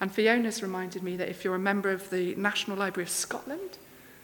And 0.01 0.13
Fiona's 0.13 0.63
reminded 0.63 1.03
me 1.03 1.17
that 1.17 1.29
if 1.29 1.45
you're 1.45 1.55
a 1.55 1.59
member 1.59 1.91
of 1.91 2.11
the 2.11 2.35
National 2.37 2.77
Library 2.77 3.05
of 3.05 3.11
Scotland, 3.11 3.79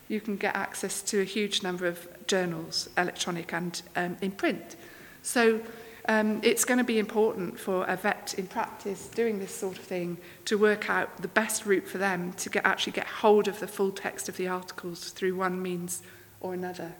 you 0.08 0.20
can 0.20 0.36
get 0.36 0.54
access 0.54 1.00
to 1.02 1.20
a 1.20 1.24
huge 1.24 1.62
number 1.62 1.86
of 1.86 2.06
journals, 2.26 2.88
electronic 2.98 3.52
and 3.52 3.80
um, 3.96 4.16
in 4.20 4.32
print. 4.32 4.76
So 5.22 5.60
um, 6.08 6.40
it's 6.42 6.66
going 6.66 6.78
to 6.78 6.84
be 6.84 6.98
important 6.98 7.58
for 7.58 7.84
a 7.86 7.96
vet 7.96 8.34
in 8.36 8.46
practice 8.48 9.08
doing 9.08 9.38
this 9.38 9.54
sort 9.54 9.78
of 9.78 9.84
thing 9.84 10.18
to 10.44 10.58
work 10.58 10.90
out 10.90 11.22
the 11.22 11.28
best 11.28 11.64
route 11.64 11.88
for 11.88 11.98
them 11.98 12.34
to 12.34 12.50
get, 12.50 12.66
actually 12.66 12.92
get 12.92 13.06
hold 13.06 13.48
of 13.48 13.58
the 13.60 13.66
full 13.68 13.92
text 13.92 14.28
of 14.28 14.36
the 14.36 14.48
articles 14.48 15.10
through 15.12 15.34
one 15.34 15.62
means 15.62 16.02
or 16.40 16.52
another. 16.52 16.92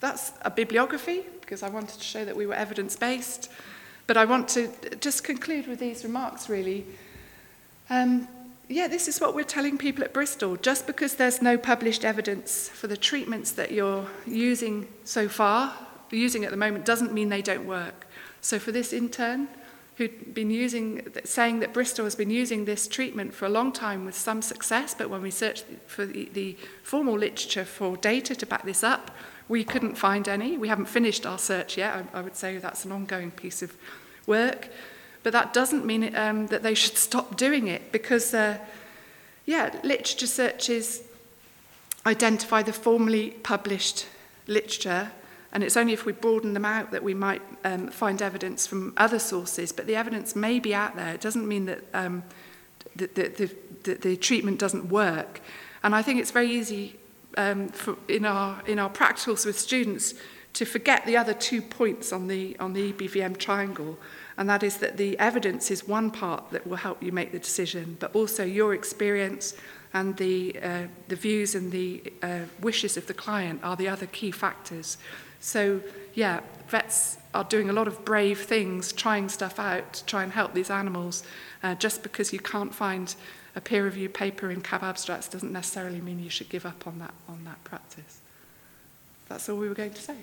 That's 0.00 0.32
a 0.42 0.50
bibliography, 0.50 1.26
because 1.42 1.62
I 1.62 1.68
wanted 1.68 1.98
to 1.98 2.02
show 2.04 2.24
that 2.24 2.34
we 2.34 2.46
were 2.46 2.54
evidence-based. 2.54 3.50
But 4.10 4.16
I 4.16 4.24
want 4.24 4.48
to 4.48 4.68
just 5.00 5.22
conclude 5.22 5.68
with 5.68 5.78
these 5.78 6.02
remarks, 6.02 6.48
really. 6.48 6.84
Um, 7.90 8.26
yeah, 8.68 8.88
this 8.88 9.06
is 9.06 9.20
what 9.20 9.36
we're 9.36 9.44
telling 9.44 9.78
people 9.78 10.02
at 10.02 10.12
Bristol. 10.12 10.56
Just 10.56 10.84
because 10.88 11.14
there's 11.14 11.40
no 11.40 11.56
published 11.56 12.04
evidence 12.04 12.68
for 12.70 12.88
the 12.88 12.96
treatments 12.96 13.52
that 13.52 13.70
you're 13.70 14.08
using 14.26 14.88
so 15.04 15.28
far, 15.28 15.76
using 16.10 16.44
at 16.44 16.50
the 16.50 16.56
moment, 16.56 16.84
doesn't 16.84 17.12
mean 17.14 17.28
they 17.28 17.40
don't 17.40 17.68
work. 17.68 18.08
So 18.40 18.58
for 18.58 18.72
this 18.72 18.92
intern, 18.92 19.46
who'd 19.96 20.34
been 20.34 20.50
using, 20.50 21.06
saying 21.22 21.60
that 21.60 21.72
Bristol 21.72 22.04
has 22.04 22.16
been 22.16 22.30
using 22.30 22.64
this 22.64 22.88
treatment 22.88 23.32
for 23.32 23.44
a 23.46 23.48
long 23.48 23.70
time 23.70 24.04
with 24.04 24.16
some 24.16 24.42
success, 24.42 24.92
but 24.92 25.08
when 25.08 25.22
we 25.22 25.30
searched 25.30 25.66
for 25.86 26.04
the, 26.04 26.28
the 26.32 26.56
formal 26.82 27.14
literature 27.16 27.64
for 27.64 27.96
data 27.96 28.34
to 28.34 28.44
back 28.44 28.64
this 28.64 28.82
up, 28.82 29.12
we 29.48 29.62
couldn't 29.62 29.94
find 29.96 30.28
any. 30.28 30.56
We 30.56 30.66
haven't 30.68 30.86
finished 30.86 31.26
our 31.26 31.38
search 31.38 31.76
yet. 31.78 32.06
I, 32.14 32.18
I 32.18 32.22
would 32.22 32.34
say 32.36 32.58
that's 32.58 32.84
an 32.84 32.90
ongoing 32.92 33.30
piece 33.32 33.62
of 33.62 33.76
work. 34.26 34.68
But 35.22 35.32
that 35.32 35.52
doesn't 35.52 35.84
mean 35.84 36.16
um, 36.16 36.46
that 36.48 36.62
they 36.62 36.74
should 36.74 36.96
stop 36.96 37.36
doing 37.36 37.66
it 37.68 37.92
because, 37.92 38.32
uh, 38.32 38.58
yeah, 39.46 39.74
literature 39.84 40.26
searches 40.26 41.02
identify 42.06 42.62
the 42.62 42.72
formally 42.72 43.30
published 43.42 44.06
literature 44.46 45.12
and 45.52 45.64
it's 45.64 45.76
only 45.76 45.92
if 45.92 46.06
we 46.06 46.12
broaden 46.12 46.54
them 46.54 46.64
out 46.64 46.92
that 46.92 47.02
we 47.02 47.12
might 47.12 47.42
um, 47.64 47.88
find 47.88 48.22
evidence 48.22 48.68
from 48.68 48.94
other 48.96 49.18
sources. 49.18 49.72
But 49.72 49.88
the 49.88 49.96
evidence 49.96 50.36
may 50.36 50.60
be 50.60 50.72
out 50.72 50.94
there. 50.94 51.12
It 51.14 51.20
doesn't 51.20 51.46
mean 51.46 51.64
that 51.64 51.80
um, 51.92 52.22
the, 52.94 53.06
the, 53.06 53.50
the, 53.82 53.94
the 53.94 54.16
treatment 54.16 54.60
doesn't 54.60 54.86
work. 54.90 55.40
And 55.82 55.92
I 55.92 56.02
think 56.02 56.20
it's 56.20 56.30
very 56.30 56.48
easy 56.48 56.94
um, 57.36 57.66
for, 57.70 57.96
in, 58.06 58.24
our, 58.26 58.62
in 58.68 58.78
our 58.78 58.90
practicals 58.90 59.44
with 59.44 59.58
students 59.58 60.14
to 60.54 60.64
forget 60.64 61.06
the 61.06 61.16
other 61.16 61.34
two 61.34 61.62
points 61.62 62.12
on 62.12 62.26
the, 62.26 62.56
on 62.58 62.72
the 62.72 62.92
EBVM 62.92 63.38
triangle, 63.38 63.98
and 64.36 64.48
that 64.48 64.62
is 64.62 64.78
that 64.78 64.96
the 64.96 65.18
evidence 65.18 65.70
is 65.70 65.86
one 65.86 66.10
part 66.10 66.50
that 66.50 66.66
will 66.66 66.76
help 66.76 67.02
you 67.02 67.12
make 67.12 67.32
the 67.32 67.38
decision, 67.38 67.96
but 68.00 68.14
also 68.14 68.44
your 68.44 68.74
experience 68.74 69.54
and 69.92 70.16
the, 70.16 70.56
uh, 70.62 70.82
the 71.08 71.16
views 71.16 71.54
and 71.54 71.70
the 71.72 72.02
uh, 72.22 72.40
wishes 72.60 72.96
of 72.96 73.06
the 73.06 73.14
client 73.14 73.60
are 73.62 73.76
the 73.76 73.88
other 73.88 74.06
key 74.06 74.30
factors. 74.30 74.98
So, 75.40 75.80
yeah, 76.14 76.40
vets 76.68 77.18
are 77.34 77.44
doing 77.44 77.70
a 77.70 77.72
lot 77.72 77.86
of 77.88 78.04
brave 78.04 78.40
things, 78.40 78.92
trying 78.92 79.28
stuff 79.28 79.58
out 79.58 79.92
to 79.94 80.04
try 80.04 80.22
and 80.22 80.32
help 80.32 80.52
these 80.54 80.70
animals. 80.70 81.22
Uh, 81.62 81.74
just 81.76 82.02
because 82.02 82.32
you 82.32 82.38
can't 82.38 82.74
find 82.74 83.14
a 83.54 83.60
peer 83.60 83.84
reviewed 83.84 84.14
paper 84.14 84.50
in 84.50 84.60
CAB 84.60 84.82
abstracts 84.82 85.28
doesn't 85.28 85.52
necessarily 85.52 86.00
mean 86.00 86.22
you 86.22 86.30
should 86.30 86.48
give 86.48 86.64
up 86.66 86.86
on 86.86 86.98
that, 86.98 87.14
on 87.28 87.44
that 87.44 87.62
practice. 87.64 88.20
That's 89.28 89.48
all 89.48 89.56
we 89.58 89.68
were 89.68 89.74
going 89.74 89.92
to 89.92 90.00
say. 90.02 90.16